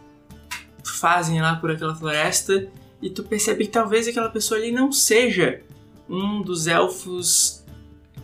fazem 0.96 1.42
lá 1.42 1.56
por 1.56 1.72
aquela 1.72 1.96
floresta 1.96 2.68
e 3.02 3.10
tu 3.10 3.24
percebe 3.24 3.66
que 3.66 3.72
talvez 3.72 4.08
aquela 4.08 4.30
pessoa 4.30 4.60
ali 4.60 4.72
não 4.72 4.92
seja 4.92 5.62
um 6.10 6.42
dos 6.42 6.68
elfos 6.68 7.64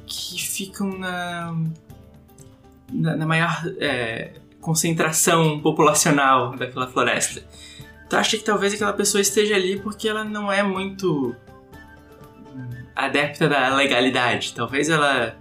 que 0.06 0.42
ficam 0.42 0.98
na 0.98 1.56
na, 2.92 3.16
na 3.16 3.26
maior 3.26 3.64
é, 3.80 4.34
concentração 4.60 5.60
populacional 5.60 6.56
daquela 6.56 6.88
floresta. 6.88 7.42
Tu 8.10 8.16
acha 8.16 8.38
que 8.38 8.44
talvez 8.44 8.74
aquela 8.74 8.94
pessoa 8.94 9.22
esteja 9.22 9.56
ali 9.56 9.80
porque 9.80 10.08
ela 10.08 10.24
não 10.24 10.52
é 10.52 10.62
muito 10.62 11.34
adepta 12.96 13.48
da 13.48 13.74
legalidade. 13.76 14.54
Talvez 14.54 14.90
ela 14.90 15.38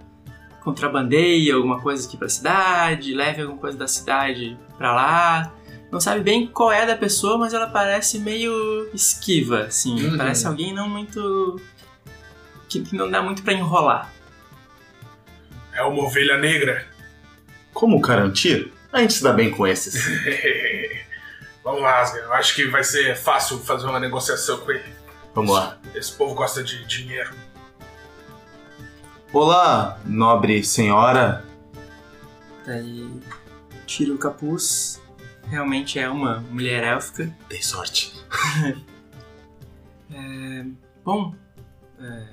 contrabandeie 0.63 1.51
alguma 1.51 1.81
coisa 1.81 2.07
aqui 2.07 2.15
pra 2.15 2.29
cidade, 2.29 3.13
leve 3.13 3.41
alguma 3.41 3.59
coisa 3.59 3.77
da 3.77 3.87
cidade 3.87 4.57
pra 4.77 4.93
lá. 4.93 5.53
Não 5.91 5.99
sabe 5.99 6.21
bem 6.21 6.47
qual 6.47 6.71
é 6.71 6.85
da 6.85 6.95
pessoa, 6.95 7.37
mas 7.37 7.53
ela 7.53 7.67
parece 7.67 8.17
meio 8.17 8.89
esquiva, 8.93 9.63
assim. 9.63 10.07
Uhum. 10.07 10.17
Parece 10.17 10.47
alguém 10.47 10.73
não 10.73 10.87
muito. 10.87 11.59
que, 12.69 12.95
não 12.95 13.11
dá 13.11 13.21
muito 13.21 13.43
pra 13.43 13.53
enrolar. 13.53 14.09
É 15.73 15.83
uma 15.83 16.03
ovelha 16.03 16.37
negra. 16.37 16.87
Como 17.73 17.99
garantir? 17.99 18.71
A 18.91 19.01
gente 19.01 19.13
se 19.13 19.23
dá 19.23 19.33
bem 19.33 19.51
com 19.51 19.67
esses. 19.67 19.95
Vamos 21.63 21.81
lá, 21.81 22.01
Asger. 22.01 22.23
Eu 22.23 22.33
acho 22.33 22.55
que 22.55 22.65
vai 22.67 22.83
ser 22.83 23.15
fácil 23.15 23.59
fazer 23.59 23.85
uma 23.85 23.99
negociação 23.99 24.59
com 24.59 24.71
ele. 24.71 24.93
Vamos 25.35 25.53
lá. 25.53 25.77
Esse 25.93 26.13
povo 26.13 26.33
gosta 26.33 26.63
de 26.63 26.85
dinheiro. 26.85 27.31
Olá, 29.33 29.99
nobre 30.05 30.63
senhora. 30.63 31.43
Daí 32.65 33.09
tira 33.85 34.13
o 34.13 34.17
capuz. 34.17 35.01
Realmente 35.47 35.99
é 35.99 36.09
uma 36.09 36.39
mulher 36.39 36.83
élfica. 36.83 37.35
Dei 37.49 37.61
sorte. 37.61 38.13
Bom, 41.03 41.33
é, 41.99 42.27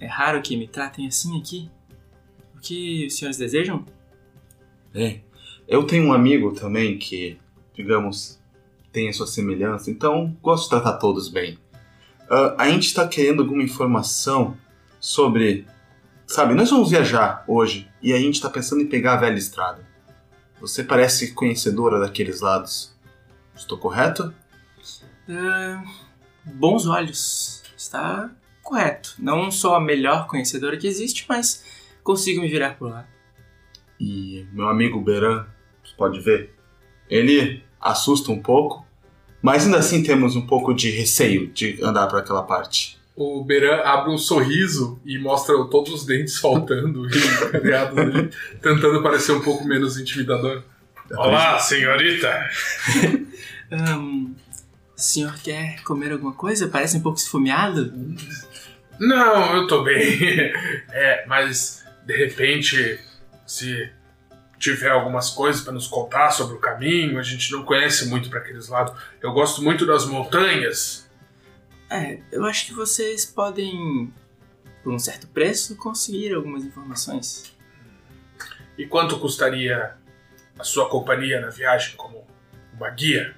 é 0.00 0.06
raro 0.06 0.42
que 0.42 0.56
me 0.56 0.68
tratem 0.68 1.06
assim 1.06 1.38
aqui. 1.40 1.70
O 2.54 2.60
que 2.60 3.06
os 3.06 3.16
senhores 3.16 3.38
desejam? 3.38 3.84
É. 4.94 5.20
Eu 5.66 5.84
tenho 5.84 6.04
um 6.04 6.12
amigo 6.12 6.52
também 6.52 6.98
que, 6.98 7.38
digamos, 7.74 8.38
tem 8.92 9.08
a 9.08 9.12
sua 9.12 9.26
semelhança, 9.26 9.90
então 9.90 10.36
gosto 10.42 10.64
de 10.64 10.70
tratar 10.70 10.98
todos 10.98 11.28
bem. 11.28 11.58
Ah, 12.28 12.54
a 12.58 12.68
gente 12.68 12.86
está 12.86 13.08
querendo 13.08 13.42
alguma 13.42 13.62
informação 13.62 14.56
sobre. 14.98 15.66
Sabe, 16.26 16.54
nós 16.54 16.70
vamos 16.70 16.90
viajar 16.90 17.44
hoje 17.48 17.88
e 18.00 18.12
a 18.12 18.18
gente 18.18 18.34
está 18.34 18.48
pensando 18.48 18.82
em 18.82 18.86
pegar 18.86 19.14
a 19.14 19.16
velha 19.16 19.38
estrada. 19.38 19.84
Você 20.60 20.84
parece 20.84 21.32
conhecedora 21.32 21.98
daqueles 21.98 22.40
lados. 22.40 22.94
Estou 23.56 23.78
correto? 23.78 24.34
É, 25.28 25.82
bons 26.44 26.86
olhos. 26.86 27.62
Está 27.76 28.30
correto. 28.62 29.14
Não 29.18 29.50
sou 29.50 29.74
a 29.74 29.80
melhor 29.80 30.26
conhecedora 30.26 30.76
que 30.76 30.86
existe, 30.86 31.24
mas 31.28 31.64
consigo 32.02 32.42
me 32.42 32.48
virar 32.48 32.76
por 32.76 32.90
lá. 32.90 33.08
E 33.98 34.46
meu 34.52 34.68
amigo 34.68 35.00
Beran, 35.00 35.46
você 35.82 35.94
pode 35.96 36.20
ver, 36.20 36.54
ele 37.08 37.62
assusta 37.80 38.30
um 38.30 38.40
pouco, 38.40 38.86
mas 39.42 39.64
ainda 39.64 39.78
assim 39.78 40.02
temos 40.02 40.36
um 40.36 40.46
pouco 40.46 40.74
de 40.74 40.90
receio 40.90 41.48
de 41.48 41.82
andar 41.82 42.06
para 42.06 42.20
aquela 42.20 42.42
parte. 42.42 42.99
O 43.22 43.44
Beran 43.44 43.82
abre 43.82 44.10
um 44.10 44.16
sorriso 44.16 44.98
e 45.04 45.18
mostra 45.18 45.54
todos 45.66 45.92
os 45.92 46.06
dentes 46.06 46.38
faltando 46.40 47.06
e 47.06 47.94
dele, 47.94 48.30
tentando 48.62 49.02
parecer 49.02 49.32
um 49.32 49.42
pouco 49.42 49.62
menos 49.62 49.98
intimidador. 49.98 50.62
Olá, 51.10 51.58
senhorita! 51.58 52.48
Ahn, 53.70 54.30
o 54.96 55.00
senhor 55.00 55.34
quer 55.44 55.82
comer 55.82 56.12
alguma 56.12 56.32
coisa? 56.32 56.66
Parece 56.66 56.96
um 56.96 57.02
pouco 57.02 57.18
esfomeado. 57.18 57.92
Não, 58.98 59.54
eu 59.54 59.66
tô 59.66 59.84
bem. 59.84 60.18
É, 60.90 61.26
mas 61.26 61.84
de 62.06 62.16
repente, 62.16 62.98
se 63.46 63.90
tiver 64.58 64.92
algumas 64.92 65.28
coisas 65.28 65.60
pra 65.60 65.74
nos 65.74 65.86
contar 65.86 66.30
sobre 66.30 66.56
o 66.56 66.58
caminho, 66.58 67.18
a 67.18 67.22
gente 67.22 67.52
não 67.52 67.64
conhece 67.64 68.08
muito 68.08 68.30
pra 68.30 68.38
aqueles 68.38 68.68
lados. 68.68 68.94
Eu 69.22 69.32
gosto 69.32 69.62
muito 69.62 69.84
das 69.84 70.06
montanhas. 70.06 71.09
É, 71.90 72.20
eu 72.30 72.44
acho 72.44 72.66
que 72.66 72.72
vocês 72.72 73.26
podem, 73.26 74.14
por 74.84 74.92
um 74.92 74.98
certo 74.98 75.26
preço, 75.26 75.74
conseguir 75.74 76.32
algumas 76.32 76.64
informações. 76.64 77.52
E 78.78 78.86
quanto 78.86 79.18
custaria 79.18 79.96
a 80.56 80.62
sua 80.62 80.88
companhia 80.88 81.40
na 81.40 81.50
viagem 81.50 81.96
como 81.96 82.24
uma 82.72 82.88
guia? 82.90 83.34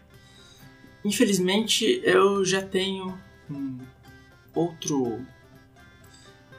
Infelizmente, 1.03 2.03
eu 2.05 2.44
já 2.44 2.61
tenho 2.61 3.18
um 3.50 3.78
outro. 4.55 5.24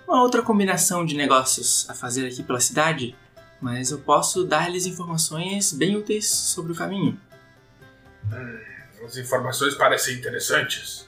uma 0.08 0.22
outra 0.24 0.42
combinação 0.42 1.06
de 1.06 1.16
negócios 1.16 1.88
a 1.90 1.94
fazer 1.94 2.28
aqui 2.28 2.42
pela 2.42 2.60
cidade, 2.60 3.16
mas 3.62 3.92
eu 3.92 4.00
posso 4.00 4.44
dar-lhes 4.44 4.88
informações 4.88 5.72
bem 5.72 5.96
úteis 5.96 6.28
sobre 6.28 6.72
o 6.72 6.76
caminho. 6.76 7.20
As 9.06 9.16
informações 9.16 9.76
parecem 9.76 10.16
interessantes. 10.16 11.08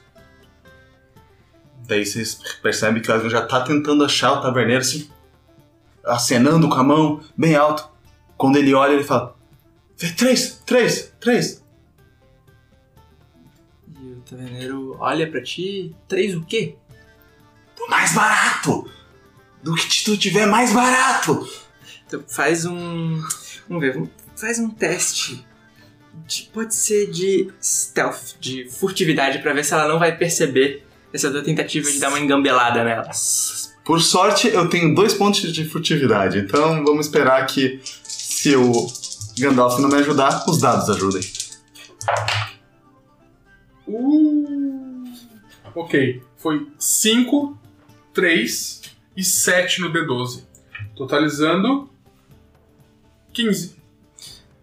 Daí 1.86 2.04
vocês 2.04 2.40
percebem 2.62 3.00
que 3.02 3.10
o 3.10 3.14
Aslan 3.14 3.30
já 3.30 3.42
tá 3.46 3.60
tentando 3.62 4.04
achar 4.04 4.32
o 4.32 4.40
taverneiro 4.42 4.80
assim, 4.82 5.08
acenando 6.04 6.68
com 6.68 6.74
a 6.74 6.82
mão, 6.84 7.20
bem 7.36 7.54
alto. 7.54 7.88
Quando 8.36 8.56
ele 8.56 8.74
olha, 8.74 8.92
ele 8.94 9.04
fala: 9.04 9.36
"Vê, 9.96 10.10
Três, 10.12 10.62
três, 10.66 11.12
três. 11.20 11.62
E 14.00 14.06
o 14.12 14.20
taverneiro 14.28 14.96
olha 14.98 15.30
pra 15.30 15.42
ti, 15.42 15.94
três 16.08 16.34
o 16.34 16.42
quê? 16.44 16.76
Mais 17.88 18.12
barato! 18.14 18.90
Do 19.62 19.74
que 19.74 20.04
tu 20.04 20.16
tiver 20.16 20.46
mais 20.46 20.72
barato! 20.72 21.48
Então 22.06 22.22
faz 22.26 22.64
um. 22.64 23.20
Vamos 23.68 23.80
ver, 23.80 24.08
faz 24.36 24.58
um 24.58 24.68
teste. 24.70 25.46
de- 26.26 26.50
pode 26.52 26.74
ser 26.74 27.10
de 27.10 27.52
stealth, 27.62 28.38
de 28.40 28.68
furtividade, 28.70 29.38
pra 29.40 29.52
ver 29.52 29.64
se 29.64 29.74
ela 29.74 29.86
não 29.86 29.98
vai 29.98 30.16
perceber 30.16 30.85
essa 31.16 31.30
tua 31.30 31.42
tentativa 31.42 31.90
de 31.90 31.98
dar 31.98 32.10
uma 32.10 32.20
engambelada 32.20 32.84
nela. 32.84 33.10
Por 33.84 34.00
sorte, 34.00 34.48
eu 34.48 34.68
tenho 34.68 34.94
dois 34.94 35.14
pontos 35.14 35.52
de 35.52 35.64
furtividade, 35.64 36.38
então 36.38 36.84
vamos 36.84 37.06
esperar 37.06 37.44
que 37.46 37.80
se 38.04 38.52
eu 38.52 38.86
Gandalf 39.38 39.78
não 39.80 39.88
me 39.88 39.96
ajudar, 39.96 40.44
os 40.48 40.60
dados 40.60 40.88
ajudem. 40.88 41.22
Uh, 43.86 45.04
ok, 45.74 46.22
foi 46.36 46.66
5, 46.78 47.58
3 48.14 48.82
e 49.16 49.24
7 49.24 49.80
no 49.82 49.92
D12. 49.92 50.44
Totalizando 50.96 51.90
15. 53.32 53.76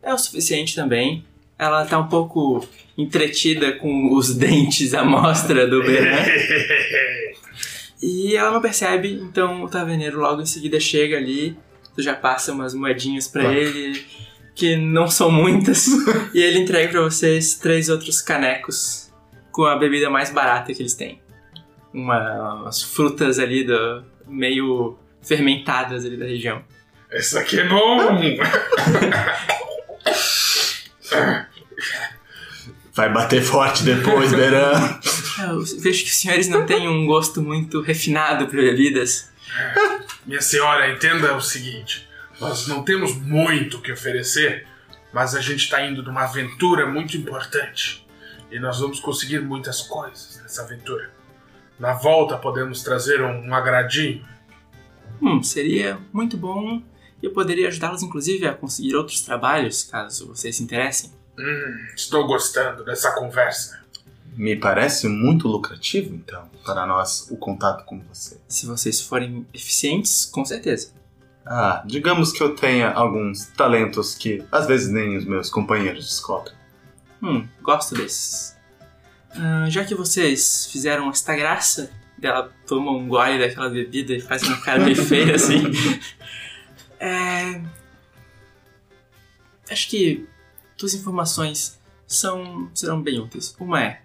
É 0.01 0.13
o 0.13 0.17
suficiente 0.17 0.75
também. 0.75 1.25
Ela 1.57 1.85
tá 1.85 1.99
um 1.99 2.07
pouco 2.07 2.67
entretida 2.97 3.71
com 3.73 4.13
os 4.15 4.33
dentes 4.37 4.93
à 4.93 5.03
mostra 5.03 5.67
do 5.67 5.81
Beran. 5.83 6.17
e 8.01 8.35
ela 8.35 8.51
não 8.51 8.61
percebe, 8.61 9.13
então 9.13 9.63
o 9.63 9.69
taverneiro 9.69 10.19
logo 10.19 10.41
em 10.41 10.45
seguida 10.45 10.79
chega 10.79 11.17
ali, 11.17 11.57
tu 11.95 12.01
já 12.01 12.13
passa 12.13 12.51
umas 12.51 12.73
moedinhas 12.73 13.27
pra 13.27 13.43
Tá. 13.43 13.53
ele, 13.53 14.03
que 14.55 14.75
não 14.75 15.07
são 15.07 15.31
muitas, 15.31 15.87
e 16.33 16.39
ele 16.41 16.59
entrega 16.59 16.89
pra 16.91 17.01
vocês 17.01 17.55
três 17.55 17.89
outros 17.89 18.21
canecos 18.21 19.11
com 19.51 19.63
a 19.65 19.75
bebida 19.77 20.09
mais 20.09 20.31
barata 20.31 20.73
que 20.73 20.81
eles 20.81 20.93
têm. 20.93 21.21
Uma, 21.93 22.55
umas 22.61 22.81
frutas 22.81 23.37
ali 23.39 23.63
do, 23.63 24.03
meio 24.27 24.97
fermentadas 25.21 26.05
ali 26.05 26.17
da 26.17 26.25
região. 26.25 26.63
Esse 27.11 27.37
aqui 27.37 27.59
é 27.59 27.67
bom! 27.67 28.17
Vai 32.93 33.11
bater 33.11 33.41
forte 33.41 33.83
depois, 33.83 34.31
Beran. 34.35 34.99
Eu 35.39 35.63
vejo 35.79 36.03
que 36.03 36.11
os 36.11 36.17
senhores 36.17 36.47
não 36.47 36.65
têm 36.65 36.87
um 36.87 37.05
gosto 37.05 37.41
muito 37.41 37.81
refinado 37.81 38.45
por 38.47 38.55
bebidas. 38.55 39.31
Minha 40.25 40.41
senhora, 40.41 40.91
entenda 40.91 41.35
o 41.35 41.41
seguinte: 41.41 42.07
nós 42.39 42.67
não 42.67 42.83
temos 42.83 43.15
muito 43.15 43.77
o 43.77 43.81
que 43.81 43.91
oferecer, 43.91 44.67
mas 45.11 45.35
a 45.35 45.41
gente 45.41 45.63
está 45.63 45.85
indo 45.85 46.03
numa 46.03 46.23
aventura 46.23 46.85
muito 46.85 47.17
importante. 47.17 48.07
E 48.51 48.59
nós 48.59 48.79
vamos 48.79 48.99
conseguir 48.99 49.39
muitas 49.41 49.81
coisas 49.81 50.39
nessa 50.41 50.61
aventura. 50.61 51.11
Na 51.79 51.93
volta 51.93 52.37
podemos 52.37 52.83
trazer 52.83 53.21
um, 53.21 53.49
um 53.49 53.55
agradinho. 53.55 54.23
Hum, 55.19 55.41
seria 55.41 55.97
muito 56.13 56.37
bom 56.37 56.81
eu 57.23 57.31
poderia 57.31 57.69
ajudá-los 57.69 58.03
inclusive 58.03 58.45
a 58.45 58.53
conseguir 58.53 58.95
outros 58.97 59.21
trabalhos, 59.21 59.83
caso 59.83 60.27
vocês 60.27 60.57
se 60.57 60.63
interessem. 60.63 61.09
Hum, 61.37 61.87
estou 61.95 62.27
gostando 62.27 62.83
dessa 62.83 63.11
conversa. 63.11 63.81
Me 64.35 64.55
parece 64.55 65.07
muito 65.07 65.47
lucrativo, 65.47 66.13
então, 66.15 66.49
para 66.65 66.85
nós, 66.85 67.27
o 67.29 67.37
contato 67.37 67.85
com 67.85 67.99
você. 68.01 68.37
Se 68.47 68.65
vocês 68.65 68.99
forem 69.01 69.45
eficientes, 69.53 70.25
com 70.25 70.43
certeza. 70.43 70.91
Ah, 71.45 71.83
digamos 71.85 72.31
que 72.31 72.41
eu 72.41 72.55
tenha 72.55 72.91
alguns 72.91 73.47
talentos 73.47 74.15
que 74.15 74.43
às 74.51 74.65
vezes 74.65 74.89
nem 74.89 75.17
os 75.17 75.25
meus 75.25 75.49
companheiros 75.49 76.05
descobrem. 76.05 76.55
Hum, 77.21 77.47
gosto 77.61 77.95
desses. 77.95 78.55
Ah, 79.31 79.65
já 79.69 79.83
que 79.83 79.93
vocês 79.93 80.67
fizeram 80.71 81.09
esta 81.09 81.35
graça, 81.35 81.91
ela 82.21 82.51
toma 82.65 82.91
um 82.91 83.07
gole 83.07 83.37
daquela 83.37 83.69
bebida 83.69 84.13
e 84.13 84.21
faz 84.21 84.43
uma 84.43 84.59
cara 84.61 84.83
meio 84.83 84.95
feia 85.03 85.35
assim. 85.35 85.63
É... 86.99 87.61
Acho 89.69 89.89
que 89.89 90.27
duas 90.83 90.93
informações 90.93 91.79
são 92.05 92.69
serão 92.75 93.01
bem 93.01 93.19
úteis. 93.19 93.55
Uma 93.57 93.81
é: 93.81 94.01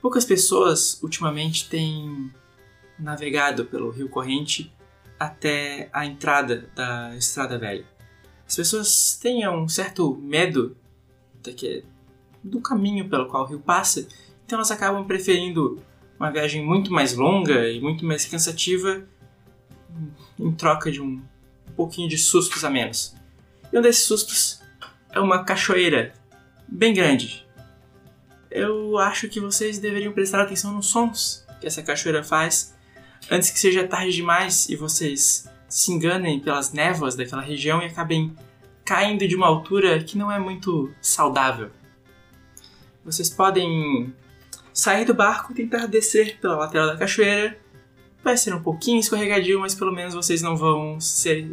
poucas 0.00 0.24
pessoas 0.24 1.02
ultimamente 1.02 1.68
têm 1.68 2.30
navegado 2.96 3.64
pelo 3.64 3.90
rio 3.90 4.08
corrente 4.08 4.72
até 5.18 5.90
a 5.92 6.06
entrada 6.06 6.70
da 6.74 7.16
Estrada 7.16 7.58
Velha. 7.58 7.84
As 8.46 8.54
pessoas 8.54 9.18
têm 9.20 9.46
um 9.48 9.68
certo 9.68 10.16
medo 10.16 10.76
daqui, 11.42 11.84
do 12.42 12.60
caminho 12.60 13.08
pelo 13.08 13.26
qual 13.26 13.44
o 13.44 13.46
rio 13.46 13.60
passa, 13.60 14.06
então 14.46 14.58
elas 14.58 14.70
acabam 14.70 15.04
preferindo 15.04 15.80
uma 16.18 16.30
viagem 16.30 16.64
muito 16.64 16.92
mais 16.92 17.14
longa 17.14 17.68
e 17.68 17.80
muito 17.80 18.04
mais 18.04 18.24
cansativa 18.26 19.04
em 20.38 20.52
troca 20.52 20.90
de 20.90 21.00
um 21.00 21.20
pouquinho 21.76 22.08
de 22.08 22.18
sustos 22.18 22.64
a 22.64 22.70
menos. 22.70 23.14
E 23.72 23.78
um 23.78 23.82
desses 23.82 24.04
sustos 24.04 24.59
é 25.12 25.20
uma 25.20 25.44
cachoeira 25.44 26.12
bem 26.66 26.94
grande. 26.94 27.46
Eu 28.50 28.98
acho 28.98 29.28
que 29.28 29.40
vocês 29.40 29.78
deveriam 29.78 30.12
prestar 30.12 30.42
atenção 30.42 30.72
nos 30.72 30.86
sons 30.86 31.46
que 31.60 31.66
essa 31.66 31.82
cachoeira 31.82 32.24
faz 32.24 32.74
antes 33.30 33.50
que 33.50 33.58
seja 33.58 33.86
tarde 33.86 34.12
demais 34.12 34.68
e 34.68 34.76
vocês 34.76 35.48
se 35.68 35.92
enganem 35.92 36.40
pelas 36.40 36.72
névoas 36.72 37.14
daquela 37.14 37.42
região 37.42 37.82
e 37.82 37.86
acabem 37.86 38.34
caindo 38.84 39.28
de 39.28 39.36
uma 39.36 39.46
altura 39.46 40.02
que 40.02 40.18
não 40.18 40.32
é 40.32 40.38
muito 40.38 40.92
saudável. 41.00 41.70
Vocês 43.04 43.30
podem 43.30 44.12
sair 44.72 45.04
do 45.04 45.14
barco 45.14 45.52
e 45.52 45.54
tentar 45.54 45.86
descer 45.86 46.38
pela 46.40 46.56
lateral 46.56 46.88
da 46.88 46.96
cachoeira. 46.96 47.56
Vai 48.22 48.36
ser 48.36 48.54
um 48.54 48.62
pouquinho 48.62 48.98
escorregadio, 48.98 49.60
mas 49.60 49.74
pelo 49.74 49.92
menos 49.92 50.14
vocês 50.14 50.42
não 50.42 50.56
vão 50.56 51.00
ser 51.00 51.46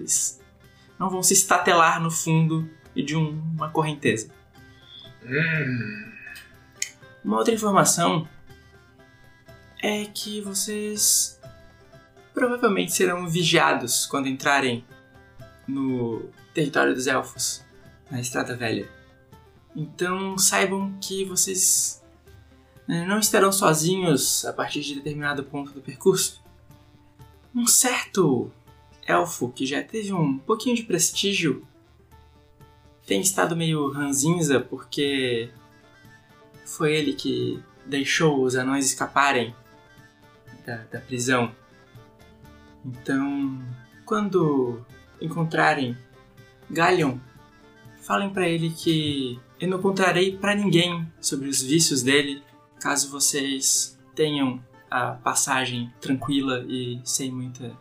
não 1.00 1.10
vão 1.10 1.22
se 1.22 1.34
estatelar 1.34 2.02
no 2.02 2.10
fundo 2.10 2.68
de 3.04 3.16
um- 3.16 3.32
uma 3.56 3.70
correnteza. 3.70 4.30
Hum, 5.26 6.12
Uma 7.24 7.38
outra 7.40 7.54
informação 7.54 8.28
é 9.84 10.06
que 10.06 10.40
vocês 10.42 11.40
provavelmente 12.34 12.92
serão 12.94 13.28
vigiados 13.28 14.06
quando 14.06 14.28
entrarem 14.30 14.86
no 15.68 16.30
território 16.54 16.94
dos 16.94 17.06
elfos, 17.08 17.64
na 18.10 18.22
Estrada 18.22 18.56
Velha. 18.56 18.88
Então 19.76 20.38
saibam 20.38 20.98
que 21.02 21.26
vocês 21.26 22.02
né, 22.88 23.06
não 23.06 23.20
estarão 23.20 23.52
sozinhos 23.52 24.46
a 24.46 24.54
partir 24.54 24.82
de 24.82 24.96
determinado 24.96 25.44
ponto 25.44 25.72
do 25.72 25.82
percurso. 25.82 26.42
Um 27.54 27.68
certo 27.68 28.50
elfo 29.06 29.50
que 29.50 29.66
já 29.66 29.84
teve 29.84 30.14
um 30.14 30.38
pouquinho 30.38 30.76
de 30.78 30.84
prestígio 30.84 31.68
tem 33.08 33.22
estado 33.22 33.56
meio 33.56 33.90
ranzinza 33.90 34.60
porque 34.60 35.50
foi 36.66 36.94
ele 36.94 37.14
que 37.14 37.64
deixou 37.86 38.44
os 38.44 38.54
anões 38.56 38.86
escaparem 38.86 39.56
da, 40.66 40.76
da 40.92 41.00
prisão. 41.00 41.56
Então, 42.86 43.60
quando 44.06 44.86
encontrarem 45.22 45.98
Galion, 46.70 47.18
falem 48.02 48.30
pra 48.30 48.48
ele 48.48 48.72
que 48.72 49.40
eu 49.60 49.70
não 49.70 49.82
contarei 49.82 50.38
pra 50.38 50.54
ninguém 50.54 51.10
sobre 51.22 51.48
os 51.48 51.62
vícios 51.62 52.04
dele, 52.04 52.44
caso 52.80 53.10
vocês 53.10 53.98
tenham 54.14 54.62
a 54.92 55.12
passagem 55.14 55.92
tranquila 56.02 56.64
e 56.68 57.00
sem 57.06 57.32
muita. 57.32 57.72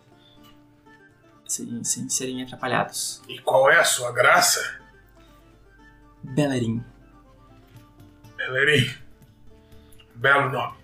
sem, 1.47 1.83
sem 1.83 2.09
serem 2.09 2.43
atrapalhados. 2.43 3.20
e 3.29 3.39
qual 3.41 3.68
é 3.68 3.79
a 3.79 3.85
sua 3.85 4.12
graça, 4.12 4.86
Bellerin. 6.35 6.83
Bellerin? 8.37 8.91
Belo 10.14 10.51
nome. 10.51 10.77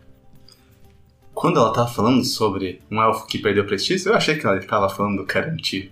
Quando 1.34 1.58
ela 1.58 1.72
tava 1.72 1.88
falando 1.88 2.24
sobre 2.24 2.82
um 2.90 3.00
elfo 3.00 3.26
que 3.26 3.38
perdeu 3.38 3.66
prestígio, 3.66 4.10
eu 4.10 4.14
achei 4.14 4.38
que 4.38 4.46
ela 4.46 4.58
estava 4.58 4.88
falando 4.88 5.18
do 5.18 5.26
Carantir. 5.26 5.90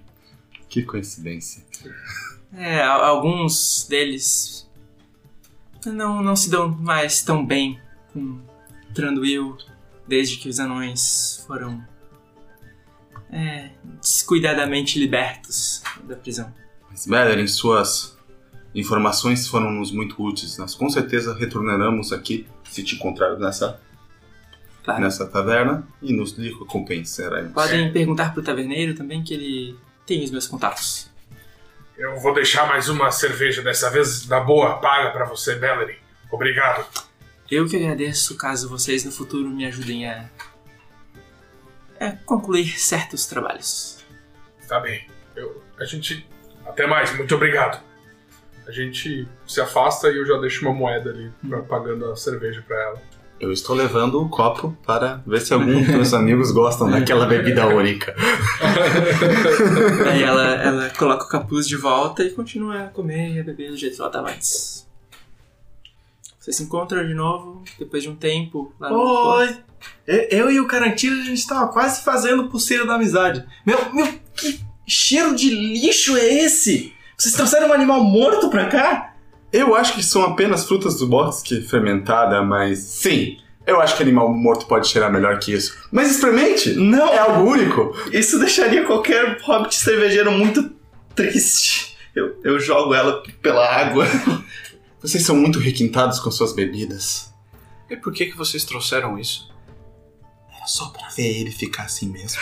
Que 0.68 0.82
coincidência. 0.82 1.64
É, 2.54 2.82
alguns 2.82 3.86
deles 3.88 4.70
não, 5.86 6.22
não 6.22 6.36
se 6.36 6.50
dão 6.50 6.68
mais 6.68 7.22
tão 7.22 7.44
bem 7.44 7.80
com 8.12 8.40
Tranduil 8.94 9.56
desde 10.06 10.36
que 10.36 10.48
os 10.48 10.58
anões 10.58 11.44
foram 11.46 11.84
é, 13.30 13.70
descuidadamente 14.00 14.98
libertos 14.98 15.82
da 16.04 16.16
prisão. 16.16 16.52
Mas, 16.90 17.06
Bellerin, 17.06 17.46
suas 17.46 18.18
informações 18.74 19.46
foram-nos 19.48 19.90
muito 19.90 20.22
úteis. 20.22 20.56
Nós 20.58 20.74
com 20.74 20.88
certeza 20.88 21.34
retornaremos 21.34 22.12
aqui 22.12 22.46
se 22.64 22.82
te 22.84 22.94
encontrarmos 22.94 23.40
nessa, 23.40 23.80
Claro. 24.84 25.00
nessa 25.02 25.26
taverna 25.26 25.86
e 26.00 26.12
nos 26.12 26.36
recompensaremos. 26.36 27.52
Podem 27.52 27.92
perguntar 27.92 28.32
pro 28.32 28.42
taverneiro 28.42 28.94
também 28.94 29.22
que 29.22 29.34
ele 29.34 29.76
tem 30.06 30.22
os 30.24 30.30
meus 30.30 30.46
contatos. 30.46 31.10
Eu 31.98 32.18
vou 32.18 32.32
deixar 32.32 32.66
mais 32.66 32.88
uma 32.88 33.10
cerveja 33.10 33.60
dessa 33.60 33.90
vez 33.90 34.24
da 34.26 34.40
boa 34.40 34.78
paga 34.78 35.10
pra 35.10 35.26
você, 35.26 35.54
Bellerin. 35.56 35.96
Obrigado. 36.32 36.86
Eu 37.50 37.66
que 37.68 37.76
agradeço 37.76 38.36
caso 38.36 38.68
vocês 38.70 39.04
no 39.04 39.12
futuro 39.12 39.48
me 39.50 39.66
ajudem 39.66 40.08
a, 40.08 40.30
a 42.00 42.12
concluir 42.24 42.78
certos 42.80 43.26
trabalhos. 43.26 43.98
Tá 44.66 44.80
bem. 44.80 45.06
Eu, 45.36 45.62
a 45.78 45.84
gente. 45.84 46.26
Até 46.64 46.86
mais, 46.86 47.14
muito 47.16 47.34
obrigado. 47.34 47.82
A 48.70 48.72
gente 48.72 49.26
se 49.48 49.60
afasta 49.60 50.08
e 50.08 50.16
eu 50.16 50.24
já 50.24 50.38
deixo 50.38 50.64
uma 50.64 50.72
moeda 50.72 51.10
ali 51.10 51.28
pra- 51.48 51.62
pagando 51.62 52.04
a 52.12 52.14
cerveja 52.14 52.62
pra 52.64 52.80
ela. 52.80 53.02
Eu 53.40 53.50
estou 53.52 53.74
levando 53.74 54.22
o 54.22 54.28
copo 54.28 54.76
para 54.86 55.20
ver 55.26 55.40
se 55.40 55.52
algum 55.52 55.76
dos 55.80 55.88
meus 55.88 56.14
amigos 56.14 56.52
gostam 56.52 56.88
daquela 56.88 57.26
bebida 57.26 57.66
única. 57.66 58.14
Aí 60.10 60.22
ela, 60.22 60.54
ela 60.54 60.90
coloca 60.90 61.24
o 61.24 61.28
capuz 61.28 61.66
de 61.66 61.76
volta 61.76 62.22
e 62.22 62.30
continua 62.30 62.84
a 62.84 62.88
comer 62.88 63.34
e 63.34 63.40
a 63.40 63.42
beber 63.42 63.70
do 63.70 63.76
jeito 63.76 63.96
que 63.96 64.02
ela 64.02 64.10
tava 64.10 64.30
antes. 64.30 64.86
Vocês 66.38 66.56
se 66.56 66.62
encontram 66.62 67.04
de 67.06 67.12
novo, 67.14 67.64
depois 67.78 68.02
de 68.04 68.08
um 68.08 68.14
tempo, 68.14 68.72
lá 68.78 68.88
no. 68.90 68.96
Oi! 68.98 69.56
Eu, 70.06 70.18
eu 70.30 70.50
e 70.50 70.60
o 70.60 70.66
Carantino, 70.66 71.20
a 71.20 71.24
gente 71.24 71.44
tava 71.46 71.72
quase 71.72 72.04
fazendo 72.04 72.48
pulseira 72.48 72.86
da 72.86 72.94
amizade. 72.94 73.44
Meu, 73.66 73.92
meu, 73.92 74.06
que 74.36 74.60
cheiro 74.86 75.34
de 75.34 75.50
lixo 75.50 76.16
é 76.16 76.44
esse? 76.44 76.92
Vocês 77.20 77.34
trouxeram 77.34 77.68
um 77.68 77.72
animal 77.74 78.02
morto 78.02 78.48
pra 78.48 78.64
cá? 78.64 79.14
Eu 79.52 79.76
acho 79.76 79.92
que 79.92 80.02
são 80.02 80.22
apenas 80.22 80.64
frutas 80.64 80.96
do 80.96 81.06
bosque 81.06 81.60
fermentada, 81.60 82.42
mas 82.42 82.78
sim, 82.78 83.36
eu 83.66 83.78
acho 83.78 83.94
que 83.94 84.02
animal 84.02 84.32
morto 84.32 84.64
pode 84.64 84.88
cheirar 84.88 85.12
melhor 85.12 85.38
que 85.38 85.52
isso. 85.52 85.76
Mas 85.92 86.10
experimente! 86.12 86.72
Não! 86.72 87.08
É 87.08 87.18
algo 87.18 87.50
único! 87.50 87.94
Isso 88.10 88.38
deixaria 88.38 88.86
qualquer 88.86 89.38
hobbit 89.42 89.74
cervejeiro 89.74 90.32
muito 90.32 90.72
triste. 91.14 91.94
Eu, 92.16 92.40
eu 92.42 92.58
jogo 92.58 92.94
ela 92.94 93.22
pela 93.42 93.68
água. 93.68 94.06
Vocês 95.02 95.22
são 95.22 95.36
muito 95.36 95.58
requintados 95.58 96.20
com 96.20 96.30
suas 96.30 96.54
bebidas. 96.54 97.34
E 97.90 97.96
por 97.96 98.14
que, 98.14 98.26
que 98.26 98.36
vocês 98.36 98.64
trouxeram 98.64 99.18
isso? 99.18 99.52
Era 100.56 100.66
só 100.66 100.88
pra 100.88 101.08
ver 101.08 101.40
ele 101.40 101.50
ficar 101.50 101.82
assim 101.82 102.08
mesmo. 102.08 102.40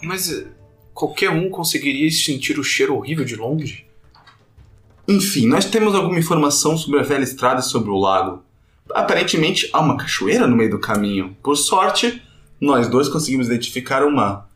Mas 0.00 0.32
eh, 0.32 0.46
qualquer 0.94 1.30
um 1.30 1.48
conseguiria 1.50 2.10
sentir 2.10 2.58
o 2.58 2.64
cheiro 2.64 2.96
horrível 2.96 3.24
de 3.24 3.36
longe? 3.36 3.86
Enfim, 5.08 5.46
nós 5.46 5.64
temos 5.64 5.94
alguma 5.94 6.18
informação 6.18 6.76
sobre 6.76 7.00
a 7.00 7.02
velha 7.02 7.24
estrada 7.24 7.60
e 7.60 7.64
sobre 7.64 7.90
o 7.90 7.98
lago. 7.98 8.42
Aparentemente 8.94 9.68
há 9.72 9.80
uma 9.80 9.96
cachoeira 9.96 10.46
no 10.46 10.56
meio 10.56 10.70
do 10.70 10.78
caminho. 10.78 11.36
Por 11.42 11.56
sorte, 11.56 12.22
nós 12.60 12.88
dois 12.88 13.08
conseguimos 13.08 13.46
identificar 13.48 14.04
uma 14.04 14.48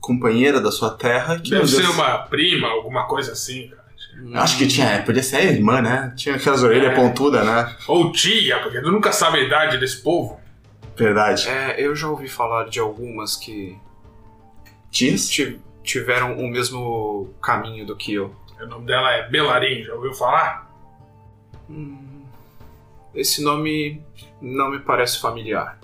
companheira 0.00 0.60
da 0.60 0.70
sua 0.70 0.90
terra 0.90 1.38
que 1.38 1.50
Deve 1.50 1.66
deu- 1.66 1.80
ser 1.82 1.88
uma 1.90 2.18
prima, 2.18 2.68
alguma 2.68 3.04
coisa 3.06 3.32
assim, 3.32 3.68
cara. 3.68 3.84
Acho 4.34 4.58
que 4.58 4.66
tinha, 4.68 5.02
podia 5.02 5.22
ser 5.22 5.36
a 5.38 5.42
irmã, 5.44 5.82
né? 5.82 6.12
Tinha 6.16 6.36
aquelas 6.36 6.62
orelhas 6.62 6.92
É. 6.92 6.94
pontudas, 6.94 7.44
né? 7.44 7.74
Ou 7.88 8.12
tia, 8.12 8.60
porque 8.60 8.80
tu 8.80 8.90
nunca 8.92 9.10
sabe 9.12 9.38
a 9.38 9.42
idade 9.42 9.76
desse 9.78 9.96
povo. 10.02 10.38
Verdade. 10.96 11.48
É, 11.48 11.74
eu 11.84 11.96
já 11.96 12.08
ouvi 12.08 12.28
falar 12.28 12.68
de 12.68 12.78
algumas 12.78 13.34
que 13.34 13.76
Tiveram 15.82 16.38
o 16.38 16.48
mesmo 16.48 17.34
caminho 17.42 17.84
do 17.84 17.96
que 17.96 18.14
eu. 18.14 18.34
O 18.60 18.66
nome 18.66 18.86
dela 18.86 19.12
é 19.12 19.28
Belarim, 19.28 19.82
já 19.82 19.94
ouviu 19.94 20.14
falar? 20.14 20.72
Hum, 21.68 22.22
esse 23.14 23.42
nome 23.42 24.00
não 24.40 24.70
me 24.70 24.78
parece 24.78 25.20
familiar. 25.20 25.78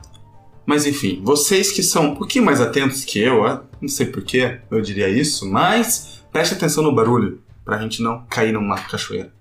Mas 0.64 0.86
enfim, 0.86 1.20
vocês 1.22 1.72
que 1.72 1.82
são 1.82 2.12
um 2.12 2.14
pouquinho 2.14 2.44
mais 2.44 2.60
atentos 2.60 3.04
que 3.04 3.18
eu, 3.18 3.44
ah, 3.44 3.64
não 3.80 3.88
sei 3.88 4.06
porquê 4.06 4.60
eu 4.70 4.80
diria 4.80 5.08
isso, 5.08 5.50
mas 5.50 6.24
preste 6.30 6.54
atenção 6.54 6.82
no 6.84 6.94
barulho, 6.94 7.42
pra 7.64 7.78
gente 7.78 8.02
não 8.02 8.24
cair 8.26 8.52
numa 8.52 8.80
cachoeira. 8.80 9.32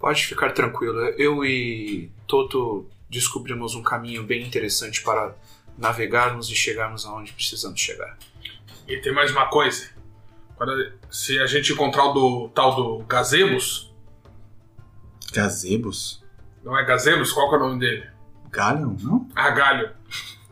Pode 0.00 0.24
ficar 0.24 0.52
tranquilo, 0.52 0.98
eu 1.18 1.44
e 1.44 2.10
Toto 2.26 2.86
descobrimos 3.10 3.74
um 3.74 3.82
caminho 3.82 4.24
bem 4.24 4.42
interessante 4.42 5.02
para 5.02 5.36
navegarmos 5.76 6.50
e 6.50 6.54
chegarmos 6.54 7.04
aonde 7.04 7.32
precisamos 7.32 7.78
chegar. 7.78 8.16
E 8.88 8.96
tem 8.98 9.12
mais 9.12 9.30
uma 9.30 9.46
coisa. 9.46 9.88
Quando- 10.56 10.92
se 11.10 11.38
a 11.40 11.46
gente 11.46 11.72
encontrar 11.72 12.04
o 12.06 12.12
do 12.12 12.48
tal 12.50 12.74
do 12.74 12.98
Gazebos, 13.04 13.92
Gazebos? 15.32 16.22
não 16.62 16.78
é 16.78 16.84
Gazebos? 16.84 17.32
Qual 17.32 17.48
que 17.48 17.54
é 17.54 17.58
o 17.58 17.60
nome 17.60 17.80
dele? 17.80 18.06
Galham, 18.50 18.96
não? 19.00 19.28
Ah, 19.34 19.50
Galho. 19.50 19.90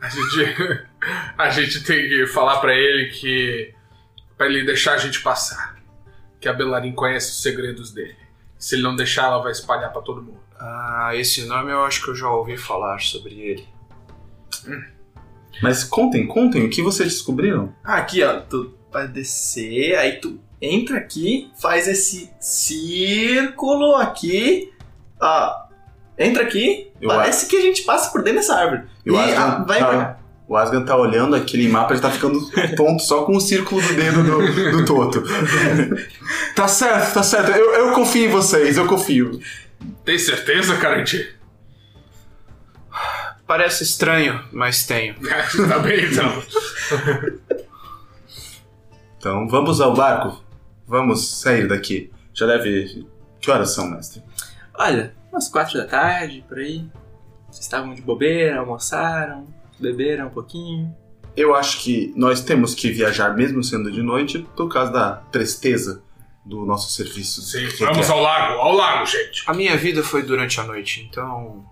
A 0.01 0.09
gente, 0.09 0.85
a 1.37 1.49
gente 1.51 1.83
tem 1.83 2.09
que 2.09 2.25
falar 2.27 2.59
pra 2.59 2.73
ele 2.73 3.11
que. 3.11 3.73
pra 4.37 4.47
ele 4.47 4.65
deixar 4.65 4.93
a 4.93 4.97
gente 4.97 5.21
passar. 5.21 5.75
Que 6.39 6.49
a 6.49 6.53
Belarim 6.53 6.91
conhece 6.93 7.31
os 7.31 7.41
segredos 7.43 7.91
dele. 7.91 8.15
Se 8.57 8.73
ele 8.75 8.81
não 8.81 8.95
deixar, 8.95 9.25
ela 9.25 9.41
vai 9.41 9.51
espalhar 9.51 9.91
pra 9.93 10.01
todo 10.01 10.21
mundo. 10.23 10.39
Ah, 10.59 11.11
esse 11.13 11.45
nome 11.45 11.71
eu 11.71 11.83
acho 11.83 12.03
que 12.03 12.09
eu 12.09 12.15
já 12.15 12.29
ouvi 12.29 12.57
falar 12.57 12.99
sobre 12.99 13.33
ele. 13.39 13.67
Mas 15.61 15.83
contem, 15.83 16.27
contem, 16.27 16.65
o 16.65 16.69
que 16.69 16.81
vocês 16.81 17.13
descobriram? 17.13 17.73
Aqui, 17.83 18.23
ó, 18.23 18.39
tu 18.39 18.73
vai 18.91 19.07
descer, 19.07 19.95
aí 19.95 20.13
tu 20.13 20.39
entra 20.61 20.97
aqui, 20.97 21.49
faz 21.59 21.87
esse 21.87 22.29
círculo 22.39 23.95
aqui, 23.95 24.71
ó. 25.19 25.61
Entra 26.17 26.43
aqui, 26.43 26.91
Eu 27.01 27.09
parece 27.09 27.47
que 27.47 27.57
a 27.57 27.61
gente 27.61 27.81
passa 27.81 28.11
por 28.11 28.21
dentro 28.21 28.39
dessa 28.39 28.55
árvore. 28.55 28.83
Eu 29.03 29.15
e 29.15 29.17
acho 29.17 29.33
que 29.33 29.39
ah, 29.39 29.65
vai 29.67 29.79
tá-. 29.79 30.17
O 30.47 30.57
Asgan 30.57 30.83
tá 30.83 30.97
olhando 30.97 31.33
aquele 31.33 31.67
mapa, 31.69 31.93
ele 31.93 32.01
tá 32.01 32.11
ficando 32.11 32.39
tonto 32.75 33.01
só 33.01 33.23
com 33.23 33.37
o 33.37 33.41
círculo 33.41 33.81
do 33.81 33.93
dedo 33.93 34.21
do, 34.21 34.71
do 34.77 34.85
Toto. 34.85 35.23
tá 36.53 36.67
certo, 36.67 37.13
tá 37.13 37.23
certo. 37.23 37.51
Eu, 37.51 37.73
eu 37.73 37.93
confio 37.93 38.25
em 38.25 38.29
vocês, 38.29 38.77
eu 38.77 38.85
confio. 38.85 39.39
Tem 40.03 40.19
certeza, 40.19 40.75
Caranti? 40.75 41.25
Parece 43.51 43.83
estranho, 43.83 44.41
mas 44.53 44.85
tenho. 44.85 45.13
tá 45.67 45.77
bem 45.79 46.05
então. 46.05 46.41
Então 49.17 49.45
vamos 49.49 49.81
ao 49.81 49.93
barco. 49.93 50.41
Vamos 50.87 51.27
sair 51.27 51.67
daqui. 51.67 52.09
Já 52.33 52.45
deve. 52.45 53.05
Que 53.41 53.51
horas 53.51 53.71
são, 53.71 53.89
mestre? 53.91 54.23
Olha, 54.73 55.13
umas 55.29 55.49
quatro 55.49 55.77
da 55.77 55.85
tarde, 55.85 56.45
por 56.47 56.59
aí. 56.59 56.85
Vocês 57.49 57.65
estavam 57.65 57.93
de 57.93 58.01
bobeira, 58.01 58.59
almoçaram, 58.61 59.45
beberam 59.77 60.27
um 60.27 60.31
pouquinho. 60.31 60.95
Eu 61.35 61.53
acho 61.53 61.81
que 61.81 62.13
nós 62.15 62.39
temos 62.39 62.73
que 62.73 62.89
viajar 62.89 63.35
mesmo 63.35 63.61
sendo 63.61 63.91
de 63.91 64.01
noite 64.01 64.47
por 64.55 64.69
causa 64.69 64.93
da 64.93 65.11
presteza 65.29 66.01
do 66.45 66.65
nosso 66.65 66.89
serviço. 66.93 67.41
Sim, 67.41 67.67
Que- 67.67 67.83
vamos 67.83 68.05
que- 68.05 68.11
ao 68.13 68.21
lago, 68.21 68.61
ao 68.61 68.71
lago, 68.71 69.05
gente. 69.05 69.43
A 69.45 69.53
minha 69.53 69.75
vida 69.75 70.01
foi 70.01 70.23
durante 70.23 70.57
a 70.61 70.63
noite, 70.63 71.05
então. 71.11 71.65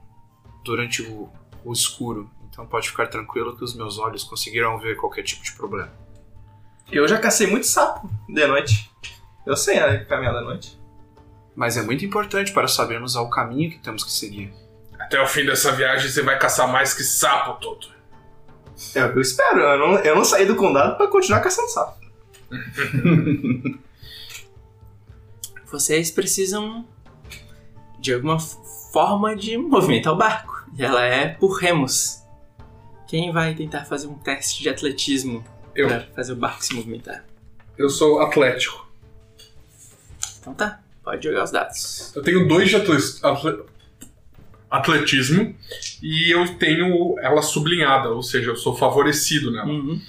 durante 0.66 1.02
o 1.02 1.30
escuro. 1.72 2.30
Então 2.50 2.66
pode 2.66 2.90
ficar 2.90 3.08
tranquilo 3.08 3.56
que 3.56 3.64
os 3.64 3.74
meus 3.74 3.98
olhos 3.98 4.24
conseguiram 4.24 4.78
ver 4.80 4.96
qualquer 4.98 5.24
tipo 5.24 5.44
de 5.44 5.54
problema. 5.54 5.92
Eu 6.92 7.08
já 7.08 7.18
cacei 7.20 7.48
muito 7.48 7.68
sapo 7.68 8.10
de 8.28 8.48
noite. 8.48 8.92
Eu 9.46 9.56
sei 9.56 9.80
a 9.80 10.04
caminhada 10.06 10.40
da 10.40 10.46
noite. 10.46 10.80
Mas 11.56 11.78
é 11.78 11.82
muito 11.82 12.04
importante 12.06 12.52
para 12.52 12.68
sabermos 12.68 13.16
ao 13.16 13.30
caminho 13.30 13.70
que 13.70 13.80
temos 13.80 14.04
que 14.04 14.12
seguir. 14.12 14.54
Até 15.00 15.22
o 15.22 15.28
fim 15.28 15.46
dessa 15.46 15.72
viagem 15.72 16.10
você 16.10 16.22
vai 16.22 16.38
caçar 16.38 16.68
mais 16.68 16.94
que 16.94 17.04
sapo, 17.04 17.60
Toto. 17.60 17.92
É 18.96 19.06
o 19.06 19.12
que 19.12 19.18
eu 19.18 19.22
espero. 19.22 19.60
Eu 19.60 19.78
não, 19.78 19.96
eu 20.00 20.16
não 20.16 20.26
saí 20.26 20.46
do 20.46 20.56
condado 20.56 20.98
pra 20.98 21.08
continuar 21.08 21.42
caçando 21.42 21.70
sapo. 21.70 22.00
Vocês 25.72 26.10
precisam 26.10 26.88
de 28.00 28.14
alguma 28.14 28.40
forma 28.40 29.36
de 29.36 29.58
movimentar 29.58 30.14
o 30.14 30.18
barco. 30.18 30.59
E 30.80 30.84
ela 30.86 31.04
é 31.06 31.28
por 31.28 31.58
remos. 31.60 32.24
Quem 33.08 33.32
vai 33.34 33.54
tentar 33.54 33.84
fazer 33.86 34.08
um 34.08 34.14
teste 34.16 34.64
de 34.64 34.70
atletismo 34.70 35.44
Eu. 35.76 35.88
pra 35.88 36.02
fazer 36.16 36.34
o 36.34 36.36
barco 36.36 36.64
se 36.64 36.74
movimentar? 36.74 37.26
Eu 37.78 37.90
sou 37.90 38.22
atlético. 38.22 38.88
Então 40.40 40.54
tá, 40.54 40.80
pode 41.04 41.24
jogar 41.28 41.44
os 41.44 41.52
dados. 41.52 42.14
Eu 42.16 42.22
tenho 42.24 42.48
dois 42.48 42.70
de 42.70 42.76
atle- 42.78 42.98
atle- 43.24 43.66
atletismo 44.72 45.56
e 46.02 46.34
eu 46.34 46.56
tenho 46.58 47.18
ela 47.20 47.42
sublinhada, 47.42 48.10
ou 48.10 48.22
seja, 48.24 48.52
eu 48.52 48.56
sou 48.56 48.76
favorecido 48.76 49.52
nela. 49.52 49.68
Uhum. 49.68 50.02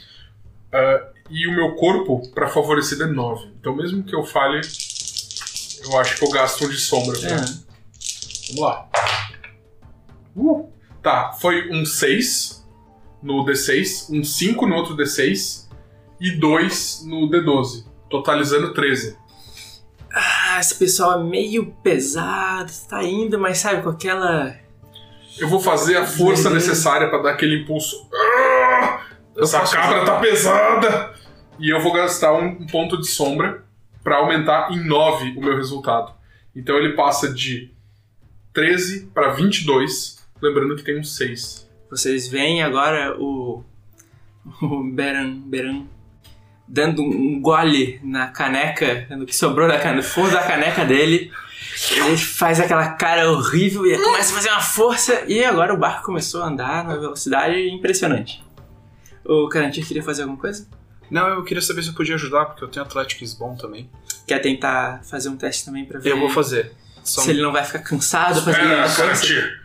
E 1.30 1.46
o 1.48 1.52
meu 1.54 1.74
corpo, 1.76 2.28
pra 2.32 2.48
favorecido, 2.48 3.04
é 3.04 3.06
9. 3.06 3.46
Então, 3.60 3.74
mesmo 3.74 4.02
que 4.02 4.14
eu 4.14 4.24
falhe, 4.24 4.60
eu 5.84 5.98
acho 5.98 6.16
que 6.18 6.24
eu 6.24 6.30
gasto 6.30 6.64
um 6.64 6.68
de 6.68 6.78
sombra. 6.78 7.18
né? 7.20 7.28
É. 7.32 7.36
Vamos 8.48 8.60
lá. 8.62 8.88
Uh, 10.36 10.68
tá, 11.02 11.32
foi 11.32 11.70
um 11.70 11.84
6 11.84 12.66
no 13.22 13.44
D6, 13.44 14.10
um 14.10 14.24
5 14.24 14.66
no 14.66 14.74
outro 14.74 14.96
D6 14.96 15.68
e 16.20 16.30
2 16.32 17.04
no 17.06 17.28
D12, 17.28 17.84
totalizando 18.08 18.72
13. 18.74 19.16
Ah, 20.12 20.58
esse 20.58 20.74
pessoal 20.74 21.20
é 21.20 21.24
meio 21.24 21.72
pesado, 21.82 22.70
tá 22.88 23.02
indo, 23.02 23.38
mas 23.38 23.58
sabe, 23.58 23.82
com 23.82 23.90
aquela. 23.90 24.54
Eu 25.38 25.48
vou 25.48 25.60
fazer 25.60 25.96
a 25.96 26.06
força 26.06 26.48
Beleza. 26.48 26.68
necessária 26.68 27.08
pra 27.08 27.22
dar 27.22 27.30
aquele 27.32 27.62
impulso. 27.62 28.08
Ah, 28.12 29.00
essa 29.38 29.60
cabra 29.60 30.04
tá 30.04 30.18
pesada! 30.18 31.14
E 31.58 31.70
eu 31.70 31.80
vou 31.80 31.92
gastar 31.92 32.32
um, 32.32 32.66
ponto 32.66 32.98
de 32.98 33.06
sombra 33.06 33.64
pra 34.02 34.16
aumentar 34.16 34.72
em 34.72 34.84
9 34.84 35.36
o 35.36 35.40
meu 35.40 35.56
resultado. 35.56 36.12
Então 36.56 36.76
ele 36.76 36.94
passa 36.94 37.32
de 37.32 37.70
13 38.52 39.10
pra 39.14 39.32
22, 39.32 40.19
lembrando 40.43 40.76
que 40.76 40.82
tem 40.82 40.99
um 40.99 41.05
6. 41.05 41.68
Vocês 41.91 42.28
veem 42.28 42.62
agora 42.62 43.16
o. 43.18 43.64
O 44.62 44.82
Beran. 44.82 45.34
Beran. 45.45 45.84
dando 46.66 47.03
um 47.03 47.41
gole 47.41 48.01
na 48.03 48.28
caneca, 48.28 49.07
no 49.11 49.26
que 49.26 49.36
sobrou 49.36 49.68
da 49.68 49.78
caneca, 49.78 49.97
no 49.97 50.03
fundo 50.03 50.30
da 50.30 50.43
caneca 50.43 50.84
dele. 50.84 51.30
Ele 51.91 52.16
faz 52.16 52.59
aquela 52.59 52.91
cara 52.93 53.30
horrível 53.30 53.86
e 53.86 53.99
começa 53.99 54.32
a 54.32 54.36
fazer 54.36 54.51
uma 54.51 54.61
força. 54.61 55.24
E 55.26 55.45
agora 55.45 55.74
o 55.74 55.76
barco 55.76 56.07
começou 56.07 56.43
a 56.43 56.47
andar 56.47 56.84
numa 56.84 56.99
velocidade 56.99 57.68
impressionante. 57.68 58.43
O 59.24 59.49
Carantir 59.49 59.86
queria 59.86 60.03
fazer 60.03 60.22
alguma 60.22 60.41
coisa? 60.41 60.66
Não, 61.11 61.28
eu 61.28 61.45
queria 61.45 61.61
saber 61.61 61.82
se 61.82 61.88
eu 61.88 61.95
podia 61.95 62.14
ajudar, 62.14 62.47
porque 62.47 62.64
eu 62.64 62.68
tenho 62.68 62.84
Athletics 62.84 63.34
bom 63.34 63.57
também. 63.57 63.91
Quer 64.26 64.38
tentar 64.38 65.03
fazer 65.05 65.28
um 65.28 65.36
teste 65.36 65.64
também 65.64 65.84
pra 65.84 65.99
ver 65.99 66.11
Eu 66.11 66.18
vou 66.18 66.30
fazer. 66.30 66.72
Só 67.05 67.20
se 67.22 67.30
ele 67.30 67.43
não 67.43 67.53
vai 67.53 67.64
ficar 67.64 67.80
cansado 67.80 68.43
fazendo 68.43 68.64
Espera, 68.64 68.88
força? 68.88 69.03
Garantir. 69.03 69.59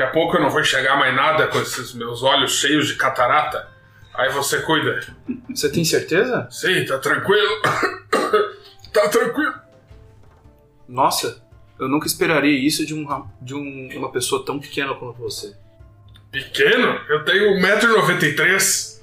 Daqui 0.00 0.02
a 0.02 0.14
pouco 0.14 0.34
eu 0.38 0.40
não 0.40 0.48
vou 0.48 0.62
enxergar 0.62 0.96
mais 0.96 1.14
nada 1.14 1.46
com 1.48 1.60
esses 1.60 1.92
meus 1.92 2.22
olhos 2.22 2.52
cheios 2.58 2.88
de 2.88 2.94
catarata. 2.96 3.68
Aí 4.14 4.30
você 4.32 4.62
cuida. 4.62 5.06
Você 5.54 5.70
tem 5.70 5.84
certeza? 5.84 6.48
Sim, 6.50 6.86
tá 6.86 6.98
tranquilo. 6.98 7.60
tá 8.94 9.08
tranquilo. 9.10 9.52
Nossa, 10.88 11.42
eu 11.78 11.86
nunca 11.86 12.06
esperaria 12.06 12.66
isso 12.66 12.86
de, 12.86 12.94
um, 12.94 13.06
de 13.42 13.54
um- 13.54 13.90
uma 13.98 14.10
pessoa 14.10 14.42
tão 14.42 14.58
pequena 14.58 14.94
como 14.94 15.12
você. 15.12 15.54
Pequeno? 16.32 16.98
Eu 17.10 17.22
tenho 17.22 17.60
1,93m. 17.60 19.00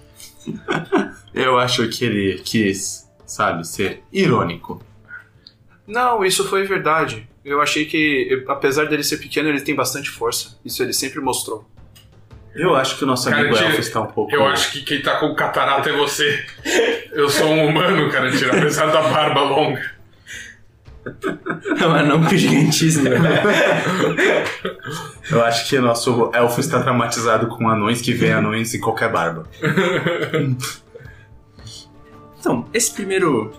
Eu 1.31 1.59
acho 1.59 1.87
que 1.89 2.05
ele 2.05 2.39
quis, 2.39 3.07
sabe, 3.23 3.67
ser 3.67 4.01
irônico. 4.11 4.83
Não, 5.85 6.25
isso 6.25 6.43
foi 6.49 6.63
verdade. 6.65 7.29
Eu 7.47 7.61
achei 7.61 7.85
que, 7.85 8.43
apesar 8.49 8.87
dele 8.87 9.05
ser 9.05 9.19
pequeno, 9.19 9.47
ele 9.47 9.61
tem 9.61 9.73
bastante 9.73 10.09
força. 10.09 10.59
Isso 10.65 10.83
ele 10.83 10.91
sempre 10.91 11.21
mostrou. 11.21 11.65
Eu 12.53 12.75
acho 12.75 12.97
que 12.97 13.05
o 13.05 13.07
nosso 13.07 13.29
Cara, 13.29 13.41
amigo 13.41 13.55
Elfo 13.55 13.79
está 13.79 14.01
um 14.01 14.07
pouco. 14.07 14.35
Eu 14.35 14.45
acho 14.45 14.73
que 14.73 14.81
quem 14.81 15.01
tá 15.01 15.15
com 15.17 15.33
catarata 15.33 15.89
é 15.89 15.93
você. 15.93 16.45
Eu 17.13 17.29
sou 17.29 17.47
um 17.47 17.67
humano, 17.67 18.11
cara, 18.11 18.29
tira, 18.35 18.57
apesar 18.57 18.87
da 18.87 19.01
barba 19.01 19.43
longa. 19.43 19.91
É 21.79 21.87
um 21.87 21.91
anão 21.93 22.27
gigantíssimo. 22.29 23.07
Eu 25.31 25.45
acho 25.45 25.69
que 25.69 25.77
o 25.77 25.81
nosso 25.81 26.29
elfo 26.33 26.59
está 26.59 26.81
traumatizado 26.81 27.47
com 27.47 27.69
anões 27.69 28.01
que 28.01 28.11
veem 28.11 28.33
anões 28.33 28.73
em 28.73 28.81
qualquer 28.81 29.09
barba. 29.09 29.47
Então, 32.39 32.65
esse 32.73 32.93
primeiro 32.93 33.51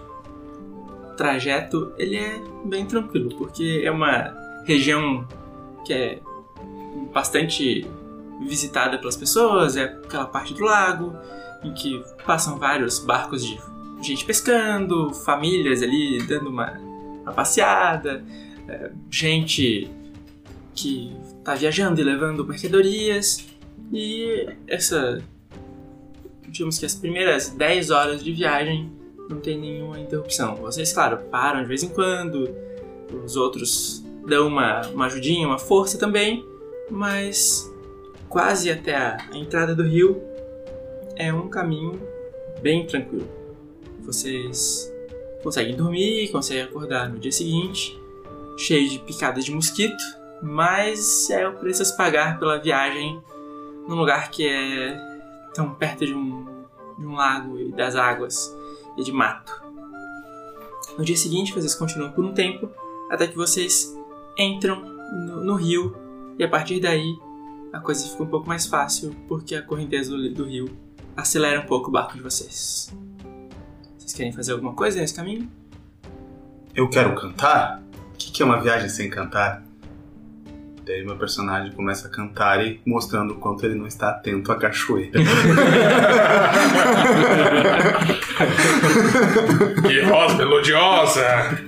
trajeto, 1.18 1.92
ele 1.98 2.16
é 2.16 2.40
bem 2.64 2.86
tranquilo, 2.86 3.28
porque 3.36 3.82
é 3.84 3.90
uma 3.90 4.34
região 4.64 5.26
que 5.84 5.92
é 5.92 6.20
bastante 7.12 7.84
visitada 8.46 8.96
pelas 8.98 9.16
pessoas, 9.16 9.76
é 9.76 9.84
aquela 9.84 10.26
parte 10.26 10.54
do 10.54 10.62
lago 10.62 11.14
em 11.64 11.74
que 11.74 12.02
passam 12.24 12.56
vários 12.56 13.00
barcos 13.00 13.44
de 13.44 13.58
gente 14.00 14.24
pescando, 14.24 15.12
famílias 15.12 15.82
ali 15.82 16.22
dando 16.22 16.48
uma, 16.48 16.72
uma 17.22 17.32
passeada, 17.32 18.24
é, 18.68 18.92
gente 19.10 19.90
que 20.72 21.12
tá 21.42 21.56
viajando 21.56 22.00
e 22.00 22.04
levando 22.04 22.46
mercadorias, 22.46 23.44
e 23.92 24.48
essa 24.68 25.20
digamos 26.46 26.78
que 26.78 26.86
as 26.86 26.94
primeiras 26.94 27.48
10 27.50 27.90
horas 27.90 28.22
de 28.22 28.32
viagem 28.32 28.97
não 29.28 29.40
tem 29.40 29.58
nenhuma 29.58 30.00
interrupção. 30.00 30.56
Vocês, 30.56 30.92
claro, 30.92 31.18
param 31.30 31.62
de 31.62 31.68
vez 31.68 31.82
em 31.82 31.88
quando, 31.88 32.54
os 33.24 33.36
outros 33.36 34.02
dão 34.26 34.46
uma, 34.46 34.86
uma 34.88 35.06
ajudinha, 35.06 35.46
uma 35.46 35.58
força 35.58 35.98
também, 35.98 36.44
mas 36.90 37.72
quase 38.28 38.70
até 38.70 38.96
a, 38.96 39.16
a 39.30 39.36
entrada 39.36 39.74
do 39.74 39.82
rio 39.82 40.22
é 41.16 41.32
um 41.32 41.48
caminho 41.48 42.00
bem 42.60 42.86
tranquilo. 42.86 43.28
Vocês 44.00 44.92
conseguem 45.42 45.76
dormir, 45.76 46.28
conseguem 46.28 46.64
acordar 46.64 47.08
no 47.08 47.18
dia 47.18 47.32
seguinte, 47.32 47.98
cheio 48.56 48.88
de 48.88 48.98
picadas 49.00 49.44
de 49.44 49.52
mosquito, 49.52 50.02
mas 50.42 51.28
é 51.30 51.46
o 51.46 51.54
preço 51.54 51.82
a 51.82 51.84
se 51.84 51.96
pagar 51.96 52.38
pela 52.38 52.58
viagem 52.58 53.20
num 53.86 53.96
lugar 53.96 54.30
que 54.30 54.46
é 54.46 54.98
tão 55.54 55.74
perto 55.74 56.04
de 56.04 56.14
um, 56.14 56.46
de 56.98 57.06
um 57.06 57.14
lago 57.14 57.58
e 57.58 57.72
das 57.72 57.96
águas 57.96 58.56
e 58.98 59.04
de 59.04 59.12
mato. 59.12 59.52
No 60.98 61.04
dia 61.04 61.16
seguinte, 61.16 61.52
vocês 61.52 61.74
continuam 61.74 62.10
por 62.10 62.24
um 62.24 62.34
tempo 62.34 62.68
até 63.08 63.26
que 63.26 63.36
vocês 63.36 63.96
entram 64.36 64.82
no, 64.82 65.44
no 65.44 65.54
rio 65.54 65.96
e 66.38 66.44
a 66.44 66.48
partir 66.48 66.80
daí 66.80 67.16
a 67.72 67.80
coisa 67.80 68.06
fica 68.08 68.22
um 68.22 68.26
pouco 68.26 68.48
mais 68.48 68.66
fácil 68.66 69.14
porque 69.28 69.54
a 69.54 69.62
correnteza 69.62 70.10
do, 70.10 70.34
do 70.34 70.44
rio 70.44 70.68
acelera 71.16 71.60
um 71.60 71.66
pouco 71.66 71.88
o 71.88 71.92
barco 71.92 72.14
de 72.14 72.22
vocês. 72.22 72.92
Vocês 73.96 74.12
querem 74.12 74.32
fazer 74.32 74.52
alguma 74.52 74.74
coisa 74.74 75.00
nesse 75.00 75.14
caminho? 75.14 75.50
Eu 76.74 76.88
quero 76.88 77.14
cantar? 77.14 77.82
O 78.14 78.16
que, 78.16 78.30
que 78.30 78.42
é 78.42 78.46
uma 78.46 78.60
viagem 78.60 78.88
sem 78.88 79.08
cantar? 79.08 79.67
Daí 80.88 81.04
meu 81.04 81.16
personagem 81.18 81.70
começa 81.72 82.08
a 82.08 82.10
cantar 82.10 82.64
e 82.64 82.80
mostrando 82.86 83.34
o 83.34 83.36
quanto 83.36 83.66
ele 83.66 83.74
não 83.74 83.86
está 83.86 84.08
atento 84.08 84.50
à 84.50 84.56
cachoeira. 84.56 85.20
Que 89.86 90.00
voz 90.02 90.34
melodiosa. 90.36 91.58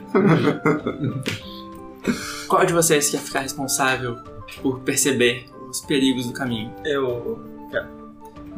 Qual 2.49 2.64
de 2.64 2.73
vocês 2.73 3.11
quer 3.11 3.18
ficar 3.18 3.41
responsável 3.41 4.16
por 4.62 4.81
perceber 4.81 5.47
os 5.68 5.81
perigos 5.81 6.27
do 6.27 6.33
caminho? 6.33 6.73
Eu. 6.85 7.45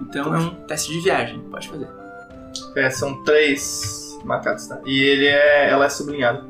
Então 0.02 0.34
é 0.34 0.38
um 0.38 0.50
teste 0.66 0.92
de 0.92 1.00
viagem, 1.00 1.40
pode 1.50 1.68
fazer. 1.68 1.88
É, 2.76 2.90
são 2.90 3.24
três 3.24 4.16
marcados, 4.24 4.66
tá? 4.66 4.80
E 4.84 5.00
ele 5.00 5.26
é. 5.26 5.70
Ela 5.70 5.86
é 5.86 5.88
sublinhada. 5.88 6.44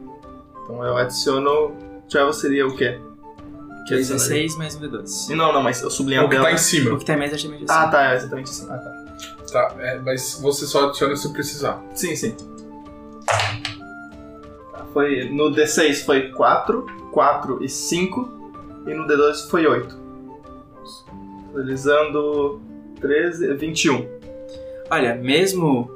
Então 0.64 0.84
eu 0.84 0.98
adiciono. 0.98 1.76
Travel 2.10 2.32
seria 2.32 2.66
o 2.66 2.76
quê? 2.76 2.98
Que 3.94 3.98
adicionaria? 4.00 4.48
16 4.48 4.56
mais 4.56 4.74
um 4.76 4.80
D12. 4.80 5.28
Não, 5.36 5.52
não, 5.52 5.62
mas 5.62 5.80
eu 5.82 5.88
É 5.88 5.90
sublinhado 5.90 6.26
o 6.26 6.30
que 6.30 6.36
dela. 6.36 6.46
tá 6.48 6.52
em 6.52 6.56
O 6.56 6.58
cima. 6.58 6.98
que 6.98 7.04
tá 7.04 7.16
mais 7.16 7.32
exatamente 7.32 7.64
assim. 7.64 7.72
Ah, 7.72 7.88
tá, 7.88 8.12
é 8.12 8.16
exatamente 8.16 8.50
assim. 8.50 8.66
Ah, 8.70 8.78
tá. 8.78 9.02
Tá, 9.52 9.74
é, 9.80 9.98
mas 9.98 10.38
você 10.40 10.64
só 10.66 10.86
adiciona 10.88 11.14
se 11.16 11.30
precisar. 11.32 11.82
Sim, 11.94 12.16
sim. 12.16 12.34
Tá, 13.26 14.84
Foi, 14.92 15.28
no 15.30 15.50
D6 15.50 16.04
foi 16.04 16.30
4, 16.32 16.86
4 17.12 17.62
e 17.62 17.68
5. 17.68 18.42
E 18.86 18.94
no 18.94 19.06
D12 19.06 19.48
foi 19.50 19.66
8. 19.66 20.00
Utilizando 21.54 22.60
13, 23.00 23.54
21. 23.54 24.08
Olha, 24.90 25.14
mesmo 25.16 25.90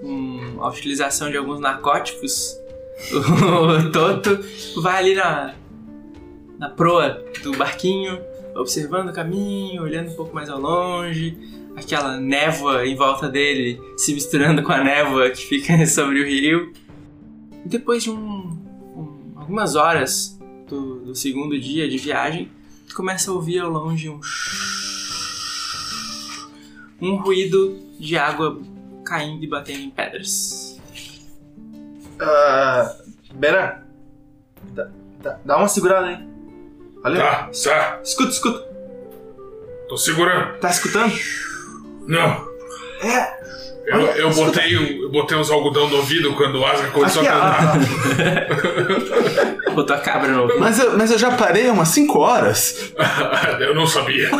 com 0.00 0.58
a 0.62 0.68
utilização 0.68 1.30
de 1.30 1.36
alguns 1.36 1.60
narcóticos, 1.60 2.56
o 3.12 3.90
Toto 3.90 4.38
vai 4.82 4.98
ali 4.98 5.14
na, 5.14 5.54
na 6.60 6.68
proa 6.68 7.24
do 7.42 7.56
barquinho, 7.56 8.20
observando 8.54 9.08
o 9.08 9.12
caminho, 9.14 9.82
olhando 9.82 10.10
um 10.10 10.14
pouco 10.14 10.34
mais 10.34 10.50
ao 10.50 10.60
longe, 10.60 11.36
aquela 11.74 12.18
névoa 12.20 12.86
em 12.86 12.94
volta 12.94 13.28
dele 13.30 13.80
se 13.96 14.12
misturando 14.12 14.62
com 14.62 14.70
a 14.70 14.84
névoa 14.84 15.30
que 15.30 15.42
fica 15.46 15.84
sobre 15.88 16.20
o 16.20 16.26
rio. 16.26 16.72
E 17.64 17.68
depois 17.68 18.02
de 18.02 18.10
um, 18.10 18.14
um- 18.94 19.32
algumas 19.36 19.74
horas 19.74 20.38
do, 20.68 20.96
do 21.06 21.14
segundo 21.14 21.58
dia 21.58 21.88
de 21.88 21.96
viagem, 21.96 22.50
tu 22.86 22.94
começa 22.94 23.30
a 23.30 23.34
ouvir 23.34 23.58
ao 23.60 23.70
longe 23.70 24.08
um 24.10 24.20
um 27.00 27.16
ruído 27.16 27.78
de 27.98 28.16
água 28.18 28.60
caindo 29.06 29.42
e 29.42 29.46
batendo 29.46 29.80
em 29.80 29.90
pedras. 29.90 30.78
Ah, 32.20 32.94
Bera, 33.32 33.86
dá, 34.74 34.90
dá, 35.22 35.38
dá 35.42 35.56
uma 35.56 35.68
segurada 35.68 36.08
aí. 36.08 36.29
Olha, 37.04 37.20
Tá, 37.20 37.50
tá. 37.64 38.00
escuta, 38.04 38.30
escuta. 38.30 38.68
Tô 39.88 39.96
segurando. 39.96 40.58
Tá 40.58 40.68
escutando? 40.70 41.12
Não. 42.06 42.48
É. 43.02 43.40
Eu, 43.86 43.96
Olha, 43.96 44.10
eu, 44.12 44.30
botei, 44.30 44.76
o- 44.76 45.02
eu 45.04 45.10
botei 45.10 45.36
uns 45.36 45.50
algodão 45.50 45.88
no 45.88 45.96
ouvido 45.96 46.34
quando 46.34 46.60
o 46.60 46.66
Asga 46.66 46.88
começou 46.90 47.22
Aqui, 47.22 47.30
a 47.30 47.40
cantar. 47.40 47.78
Botou 49.74 49.96
a 49.96 49.98
cabra 49.98 50.28
no 50.30 50.42
ouvido. 50.42 50.60
mas, 50.60 50.78
eu, 50.78 50.96
mas 50.96 51.10
eu 51.10 51.18
já 51.18 51.32
parei 51.32 51.68
há 51.68 51.72
umas 51.72 51.88
5 51.88 52.18
horas. 52.20 52.92
eu 53.58 53.74
não 53.74 53.86
sabia. 53.86 54.30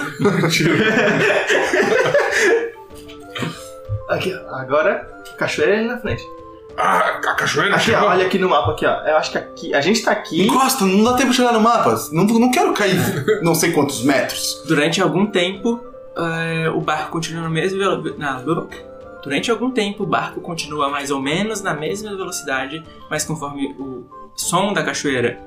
Aqui. 4.08 4.32
Agora, 4.52 5.08
cachoeira 5.38 5.74
ali 5.74 5.86
na 5.88 5.98
frente. 5.98 6.22
Ah, 6.76 6.98
a 6.98 7.34
cachoeira 7.34 7.74
Aqui, 7.76 7.84
chegou. 7.86 8.02
ó, 8.04 8.10
olha 8.10 8.26
aqui 8.26 8.38
no 8.38 8.48
mapa, 8.48 8.72
aqui, 8.72 8.86
ó. 8.86 8.92
Eu 9.06 9.16
acho 9.16 9.30
que 9.32 9.38
aqui. 9.38 9.74
A 9.74 9.80
gente 9.80 10.02
tá 10.02 10.10
aqui. 10.12 10.42
Encosta, 10.42 10.84
não 10.84 11.04
dá 11.04 11.14
tempo 11.14 11.32
de 11.32 11.40
olhar 11.40 11.52
no 11.52 11.60
mapa. 11.60 11.94
Não, 12.12 12.24
não 12.24 12.50
quero 12.50 12.72
cair 12.72 12.96
não 13.42 13.54
sei 13.54 13.72
quantos 13.72 14.02
metros. 14.02 14.62
Durante 14.66 15.00
algum 15.02 15.26
tempo, 15.26 15.80
eh, 16.16 16.70
o 16.70 16.80
barco 16.80 17.10
continua 17.12 17.42
no 17.42 17.50
mesmo 17.50 17.78
velo- 17.78 18.16
na- 18.18 18.40
Durante 19.22 19.50
algum 19.50 19.70
tempo, 19.70 20.04
o 20.04 20.06
barco 20.06 20.40
continua 20.40 20.88
mais 20.88 21.10
ou 21.10 21.20
menos 21.20 21.60
na 21.60 21.74
mesma 21.74 22.16
velocidade, 22.16 22.82
mas 23.10 23.22
conforme 23.24 23.74
o 23.78 24.04
som 24.34 24.72
da 24.72 24.82
cachoeira 24.82 25.38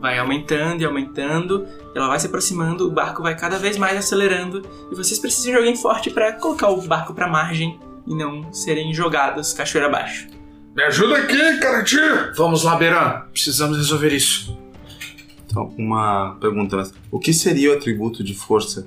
vai 0.00 0.16
aumentando 0.18 0.80
e 0.80 0.84
aumentando, 0.84 1.66
ela 1.94 2.06
vai 2.06 2.18
se 2.20 2.26
aproximando, 2.26 2.86
o 2.86 2.90
barco 2.90 3.20
vai 3.22 3.36
cada 3.36 3.58
vez 3.58 3.76
mais 3.76 3.98
acelerando 3.98 4.62
e 4.90 4.94
vocês 4.94 5.18
precisam 5.18 5.50
de 5.52 5.58
alguém 5.58 5.74
forte 5.76 6.08
para 6.08 6.32
colocar 6.34 6.68
o 6.70 6.80
barco 6.82 7.12
para 7.12 7.26
margem 7.26 7.78
e 8.06 8.14
não 8.14 8.50
serem 8.52 8.94
jogados 8.94 9.52
cachoeira 9.52 9.88
abaixo. 9.88 10.28
Me 10.74 10.82
ajuda 10.84 11.16
aqui, 11.18 11.58
Karantir! 11.58 12.32
Vamos 12.36 12.62
lá, 12.62 12.76
Beran. 12.76 13.22
Precisamos 13.32 13.76
resolver 13.76 14.12
isso. 14.12 14.56
Então, 15.46 15.74
uma 15.76 16.36
pergunta. 16.40 16.76
mas 16.76 16.92
O 17.10 17.18
que 17.18 17.32
seria 17.32 17.72
o 17.72 17.74
atributo 17.74 18.22
de 18.22 18.34
força? 18.34 18.86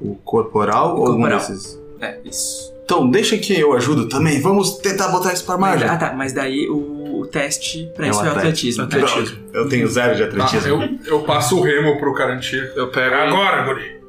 O 0.00 0.14
corporal 0.16 0.96
ou 0.96 1.06
algum 1.06 1.20
Corporal. 1.20 1.38
desses? 1.38 1.78
É, 2.00 2.18
isso. 2.24 2.72
Então, 2.84 3.10
deixa 3.10 3.36
que 3.36 3.52
eu 3.58 3.74
ajudo 3.74 4.08
também. 4.08 4.40
Vamos 4.40 4.78
tentar 4.78 5.08
botar 5.08 5.34
isso 5.34 5.44
pra 5.44 5.58
Mas, 5.58 5.70
margem. 5.80 5.88
ah, 5.88 5.96
tá. 5.98 6.12
Mas 6.14 6.32
daí 6.32 6.66
o, 6.70 7.20
o 7.20 7.26
teste 7.26 7.90
pra 7.94 8.06
É 8.06 8.10
isso 8.10 8.22
o 8.22 8.24
é 8.24 8.28
o 8.28 8.32
atletismo. 8.32 8.84
atletismo. 8.84 9.18
Atletismo. 9.18 9.44
Eu 9.52 9.68
tenho 9.68 9.86
zero 9.88 10.14
de 10.16 10.22
Tá, 10.34 10.44
atletismo. 10.44 10.82
eu, 10.82 10.98
eu 11.04 11.20
passo 11.24 11.58
o 11.58 11.60
remo 11.62 11.98
pro 11.98 12.14
Karantir. 12.14 12.72
Eu 12.74 12.88
pego. 12.90 13.14
Agora, 13.14 13.62
guri. 13.64 14.00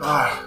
Ah, 0.00 0.38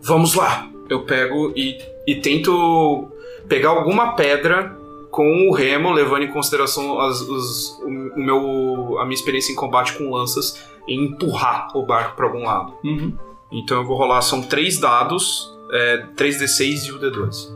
vamos 0.00 0.34
lá. 0.34 0.68
Eu 0.88 1.02
pego 1.04 1.52
e, 1.56 1.78
e 2.06 2.14
tento 2.16 3.10
pegar 3.48 3.70
alguma 3.70 4.14
pedra 4.14 4.76
com 5.14 5.48
o 5.48 5.52
remo, 5.52 5.92
levando 5.92 6.24
em 6.24 6.32
consideração 6.32 6.98
as, 6.98 7.20
os, 7.20 7.78
o, 7.78 7.86
o 7.86 8.20
meu, 8.20 8.98
a 8.98 9.04
minha 9.04 9.14
experiência 9.14 9.52
em 9.52 9.54
combate 9.54 9.96
com 9.96 10.10
lanças, 10.10 10.60
e 10.88 10.94
empurrar 10.94 11.68
o 11.76 11.86
barco 11.86 12.16
para 12.16 12.26
algum 12.26 12.42
lado. 12.42 12.74
Uhum. 12.82 13.16
Então 13.52 13.76
eu 13.76 13.86
vou 13.86 13.96
rolar, 13.96 14.20
são 14.22 14.42
três 14.42 14.76
dados, 14.76 15.56
é, 15.70 16.04
3d6 16.16 16.88
e 16.88 16.90
o 16.90 16.98
d12. 16.98 17.54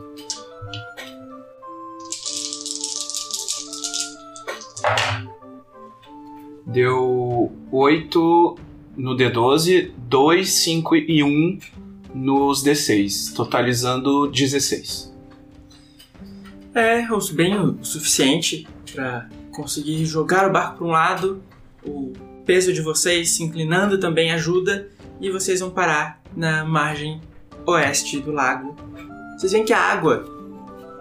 Deu 6.65 7.51
8 7.73 8.55
no 8.95 9.17
D12, 9.17 9.91
2, 9.97 10.49
5 10.49 10.95
e 10.95 11.23
1 11.23 11.59
nos 12.15 12.63
D6, 12.63 13.35
totalizando 13.35 14.29
16. 14.29 15.08
É 16.73 17.01
o- 17.11 17.33
bem 17.33 17.57
o 17.59 17.83
suficiente 17.83 18.67
pra 18.93 19.27
conseguir 19.51 20.05
jogar 20.05 20.47
o 20.47 20.51
barco 20.51 20.77
para 20.77 20.87
um 20.87 20.91
lado, 20.91 21.41
o 21.85 22.13
peso 22.45 22.71
de 22.71 22.81
vocês 22.81 23.31
se 23.31 23.43
inclinando 23.43 23.99
também 23.99 24.31
ajuda 24.31 24.89
e 25.19 25.29
vocês 25.29 25.59
vão 25.59 25.69
parar 25.69 26.21
na 26.35 26.63
margem 26.63 27.19
oeste 27.65 28.19
do 28.19 28.31
lago. 28.31 28.75
Vocês 29.37 29.51
veem 29.51 29.65
que 29.65 29.73
a 29.73 29.79
água 29.79 30.25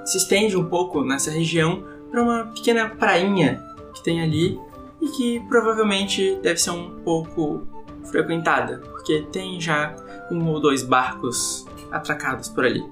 se 0.04 0.16
estende 0.16 0.56
um 0.56 0.64
pouco 0.64 1.04
nessa 1.04 1.30
região 1.30 1.84
para 2.10 2.22
uma 2.22 2.44
pequena 2.46 2.88
prainha 2.88 3.62
que 3.94 4.02
tem 4.02 4.22
ali 4.22 4.58
e 5.00 5.08
que 5.08 5.40
provavelmente 5.48 6.38
deve 6.42 6.58
ser 6.60 6.70
um 6.70 6.98
pouco 7.00 7.66
frequentada, 8.04 8.78
porque 8.78 9.26
tem 9.30 9.60
já 9.60 9.94
um 10.30 10.46
ou 10.48 10.60
dois 10.60 10.82
barcos 10.82 11.66
atracados 11.90 12.48
por 12.48 12.64
ali. 12.64 12.82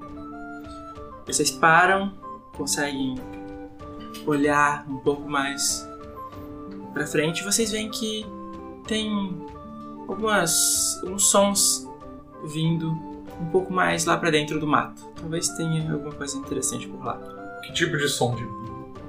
Vocês 1.26 1.50
param, 1.50 2.12
conseguem 2.56 3.14
olhar 4.26 4.84
um 4.88 4.96
pouco 4.98 5.28
mais 5.28 5.86
pra 6.92 7.06
frente, 7.06 7.44
vocês 7.44 7.70
veem 7.70 7.90
que 7.90 8.24
tem 8.86 9.10
algumas 10.08 11.00
uns 11.04 11.26
sons 11.26 11.88
vindo 12.44 12.88
um 13.40 13.46
pouco 13.52 13.72
mais 13.72 14.04
lá 14.04 14.16
pra 14.16 14.30
dentro 14.30 14.58
do 14.58 14.66
mato. 14.66 15.02
Talvez 15.20 15.48
tenha 15.50 15.92
alguma 15.92 16.12
coisa 16.14 16.36
interessante 16.38 16.86
por 16.88 17.04
lá. 17.04 17.18
Que 17.64 17.72
tipo 17.72 17.96
de 17.96 18.08
som? 18.08 18.34
De 18.34 18.46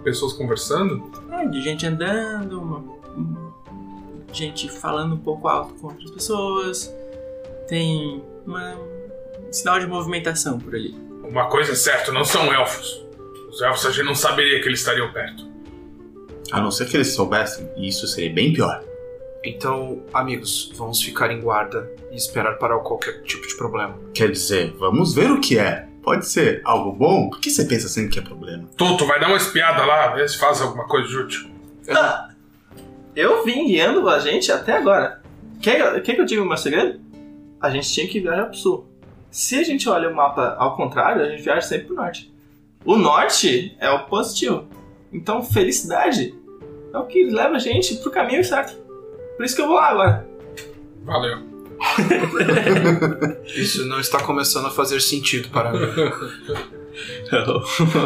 pessoas 0.03 0.33
conversando? 0.33 1.09
É, 1.31 1.45
de 1.47 1.61
gente 1.61 1.85
andando, 1.85 2.59
uma- 2.61 2.79
um- 3.17 3.51
gente 4.33 4.69
falando 4.69 5.15
um 5.15 5.19
pouco 5.19 5.47
alto 5.47 5.73
com 5.75 5.87
outras 5.87 6.11
pessoas. 6.11 6.93
Tem 7.67 8.21
uma, 8.45 8.75
um 8.75 9.51
sinal 9.53 9.79
de 9.79 9.87
movimentação 9.87 10.59
por 10.59 10.75
ali. 10.75 10.95
Uma 11.23 11.45
coisa 11.49 11.71
é 11.73 11.75
certa, 11.75 12.11
não 12.11 12.23
são 12.25 12.51
elfos. 12.53 13.05
Os 13.47 13.61
elfos 13.61 13.85
a 13.85 13.91
gente 13.91 14.05
não 14.05 14.15
saberia 14.15 14.61
que 14.61 14.67
eles 14.67 14.79
estariam 14.79 15.11
perto. 15.11 15.47
A 16.51 16.61
não 16.61 16.71
ser 16.71 16.87
que 16.87 16.95
eles 16.95 17.13
soubessem, 17.13 17.69
e 17.77 17.87
isso 17.87 18.07
seria 18.07 18.33
bem 18.33 18.53
pior. 18.53 18.83
Então, 19.43 20.03
amigos, 20.13 20.71
vamos 20.75 21.01
ficar 21.01 21.31
em 21.31 21.39
guarda 21.39 21.89
e 22.11 22.15
esperar 22.15 22.57
para 22.57 22.77
qualquer 22.79 23.21
tipo 23.23 23.47
de 23.47 23.55
problema. 23.55 23.97
Quer 24.13 24.31
dizer, 24.31 24.73
vamos 24.77 25.13
ver 25.13 25.31
o 25.31 25.39
que 25.39 25.57
é. 25.57 25.87
Pode 26.01 26.25
ser 26.27 26.61
algo 26.63 26.91
bom? 26.91 27.29
Por 27.29 27.39
que 27.39 27.49
você 27.49 27.65
pensa 27.65 27.87
sempre 27.87 28.11
que 28.11 28.19
é 28.19 28.21
problema? 28.21 28.67
Toto, 28.77 29.05
vai 29.05 29.19
dar 29.19 29.27
uma 29.27 29.37
espiada 29.37 29.85
lá, 29.85 30.07
ver 30.13 30.29
se 30.29 30.37
faz 30.37 30.61
alguma 30.61 30.87
coisa 30.87 31.07
de 31.07 31.17
útil. 31.17 31.49
Ah, 31.89 32.29
eu 33.15 33.43
vim 33.43 33.67
guiando 33.67 34.07
a 34.09 34.19
gente 34.19 34.51
até 34.51 34.77
agora. 34.77 35.21
Quer, 35.61 36.01
quer 36.01 36.15
que 36.15 36.21
eu 36.21 36.25
diga 36.25 36.41
o 36.41 36.45
meu 36.45 36.57
segredo? 36.57 36.99
A 37.59 37.69
gente 37.69 37.91
tinha 37.91 38.07
que 38.07 38.19
viajar 38.19 38.45
pro 38.45 38.57
sul. 38.57 38.87
Se 39.29 39.59
a 39.59 39.63
gente 39.63 39.87
olha 39.89 40.09
o 40.09 40.15
mapa 40.15 40.55
ao 40.57 40.75
contrário, 40.75 41.21
a 41.21 41.29
gente 41.29 41.41
viaja 41.41 41.61
sempre 41.61 41.87
pro 41.87 41.95
norte. 41.95 42.33
O 42.87 42.95
norte 42.97 43.75
é 43.79 43.89
o 43.91 44.05
positivo. 44.05 44.65
Então, 45.11 45.43
felicidade 45.43 46.33
é 46.93 46.97
o 46.97 47.05
que 47.05 47.25
leva 47.29 47.55
a 47.55 47.59
gente 47.59 47.95
pro 47.97 48.09
caminho 48.09 48.43
certo. 48.43 48.75
Por 49.35 49.45
isso 49.45 49.55
que 49.55 49.61
eu 49.61 49.67
vou 49.67 49.75
lá 49.75 49.89
agora. 49.89 50.27
Valeu. 51.03 51.37
Isso 53.45 53.85
não 53.85 53.99
está 53.99 54.19
começando 54.23 54.65
a 54.65 54.71
fazer 54.71 54.99
sentido 55.01 55.49
para 55.49 55.71
mim. 55.73 55.79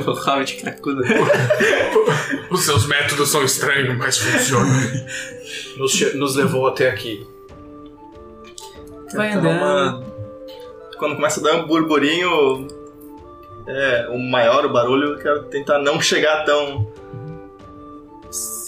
o 0.07 0.11
Hobbit 0.13 0.57
cracudo. 0.57 1.01
Os 2.51 2.63
seus 2.65 2.85
métodos 2.87 3.29
são 3.29 3.43
estranhos, 3.45 3.97
mas 3.97 4.17
funcionam. 4.17 4.69
Nos, 5.77 6.13
nos 6.15 6.35
levou 6.35 6.67
até 6.67 6.89
aqui. 6.89 7.25
Vai 9.13 9.31
andando. 9.33 9.57
uma- 9.57 10.03
Quando 10.97 11.15
começa 11.15 11.39
a 11.39 11.43
dar 11.43 11.55
um 11.63 11.67
burburinho, 11.67 12.67
é, 13.67 14.07
o 14.09 14.17
maior 14.19 14.65
o 14.65 14.69
barulho, 14.73 15.13
eu 15.13 15.17
quero 15.17 15.43
tentar 15.43 15.79
não 15.79 15.99
chegar 16.01 16.43
tão 16.45 16.87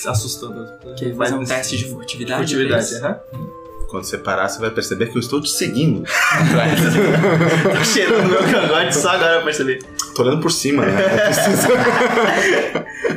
assustador. 0.08 0.68
Que 0.98 1.12
Vai 1.14 1.30
fazer 1.30 1.42
um 1.42 1.46
teste 1.46 1.78
de 1.78 1.86
furtividade. 1.90 2.34
é 2.34 2.38
Furtividade, 2.48 2.84
isso? 2.86 3.06
aham. 3.06 3.20
Quando 3.90 4.06
você 4.06 4.18
parar, 4.18 4.50
você 4.50 4.60
vai 4.60 4.72
perceber 4.72 5.06
que 5.12 5.18
eu 5.18 5.20
estou 5.20 5.40
te 5.40 5.50
seguindo. 5.52 6.04
Tô 7.78 7.84
cheirando 7.86 8.28
meu 8.28 8.40
cangote 8.42 8.96
só 8.98 9.10
agora 9.12 9.36
eu 9.36 9.44
percebi. 9.44 9.78
Tô 10.16 10.24
olhando 10.24 10.42
por 10.42 10.52
cima, 10.52 10.84
né? 10.84 10.98
Preciso- 11.30 11.68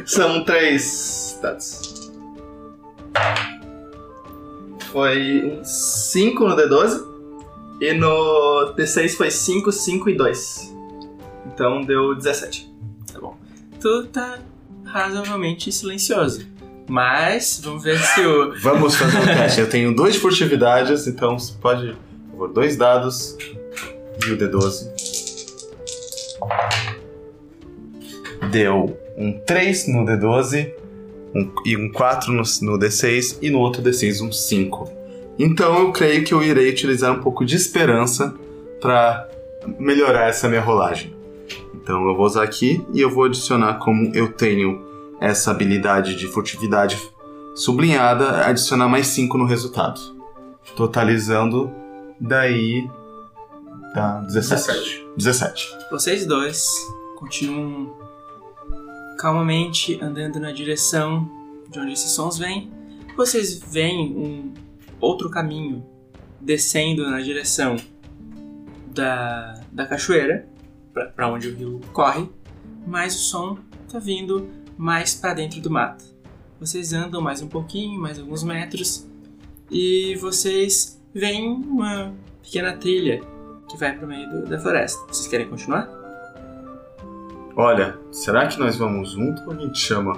São 0.04 0.44
três 0.44 1.38
dados. 1.42 2.10
Foi 4.92 5.44
um 5.60 5.64
5 5.64 6.46
no 6.46 6.56
D12 6.56 7.04
e 7.80 7.92
no 7.94 8.74
D6 8.76 9.16
foi 9.16 9.30
5, 9.30 9.72
5 9.72 10.10
e 10.10 10.14
2. 10.16 10.75
Então 11.46 11.82
deu 11.82 12.14
17. 12.14 12.74
Tu 13.80 14.06
tá 14.06 14.38
razoavelmente 14.84 15.70
silencioso. 15.70 16.46
Mas, 16.88 17.60
vamos 17.62 17.82
ver 17.82 17.98
se 17.98 18.20
o. 18.20 18.54
Vamos 18.62 18.94
fazer 18.94 19.18
um 19.18 19.24
teste. 19.24 19.60
Eu 19.60 19.68
tenho 19.68 19.92
de 19.94 20.18
furtividades, 20.18 21.06
então 21.06 21.36
você 21.38 21.52
pode. 21.60 21.88
Por 21.88 22.30
favor, 22.30 22.48
dois 22.52 22.76
dados 22.76 23.36
e 24.26 24.30
o 24.30 24.36
D12. 24.38 24.88
Deu 28.50 28.96
um 29.16 29.32
3 29.40 29.88
no 29.88 30.04
D12 30.04 30.72
um- 31.34 31.50
e 31.64 31.76
um 31.76 31.90
4 31.90 32.32
no, 32.32 32.42
no 32.62 32.78
D6 32.78 33.38
e 33.42 33.50
no 33.50 33.58
outro 33.58 33.82
D6 33.82 34.20
um 34.22 34.30
5. 34.30 34.90
Então 35.38 35.78
eu 35.78 35.92
creio 35.92 36.24
que 36.24 36.32
eu 36.32 36.42
irei 36.42 36.70
utilizar 36.70 37.12
um 37.12 37.20
pouco 37.20 37.44
de 37.44 37.56
esperança 37.56 38.34
para 38.80 39.28
melhorar 39.78 40.28
essa 40.28 40.48
minha 40.48 40.60
rolagem. 40.60 41.15
Então 41.86 42.04
eu 42.04 42.16
vou 42.16 42.26
usar 42.26 42.42
aqui 42.42 42.84
e 42.92 43.00
eu 43.00 43.08
vou 43.08 43.22
adicionar 43.22 43.74
como 43.74 44.10
eu 44.12 44.32
tenho 44.32 44.84
essa 45.20 45.52
habilidade 45.52 46.16
de 46.16 46.26
furtividade 46.26 47.00
sublinhada, 47.54 48.44
adicionar 48.44 48.88
mais 48.88 49.06
5 49.06 49.38
no 49.38 49.44
resultado. 49.46 50.00
Totalizando 50.74 51.72
daí 52.18 52.90
dá 53.94 54.20
17. 54.22 54.66
17. 54.66 55.06
17. 55.16 55.78
Vocês 55.88 56.26
dois 56.26 56.66
continuam 57.20 57.94
calmamente 59.16 59.96
andando 60.02 60.40
na 60.40 60.50
direção 60.50 61.30
de 61.70 61.78
onde 61.78 61.92
esses 61.92 62.10
sons 62.10 62.36
vêm. 62.36 62.68
Vocês 63.16 63.60
veem 63.60 64.12
um 64.16 64.52
outro 65.00 65.30
caminho 65.30 65.86
descendo 66.40 67.08
na 67.08 67.20
direção 67.20 67.76
da, 68.88 69.54
da 69.70 69.86
cachoeira, 69.86 70.48
para 71.04 71.28
onde 71.28 71.48
o 71.48 71.54
rio 71.54 71.80
corre, 71.92 72.28
mas 72.86 73.14
o 73.14 73.18
som 73.18 73.58
tá 73.90 73.98
vindo 73.98 74.48
mais 74.76 75.14
para 75.14 75.34
dentro 75.34 75.60
do 75.60 75.70
mato. 75.70 76.04
Vocês 76.58 76.92
andam 76.92 77.20
mais 77.20 77.42
um 77.42 77.48
pouquinho, 77.48 78.00
mais 78.00 78.18
alguns 78.18 78.42
metros, 78.42 79.06
e 79.70 80.14
vocês 80.20 81.00
veem 81.14 81.48
uma 81.52 82.14
pequena 82.42 82.72
trilha 82.76 83.20
que 83.68 83.76
vai 83.76 83.96
pro 83.96 84.06
meio 84.06 84.28
do- 84.30 84.46
da 84.46 84.58
floresta. 84.58 84.98
Vocês 85.12 85.26
querem 85.28 85.48
continuar? 85.48 85.88
Olha, 87.56 87.98
será 88.12 88.46
que 88.46 88.58
nós 88.58 88.76
vamos 88.76 89.12
junto 89.12 89.42
ou 89.44 89.52
a 89.52 89.56
gente 89.56 89.78
chama 89.78 90.12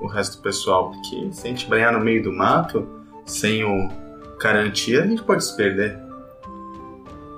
o 0.00 0.06
resto 0.06 0.36
do 0.38 0.42
pessoal? 0.42 0.90
Porque 0.90 1.32
se 1.32 1.46
a 1.46 1.50
gente 1.50 1.66
banhar 1.68 1.92
no 1.92 2.00
meio 2.00 2.22
do 2.22 2.32
mato, 2.32 2.86
sem 3.24 3.62
o 3.64 3.88
garantia, 4.40 5.02
a 5.04 5.06
gente 5.06 5.22
pode 5.22 5.44
se 5.44 5.56
perder. 5.56 5.98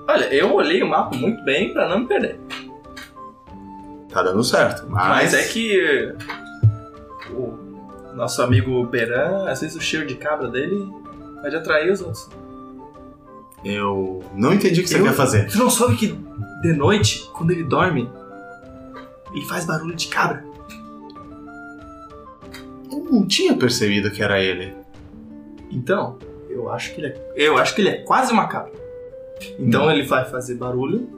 Olha, 0.09 0.25
eu 0.35 0.53
olhei 0.55 0.83
o 0.83 0.89
mapa 0.89 1.17
muito 1.17 1.43
bem 1.45 1.73
pra 1.73 1.89
não 1.89 2.01
me 2.01 2.07
perder. 2.07 2.39
Tá 4.13 4.23
dando 4.23 4.45
certo. 4.45 4.87
Mas, 4.89 5.09
Mas 5.09 5.35
é 5.35 5.43
que 5.45 6.15
o 7.31 8.13
nosso 8.15 8.43
amigo 8.43 8.87
Peran, 8.89 9.49
às 9.49 9.61
vezes 9.63 9.77
o 9.77 9.81
cheiro 9.81 10.07
de 10.07 10.15
cabra 10.17 10.49
dele 10.49 10.87
pode 11.41 11.57
atrair 11.57 11.91
os 11.91 12.01
outros. 12.01 12.29
eu 13.65 14.23
não 14.35 14.53
entendi 14.53 14.81
o 14.81 14.83
que 14.83 14.89
você 14.91 14.99
Eu- 14.99 15.05
quer 15.05 15.15
fazer. 15.15 15.49
Você 15.51 15.57
não 15.59 15.71
sabe 15.71 15.97
que 15.97 16.19
de 16.63 16.73
noite, 16.75 17.29
quando 17.33 17.51
ele 17.53 17.65
dorme, 17.65 18.11
ele 19.33 19.45
faz 19.47 19.65
barulho 19.65 19.95
de 19.95 20.09
cabra? 20.09 20.45
Eu 22.91 23.05
não 23.11 23.27
tinha 23.27 23.57
percebido 23.57 24.11
que 24.11 24.23
era 24.23 24.41
ele. 24.41 24.75
Então, 25.71 26.19
eu 26.51 26.71
acho 26.71 26.95
que 26.95 27.01
ele 27.01 27.07
é, 27.09 27.27
eu 27.37 27.57
acho 27.57 27.75
que 27.75 27.81
ele 27.81 27.89
é 27.89 27.95
quase 28.03 28.33
uma 28.33 28.47
cabra. 28.47 28.73
Então 29.59 29.91
ele 29.91 30.03
vai 30.05 30.25
fazer 30.25 30.55
barulho 30.57 31.09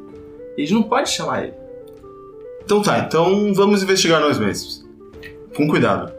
e 0.57 0.63
a 0.63 0.65
gente 0.65 0.75
não 0.75 0.85
pode 0.85 1.11
chamar 1.11 1.43
ele. 1.45 1.55
Então 2.65 2.81
tá, 2.81 2.99
então 2.99 3.53
vamos 3.53 3.83
investigar 3.83 4.21
nós 4.21 4.39
mesmos. 4.39 4.85
Com 5.55 5.69
cuidado. 5.69 6.13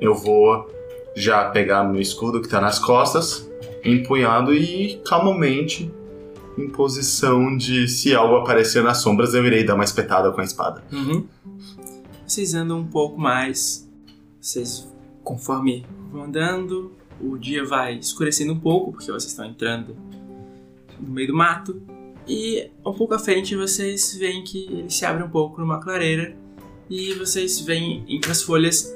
Eu 0.00 0.14
vou 0.14 0.70
já 1.14 1.48
pegar 1.50 1.84
meu 1.84 2.00
escudo 2.00 2.40
que 2.40 2.48
tá 2.48 2.60
nas 2.60 2.78
costas, 2.78 3.48
empunhado 3.84 4.54
e 4.54 5.00
calmamente, 5.06 5.90
em 6.58 6.68
posição 6.68 7.56
de 7.56 7.88
se 7.88 8.14
algo 8.14 8.36
aparecer 8.36 8.82
nas 8.82 8.98
sombras, 8.98 9.34
eu 9.34 9.44
irei 9.44 9.64
dar 9.64 9.74
uma 9.74 9.84
espetada 9.84 10.30
com 10.30 10.40
a 10.40 10.44
espada. 10.44 10.82
Uhum. 10.92 11.26
Vocês 12.26 12.54
andam 12.54 12.78
um 12.78 12.86
pouco 12.86 13.18
mais. 13.18 13.88
Vocês, 14.40 14.88
conforme 15.22 15.84
vão 16.10 16.24
andando, 16.24 16.92
o 17.20 17.36
dia 17.36 17.64
vai 17.64 17.96
escurecendo 17.96 18.52
um 18.52 18.60
pouco, 18.60 18.92
porque 18.92 19.06
vocês 19.06 19.26
estão 19.26 19.44
entrando 19.44 19.96
no 21.00 21.12
meio 21.12 21.28
do 21.28 21.34
mato. 21.34 21.80
E 22.26 22.70
um 22.84 22.92
pouco 22.92 23.14
à 23.14 23.18
frente 23.18 23.54
vocês 23.54 24.14
veem 24.16 24.42
que 24.42 24.66
ele 24.66 24.90
se 24.90 25.04
abre 25.04 25.22
um 25.22 25.30
pouco 25.30 25.60
numa 25.60 25.80
clareira. 25.80 26.36
E 26.88 27.14
vocês 27.14 27.60
veem 27.60 28.04
entre 28.08 28.30
as 28.30 28.42
folhas 28.42 28.94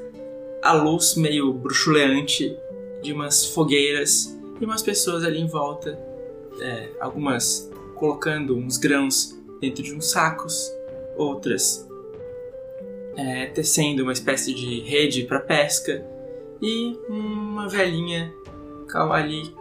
a 0.63 0.73
luz 0.73 1.17
meio 1.17 1.53
bruxuleante 1.53 2.57
de 3.03 3.13
umas 3.13 3.47
fogueiras 3.47 4.39
e 4.61 4.65
umas 4.65 4.83
pessoas 4.83 5.25
ali 5.25 5.41
em 5.41 5.47
volta. 5.47 5.99
é, 6.61 6.89
algumas 7.01 7.71
colocando 7.95 8.57
uns 8.57 8.77
grãos 8.77 9.39
dentro 9.61 9.83
de 9.83 9.95
uns 9.95 10.11
sacos, 10.11 10.73
outras 11.17 11.87
é, 13.17 13.47
tecendo 13.47 14.03
uma 14.03 14.13
espécie 14.13 14.55
de 14.55 14.81
rede 14.81 15.25
para 15.25 15.41
pesca 15.41 16.05
e 16.63 16.99
uma 17.09 17.69
velhinha 17.69 18.33
ali, 19.13 19.55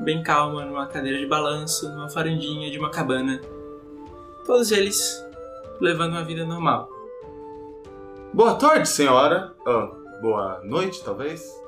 bem 0.00 0.22
calma, 0.22 0.64
numa 0.64 0.86
cadeira 0.86 1.18
de 1.18 1.26
balanço, 1.26 1.88
numa 1.90 2.08
farandinha 2.08 2.70
de 2.70 2.78
uma 2.78 2.90
cabana. 2.90 3.40
Todos 4.44 4.72
eles 4.72 5.24
levando 5.80 6.12
uma 6.12 6.24
vida 6.24 6.44
normal. 6.44 6.88
Boa 8.32 8.54
tarde, 8.54 8.88
senhora. 8.88 9.52
Ah, 9.66 9.90
boa 10.20 10.60
noite, 10.64 11.02
talvez. 11.04 11.61